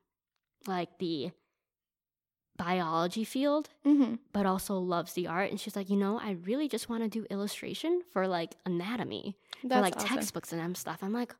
like 0.66 0.98
the 0.98 1.30
biology 2.60 3.24
field 3.24 3.70
hmm 3.84 4.14
but 4.32 4.46
also 4.46 4.74
loves 4.78 5.14
the 5.14 5.26
art. 5.26 5.50
And 5.50 5.58
she's 5.58 5.74
like, 5.74 5.90
you 5.90 5.96
know, 5.96 6.20
I 6.20 6.32
really 6.32 6.68
just 6.68 6.88
want 6.88 7.02
to 7.02 7.08
do 7.08 7.26
illustration 7.30 8.02
for 8.12 8.28
like 8.28 8.54
anatomy, 8.64 9.36
That's 9.64 9.74
for 9.74 9.80
like 9.80 9.96
awesome. 9.96 10.08
textbooks 10.08 10.52
and 10.52 10.76
stuff. 10.76 10.98
I'm 11.02 11.12
like, 11.12 11.34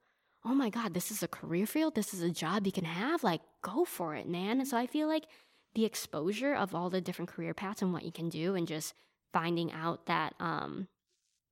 oh 0.45 0.55
my 0.55 0.71
God, 0.71 0.95
this 0.95 1.11
is 1.11 1.23
a 1.23 1.29
career 1.29 1.67
field. 1.67 1.95
This 1.95 2.13
is 2.15 2.23
a 2.23 2.31
job 2.31 2.67
you 2.67 2.73
can 2.73 2.85
have. 2.85 3.23
Like, 3.23 3.43
go 3.63 3.85
for 3.85 4.17
it, 4.17 4.27
man. 4.29 4.59
And 4.59 4.67
so 4.67 4.77
I 4.77 4.87
feel 4.87 5.07
like 5.07 5.27
the 5.75 5.85
exposure 5.85 6.55
of 6.55 6.75
all 6.75 6.91
the 6.91 7.01
different 7.01 7.31
career 7.31 7.55
paths 7.55 7.83
and 7.83 7.93
what 7.93 8.05
you 8.05 8.13
can 8.13 8.29
do 8.29 8.55
and 8.55 8.67
just 8.67 8.95
finding 9.33 9.71
out 9.73 10.07
that, 10.07 10.35
um, 10.41 10.89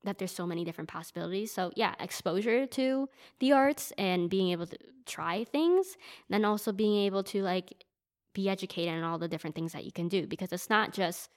that 0.04 0.18
there's 0.18 0.32
so 0.32 0.46
many 0.46 0.64
different 0.64 0.88
possibilities. 0.90 1.52
So 1.52 1.70
yeah, 1.76 1.94
exposure 2.00 2.66
to 2.66 3.08
the 3.38 3.52
arts 3.52 3.92
and 3.98 4.30
being 4.30 4.50
able 4.50 4.66
to 4.66 4.78
try 5.06 5.44
things, 5.44 5.96
then 6.28 6.44
also 6.44 6.72
being 6.72 6.96
able 7.06 7.22
to 7.24 7.42
like 7.42 7.84
be 8.38 8.48
educated 8.48 8.94
in 8.94 9.02
all 9.02 9.18
the 9.18 9.26
different 9.26 9.56
things 9.56 9.72
that 9.72 9.84
you 9.84 9.90
can 9.90 10.06
do 10.06 10.24
because 10.24 10.52
it's 10.52 10.70
not 10.70 10.92
just 10.92 11.28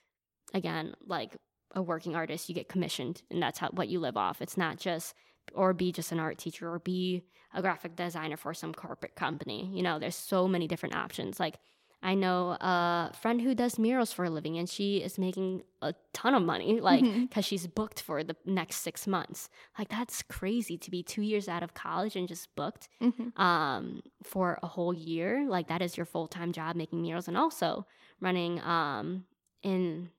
again 0.53 0.93
like 1.07 1.35
a 1.73 1.81
working 1.81 2.15
artist 2.15 2.47
you 2.47 2.53
get 2.53 2.69
commissioned 2.69 3.23
and 3.31 3.41
that's 3.41 3.57
how 3.57 3.69
what 3.69 3.87
you 3.87 3.99
live 3.99 4.17
off. 4.17 4.39
It's 4.39 4.55
not 4.55 4.77
just 4.77 5.15
or 5.55 5.73
be 5.73 5.91
just 5.91 6.11
an 6.11 6.19
art 6.19 6.37
teacher 6.37 6.71
or 6.71 6.77
be 6.77 7.23
a 7.55 7.61
graphic 7.63 7.95
designer 7.95 8.37
for 8.37 8.53
some 8.53 8.71
corporate 8.71 9.15
company. 9.15 9.71
You 9.73 9.81
know 9.81 9.97
there's 9.97 10.15
so 10.15 10.47
many 10.47 10.67
different 10.67 10.93
options. 10.93 11.39
Like 11.39 11.57
i 12.03 12.13
know 12.15 12.51
a 12.61 13.11
friend 13.19 13.41
who 13.41 13.53
does 13.55 13.77
murals 13.79 14.11
for 14.11 14.25
a 14.25 14.29
living 14.29 14.57
and 14.57 14.69
she 14.69 14.97
is 14.97 15.17
making 15.17 15.63
a 15.81 15.93
ton 16.13 16.33
of 16.33 16.43
money 16.43 16.79
like 16.91 17.03
because 17.29 17.45
she's 17.45 17.67
booked 17.67 18.01
for 18.01 18.23
the 18.23 18.35
next 18.45 18.77
six 18.77 19.07
months 19.07 19.49
like 19.77 19.89
that's 19.89 20.21
crazy 20.23 20.77
to 20.77 20.91
be 20.91 21.03
two 21.03 21.21
years 21.21 21.47
out 21.47 21.63
of 21.63 21.73
college 21.73 22.15
and 22.15 22.27
just 22.27 22.53
booked 22.55 22.87
hmm 22.99 23.29
um, 23.37 24.01
for 24.23 24.59
a 24.61 24.67
whole 24.67 24.93
year. 24.93 25.47
Like 25.47 25.67
that 25.69 25.81
is 25.81 25.95
your 25.95 26.05
full 26.05 26.27
time 26.27 26.51
job 26.51 26.75
making 26.75 27.01
murals 27.01 27.27
and 27.29 27.37
also 27.37 27.87
running 28.19 28.59
um, 28.61 29.25
in 29.63 30.09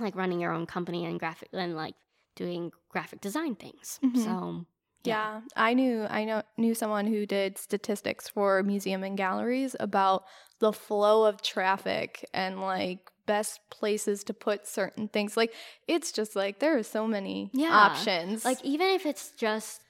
like 0.00 0.16
running 0.16 0.40
your 0.40 0.52
own 0.52 0.66
company 0.66 1.04
and 1.04 1.18
graphic 1.18 1.48
and 1.52 1.74
like 1.76 1.94
doing 2.36 2.72
graphic 2.88 3.20
design 3.20 3.54
things. 3.54 4.00
Mhm. 4.04 4.16
So 4.16 4.66
Yeah, 5.04 5.40
I 5.56 5.74
knew 5.74 6.04
I 6.08 6.24
know 6.24 6.42
knew 6.56 6.74
someone 6.74 7.06
who 7.06 7.24
did 7.26 7.56
statistics 7.58 8.28
for 8.28 8.62
museum 8.62 9.02
and 9.04 9.16
galleries 9.16 9.74
about 9.80 10.24
the 10.58 10.72
flow 10.72 11.24
of 11.24 11.40
traffic 11.40 12.28
and 12.34 12.60
like 12.60 13.00
best 13.26 13.60
places 13.70 14.24
to 14.24 14.34
put 14.34 14.66
certain 14.66 15.08
things. 15.08 15.36
Like 15.36 15.54
it's 15.86 16.12
just 16.12 16.34
like 16.34 16.58
there 16.58 16.76
are 16.76 16.82
so 16.82 17.06
many 17.06 17.50
Yeah. 17.52 17.72
options. 17.72 18.44
like 18.44 18.62
even 18.64 18.88
if 18.88 19.06
it's 19.06 19.30
just 19.32 19.80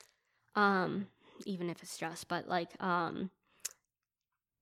um 0.55 1.07
even 1.47 1.71
if 1.71 1.83
it's 1.83 1.97
just 1.97 2.29
but 2.29 2.49
like 2.49 2.71
um 2.83 3.31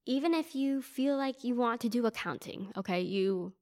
even 0.07 0.35
if 0.35 0.55
you 0.55 0.83
feel 0.83 1.17
like 1.17 1.43
you 1.43 1.55
want 1.55 1.81
to 1.81 1.89
do 1.89 2.07
accounting 2.07 2.73
okay 2.77 3.01
you 3.01 3.53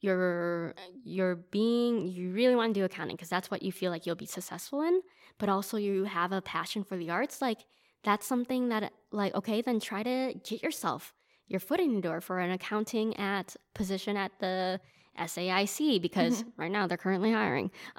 you're 0.00 0.74
you're 1.04 1.36
being 1.36 2.06
you 2.06 2.30
really 2.32 2.54
want 2.54 2.72
to 2.72 2.80
do 2.80 2.84
accounting 2.84 3.16
because 3.16 3.28
that's 3.28 3.50
what 3.50 3.62
you 3.62 3.72
feel 3.72 3.90
like 3.90 4.06
you'll 4.06 4.14
be 4.14 4.26
successful 4.26 4.82
in 4.82 5.00
but 5.38 5.48
also 5.48 5.76
you 5.76 6.04
have 6.04 6.32
a 6.32 6.40
passion 6.42 6.84
for 6.84 6.96
the 6.96 7.10
arts 7.10 7.42
like 7.42 7.58
that's 8.04 8.26
something 8.26 8.68
that 8.68 8.92
like 9.10 9.34
okay 9.34 9.60
then 9.60 9.80
try 9.80 10.02
to 10.02 10.34
get 10.44 10.62
yourself 10.62 11.12
your 11.48 11.60
foot 11.60 11.80
in 11.80 11.94
the 11.94 12.00
door 12.00 12.20
for 12.20 12.38
an 12.38 12.50
accounting 12.50 13.16
at 13.16 13.56
position 13.74 14.16
at 14.16 14.32
the 14.38 14.80
SAIC 15.18 16.00
because 16.00 16.44
right 16.56 16.70
now 16.70 16.86
they're 16.86 16.96
currently 16.96 17.32
hiring. 17.32 17.70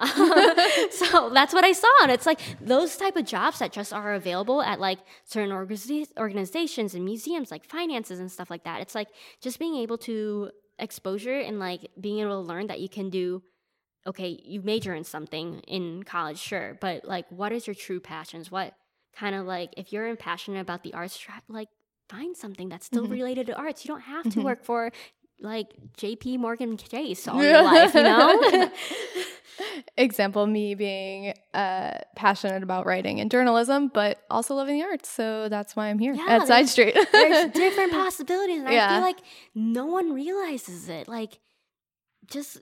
so 0.90 1.30
that's 1.30 1.52
what 1.52 1.64
I 1.64 1.72
saw, 1.72 1.88
and 2.02 2.10
it's 2.10 2.26
like 2.26 2.40
those 2.60 2.96
type 2.96 3.16
of 3.16 3.26
jobs 3.26 3.58
that 3.58 3.72
just 3.72 3.92
are 3.92 4.14
available 4.14 4.62
at 4.62 4.80
like 4.80 5.00
certain 5.24 5.50
organiza- 5.50 6.16
organizations 6.18 6.94
and 6.94 7.04
museums, 7.04 7.50
like 7.50 7.66
finances 7.66 8.20
and 8.20 8.30
stuff 8.30 8.50
like 8.50 8.64
that. 8.64 8.80
It's 8.80 8.94
like 8.94 9.08
just 9.40 9.58
being 9.58 9.74
able 9.76 9.98
to 9.98 10.50
exposure 10.80 11.38
and 11.38 11.58
like 11.58 11.90
being 12.00 12.20
able 12.20 12.42
to 12.42 12.48
learn 12.48 12.66
that 12.68 12.80
you 12.80 12.88
can 12.88 13.10
do. 13.10 13.42
Okay, 14.06 14.40
you 14.44 14.62
major 14.62 14.94
in 14.94 15.04
something 15.04 15.60
in 15.68 16.02
college, 16.04 16.38
sure, 16.38 16.78
but 16.80 17.04
like, 17.04 17.26
what 17.30 17.52
is 17.52 17.66
your 17.66 17.74
true 17.74 18.00
passions? 18.00 18.50
What 18.50 18.74
kind 19.14 19.34
of 19.34 19.46
like 19.46 19.74
if 19.76 19.92
you're 19.92 20.16
passionate 20.16 20.60
about 20.60 20.82
the 20.82 20.94
arts, 20.94 21.18
like 21.48 21.68
find 22.08 22.36
something 22.36 22.68
that's 22.70 22.86
still 22.86 23.06
Mhm. 23.06 23.10
related 23.10 23.46
to 23.48 23.56
arts. 23.56 23.84
You 23.84 23.88
don't 23.88 24.00
have 24.02 24.28
to 24.30 24.40
Mhm. 24.40 24.44
work 24.44 24.64
for 24.64 24.90
like 25.40 25.72
JP 25.96 26.38
Morgan 26.38 26.76
Chase 26.76 27.26
all 27.26 27.42
your 27.42 27.62
life, 27.62 27.94
you 27.94 28.02
know? 28.02 28.70
Example 29.96 30.46
me 30.46 30.74
being 30.74 31.34
uh, 31.54 31.98
passionate 32.16 32.62
about 32.62 32.86
writing 32.86 33.20
and 33.20 33.30
journalism, 33.30 33.88
but 33.88 34.22
also 34.30 34.54
loving 34.54 34.78
the 34.78 34.84
arts. 34.84 35.08
So 35.10 35.48
that's 35.48 35.76
why 35.76 35.88
I'm 35.88 35.98
here 35.98 36.14
Yeah, 36.14 36.26
at 36.28 36.46
Side 36.46 36.68
Street. 36.68 36.96
There's 37.12 37.50
different 37.52 37.92
possibilities, 37.92 38.60
and 38.60 38.68
I 38.68 38.94
feel 38.94 39.02
like 39.02 39.18
no 39.54 39.86
one 39.86 40.12
realizes 40.12 40.88
it. 40.88 41.08
Like, 41.08 41.38
just, 42.26 42.60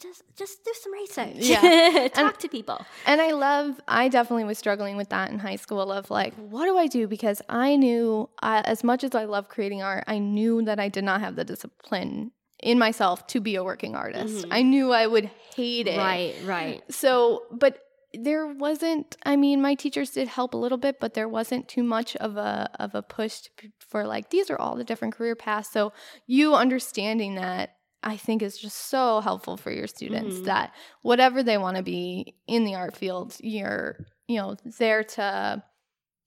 just, 0.00 0.22
just 0.36 0.64
do 0.64 0.72
some 0.82 0.92
research. 0.92 1.36
Yeah. 1.36 2.08
talk 2.14 2.38
to 2.38 2.48
people. 2.48 2.84
And 3.06 3.20
I 3.20 3.32
love, 3.32 3.80
I 3.88 4.08
definitely 4.08 4.44
was 4.44 4.58
struggling 4.58 4.96
with 4.96 5.08
that 5.10 5.30
in 5.30 5.38
high 5.38 5.56
school 5.56 5.90
of 5.92 6.10
like, 6.10 6.34
what 6.34 6.66
do 6.66 6.76
I 6.76 6.86
do? 6.86 7.06
Because 7.08 7.40
I 7.48 7.76
knew, 7.76 8.28
uh, 8.42 8.62
as 8.64 8.84
much 8.84 9.04
as 9.04 9.14
I 9.14 9.24
love 9.24 9.48
creating 9.48 9.82
art, 9.82 10.04
I 10.06 10.18
knew 10.18 10.62
that 10.64 10.78
I 10.78 10.88
did 10.88 11.04
not 11.04 11.20
have 11.20 11.36
the 11.36 11.44
discipline 11.44 12.32
in 12.62 12.78
myself 12.78 13.26
to 13.28 13.40
be 13.40 13.54
a 13.56 13.64
working 13.64 13.94
artist. 13.94 14.46
Mhm. 14.46 14.48
I 14.50 14.62
knew 14.62 14.92
I 14.92 15.06
would 15.06 15.30
hate 15.54 15.86
it. 15.86 15.98
Right, 15.98 16.34
right. 16.44 16.82
So, 16.90 17.42
but 17.50 17.78
there 18.14 18.46
wasn't, 18.46 19.16
I 19.24 19.36
mean, 19.36 19.60
my 19.60 19.74
teachers 19.74 20.10
did 20.10 20.28
help 20.28 20.54
a 20.54 20.56
little 20.56 20.78
bit, 20.78 20.98
but 20.98 21.12
there 21.14 21.28
wasn't 21.28 21.68
too 21.68 21.82
much 21.82 22.16
of 22.16 22.36
a, 22.38 22.70
of 22.80 22.94
a 22.94 23.02
push 23.02 23.40
to, 23.42 23.50
for 23.78 24.06
like, 24.06 24.30
these 24.30 24.50
are 24.50 24.58
all 24.58 24.74
the 24.74 24.84
different 24.84 25.14
career 25.14 25.36
paths. 25.36 25.70
So 25.70 25.92
you 26.26 26.54
understanding 26.54 27.34
that 27.34 27.75
I 28.02 28.16
think 28.16 28.42
is 28.42 28.58
just 28.58 28.76
so 28.88 29.20
helpful 29.20 29.56
for 29.56 29.70
your 29.72 29.86
students 29.86 30.36
Mhm. 30.38 30.44
that 30.44 30.74
whatever 31.02 31.42
they 31.42 31.58
want 31.58 31.76
to 31.76 31.82
be 31.82 32.36
in 32.46 32.64
the 32.64 32.74
art 32.74 32.96
field, 32.96 33.36
you're, 33.40 34.06
you 34.28 34.36
know, 34.36 34.56
there 34.78 35.02
to 35.04 35.62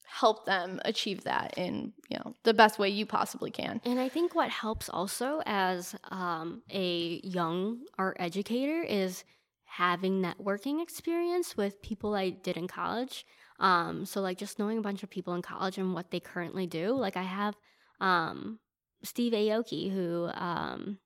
help 0.05 0.45
them 0.45 0.81
achieve 0.85 1.23
that 1.23 1.57
in, 1.57 1.93
you 2.09 2.17
know, 2.17 2.35
the 2.43 2.53
best 2.53 2.79
way 2.79 2.89
you 2.89 3.05
possibly 3.05 3.51
can. 3.51 3.79
And 3.85 3.99
I 3.99 4.09
think 4.09 4.33
what 4.33 4.49
helps 4.49 4.89
also 4.89 5.41
as 5.45 5.95
um, 6.09 6.63
a 6.71 7.21
young 7.23 7.85
art 7.97 8.17
educator 8.19 8.81
is 8.81 9.23
having 9.65 10.21
networking 10.21 10.81
experience 10.81 11.55
with 11.55 11.81
people 11.81 12.15
I 12.15 12.31
did 12.31 12.57
in 12.57 12.67
college. 12.67 13.25
Um, 13.59 14.05
so 14.05 14.19
like 14.19 14.37
just 14.39 14.57
knowing 14.57 14.79
a 14.79 14.81
bunch 14.81 15.03
of 15.03 15.09
people 15.09 15.35
in 15.35 15.41
college 15.43 15.77
and 15.77 15.93
what 15.93 16.09
they 16.09 16.19
currently 16.19 16.65
do. 16.65 16.93
Like 16.95 17.15
I 17.15 17.23
have 17.23 17.55
um, 18.01 18.59
Steve 19.03 19.33
Aoki 19.33 19.91
who 19.91 20.29
um, 20.33 20.97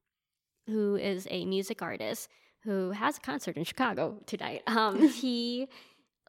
who 0.68 0.95
is 0.95 1.28
a 1.30 1.45
music 1.45 1.82
artist 1.82 2.30
who 2.64 2.91
has 2.91 3.18
a 3.18 3.22
concert 3.22 3.57
in 3.57 3.64
Chicago 3.64 4.20
tonight. 4.26 4.61
Um, 4.68 5.07
he 5.09 5.68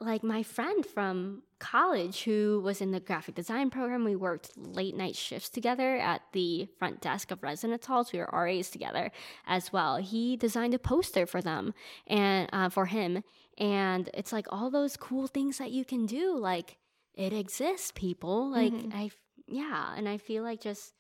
like 0.01 0.25
my 0.25 0.43
friend 0.43 0.85
from 0.85 1.43
college 1.61 2.25
who 2.25 2.61
was 2.65 2.81
in 2.81 2.91
the 2.91 2.99
graphic 3.01 3.37
design 3.37 3.71
program. 3.71 4.05
We 4.05 4.17
worked 4.17 4.51
late 4.57 4.97
night 4.97 5.15
shifts 5.15 5.49
together 5.49 5.97
at 5.97 6.21
the 6.33 6.67
front 6.79 7.01
desk 7.01 7.31
of 7.31 7.43
residence 7.45 7.87
halls. 7.87 8.13
We 8.13 8.19
were 8.19 8.29
RAs 8.33 8.71
together 8.71 9.13
as 9.47 9.73
well. 9.73 9.97
He 9.99 10.37
designed 10.37 10.75
a 10.75 10.79
poster 10.81 11.27
for 11.27 11.41
them 11.41 11.73
and 12.09 12.51
uh, 12.53 12.69
for 12.71 12.87
him. 12.87 13.23
And 13.57 14.11
it's 14.15 14.33
like 14.33 14.47
all 14.51 14.69
those 14.69 14.97
cool 14.97 15.29
things 15.29 15.59
that 15.59 15.71
you 15.71 15.85
can 15.85 16.07
do. 16.07 16.37
Like 16.37 16.77
it 17.15 17.33
exists, 17.33 17.93
people. 17.95 18.51
Like 18.51 18.73
Mhm. 18.73 18.93
I, 18.95 19.11
yeah. 19.47 19.95
And 19.97 20.09
I 20.09 20.19
feel 20.19 20.43
like 20.43 20.61
just 20.61 20.93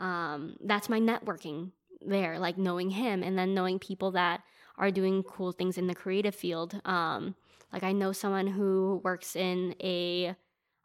um, 0.00 0.56
that's 0.64 0.88
my 0.88 0.98
networking 0.98 1.70
there, 2.00 2.38
like 2.38 2.58
knowing 2.58 2.90
him 2.90 3.22
and 3.22 3.38
then 3.38 3.54
knowing 3.54 3.78
people 3.78 4.12
that 4.12 4.42
are 4.78 4.90
doing 4.90 5.22
cool 5.22 5.52
things 5.52 5.78
in 5.78 5.86
the 5.86 5.94
creative 5.94 6.34
field. 6.34 6.80
Um, 6.84 7.34
like 7.72 7.82
I 7.82 7.92
know 7.92 8.12
someone 8.12 8.46
who 8.46 9.00
works 9.04 9.36
in 9.36 9.74
a 9.82 10.34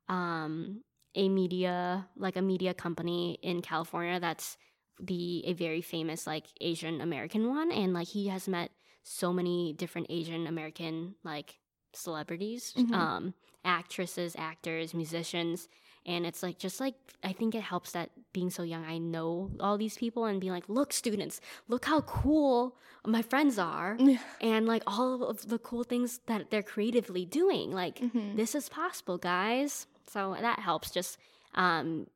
um, 0.07 0.83
a 1.15 1.29
media 1.29 2.07
like 2.15 2.35
a 2.35 2.41
media 2.41 2.73
company 2.73 3.39
in 3.41 3.61
California 3.61 4.19
that's 4.19 4.57
the 4.99 5.43
a 5.45 5.53
very 5.53 5.81
famous 5.81 6.27
like 6.27 6.47
Asian 6.61 7.01
American 7.01 7.49
one 7.49 7.71
and 7.71 7.93
like 7.93 8.07
he 8.07 8.27
has 8.27 8.47
met 8.47 8.71
so 9.03 9.31
many 9.33 9.73
different 9.73 10.07
Asian 10.09 10.47
American 10.47 11.15
like 11.23 11.59
celebrities 11.93 12.75
Mhm. 12.75 12.91
um 12.93 13.33
actresses 13.63 14.35
actors 14.37 14.93
musicians 14.93 15.67
and 16.05 16.25
it's 16.25 16.41
like 16.43 16.57
just 16.57 16.79
like 16.79 16.95
I 17.23 17.33
think 17.33 17.55
it 17.55 17.61
helps 17.61 17.91
that 17.93 18.09
being 18.33 18.49
so 18.49 18.63
young 18.63 18.85
I 18.85 18.97
know 18.97 19.51
all 19.59 19.77
these 19.77 19.97
people 19.97 20.25
and 20.25 20.39
being 20.41 20.53
like 20.53 20.67
look 20.69 20.93
students 20.93 21.41
look 21.67 21.85
how 21.85 22.01
cool 22.01 22.75
my 23.05 23.21
friends 23.21 23.57
are 23.59 23.95
Yeah. 23.99 24.19
and 24.41 24.67
like 24.67 24.83
all 24.87 25.23
of 25.23 25.47
the 25.47 25.57
cool 25.59 25.83
things 25.83 26.19
that 26.27 26.49
they're 26.51 26.63
creatively 26.63 27.25
doing 27.25 27.71
like 27.71 27.99
Mhm. 27.99 28.35
this 28.35 28.55
is 28.55 28.69
possible 28.69 29.17
guys 29.17 29.87
so 30.07 30.35
that 30.39 30.59
helps 30.59 30.91
just 30.91 31.17
um 31.55 32.07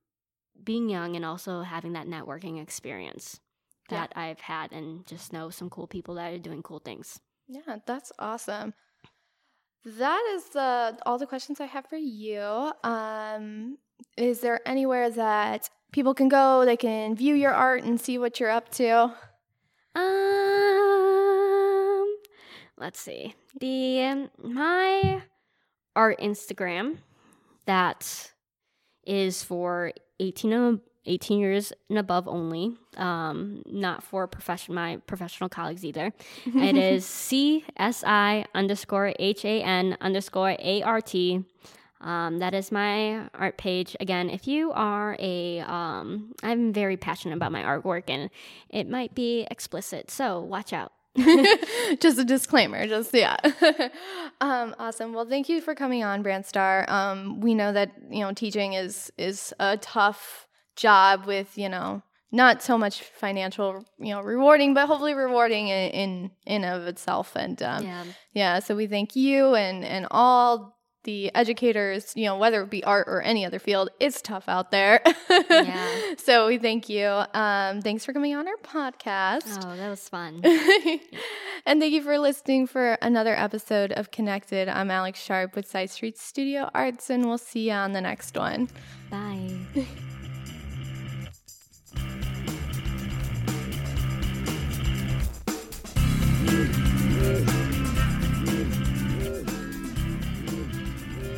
being 0.64 0.90
young 0.90 1.16
and 1.16 1.24
also 1.26 1.62
having 1.62 1.94
that 1.94 2.08
networking 2.08 2.62
experience 2.62 3.40
Yeah. 3.90 4.02
that 4.02 4.14
I've 4.16 4.42
had 4.42 4.72
and 4.72 5.06
just 5.08 5.32
know 5.34 5.50
some 5.50 5.70
cool 5.70 5.88
people 5.88 6.16
that 6.16 6.34
are 6.34 6.38
doing 6.38 6.62
cool 6.62 6.80
things. 6.80 7.20
Yeah, 7.48 7.80
that's 7.86 8.12
awesome. 8.20 8.74
That 9.86 10.22
is 10.36 10.56
uh, 10.56 10.94
all 11.06 11.18
the 11.18 11.26
questions 11.26 11.60
I 11.60 11.66
have 11.66 11.86
for 11.86 11.96
you. 11.96 12.72
Um, 12.84 13.78
is 14.18 14.42
there 14.42 14.60
anywhere 14.68 15.10
that 15.10 15.70
people 15.92 16.14
can 16.14 16.28
go? 16.30 16.66
They 16.66 16.78
can 16.78 17.16
view 17.16 17.36
your 17.36 17.54
art 17.54 17.84
and 17.84 18.00
see 18.00 18.18
what 18.18 18.40
you're 18.40 18.50
up 18.50 18.70
to. 18.72 19.14
Um 19.96 20.50
let's 22.78 23.00
see. 23.00 23.36
The 23.60 24.30
my 24.38 25.24
art 25.96 26.20
Instagram 26.20 26.98
that 27.66 28.32
is 29.06 29.44
for 29.44 29.92
18 30.20 30.54
and 30.54 30.80
18 31.06 31.40
years 31.40 31.74
and 31.90 31.98
above 31.98 32.28
only. 32.28 32.78
Um, 32.98 33.64
not 33.66 34.04
for 34.04 34.28
profession 34.28 34.76
my 34.76 34.98
professional 35.08 35.50
colleagues 35.50 35.86
either. 35.86 36.14
it 36.46 36.76
is 36.76 37.06
CSI 37.06 38.46
underscore 38.54 39.14
H 39.20 39.46
A 39.46 39.62
N 39.62 39.98
underscore 40.02 40.56
A 40.60 40.82
R 40.84 41.02
T. 41.02 41.44
Um, 42.02 42.40
that 42.40 42.54
is 42.54 42.72
my 42.72 43.28
art 43.34 43.58
page. 43.58 43.96
Again, 44.00 44.30
if 44.30 44.48
you 44.48 44.72
are 44.72 45.18
a, 45.20 45.60
um, 45.60 46.34
I'm 46.42 46.72
very 46.72 46.96
passionate 46.96 47.36
about 47.36 47.52
my 47.52 47.62
artwork 47.62 48.04
and 48.08 48.30
it 48.70 48.90
might 48.90 49.14
be 49.16 49.46
explicit, 49.52 50.10
so 50.10 50.40
watch 50.40 50.72
out. 50.72 50.94
just 52.00 52.18
a 52.18 52.24
disclaimer, 52.24 52.88
just 52.88 53.14
yeah. 53.14 53.36
um, 54.42 54.76
awesome. 54.80 55.14
Well, 55.14 55.26
thank 55.26 55.50
you 55.50 55.60
for 55.60 55.76
coming 55.76 56.04
on, 56.04 56.24
Brandstar. 56.24 56.88
Um, 56.90 57.42
we 57.42 57.54
know 57.54 57.74
that 57.74 57.92
you 58.10 58.20
know 58.20 58.32
teaching 58.32 58.74
is 58.74 59.12
is 59.18 59.54
a 59.60 59.76
tough 59.78 60.48
job 60.80 61.26
with 61.26 61.58
you 61.58 61.70
know 61.70 62.02
not 62.32 62.62
so 62.62 62.78
much 62.78 63.02
financial 63.02 63.84
you 64.00 64.14
know 64.14 64.22
rewarding, 64.22 64.74
but 64.74 64.88
hopefully 64.88 65.14
rewarding 65.14 65.68
in 65.68 65.92
in, 65.92 66.32
in 66.46 66.64
of 66.64 66.88
itself. 66.88 67.36
And 67.36 67.62
um, 67.62 67.84
Yeah. 67.84 68.04
Yeah, 68.34 68.60
so 68.60 68.76
we 68.76 68.88
thank 68.88 69.16
you 69.16 69.56
and 69.56 69.84
and 69.84 70.08
all 70.12 70.80
the 71.04 71.34
educators, 71.34 72.12
you 72.16 72.26
know, 72.26 72.38
whether 72.38 72.62
it 72.62 72.70
be 72.70 72.84
art 72.84 73.08
or 73.08 73.22
any 73.22 73.46
other 73.46 73.58
field, 73.58 73.90
it's 74.02 74.22
tough 74.22 74.44
out 74.48 74.72
there. 74.72 75.02
Yeah. 75.30 75.96
So 76.18 76.48
we 76.48 76.58
thank 76.58 76.90
you. 76.90 77.08
Um, 77.34 77.82
thanks 77.82 78.04
for 78.04 78.12
coming 78.14 78.36
on 78.36 78.48
our 78.48 78.58
podcast. 78.58 79.64
Oh, 79.64 79.76
that 79.78 79.90
was 79.90 80.08
fun. 80.10 80.42
and 81.66 81.80
thank 81.80 81.94
you 81.94 82.04
for 82.04 82.20
listening 82.20 82.68
for 82.68 82.98
another 83.02 83.34
episode 83.36 83.94
of 83.94 84.12
Connected. 84.12 84.68
I'm 84.68 84.92
Alex 84.92 85.22
Sharp 85.22 85.56
with 85.56 85.66
Side 85.66 85.90
Street 85.90 86.18
Studio 86.18 86.70
Arts, 86.74 87.10
and 87.10 87.26
we'll 87.26 87.38
see 87.38 87.70
you 87.70 87.74
on 87.74 87.94
the 87.94 88.02
next 88.02 88.36
one. 88.36 88.70
Bye. 89.10 89.60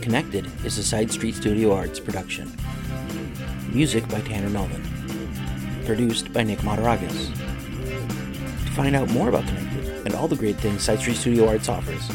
Connected 0.02 0.50
is 0.66 0.80
a 0.80 0.84
Side 0.84 1.12
Street 1.12 1.36
Studio 1.36 1.74
Arts 1.74 2.00
production. 2.00 2.52
Music 3.72 4.08
by 4.10 4.20
Tanner 4.22 4.50
Melvin. 4.50 4.82
Produced 5.86 6.34
by 6.34 6.42
Nick 6.44 6.60
Mataragas. 6.60 7.32
To 8.66 8.72
find 8.72 8.96
out 8.96 9.10
more 9.12 9.30
about 9.30 9.46
Connected 9.46 10.06
and 10.06 10.16
all 10.16 10.28
the 10.28 10.36
great 10.36 10.56
things 10.56 10.82
Side 10.82 11.00
Street 11.00 11.18
Studio 11.18 11.48
Arts 11.48 11.70
offers, 11.70 12.10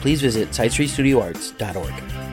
please 0.00 0.20
visit 0.20 0.50
sidestreetstudioarts.org. 0.50 2.25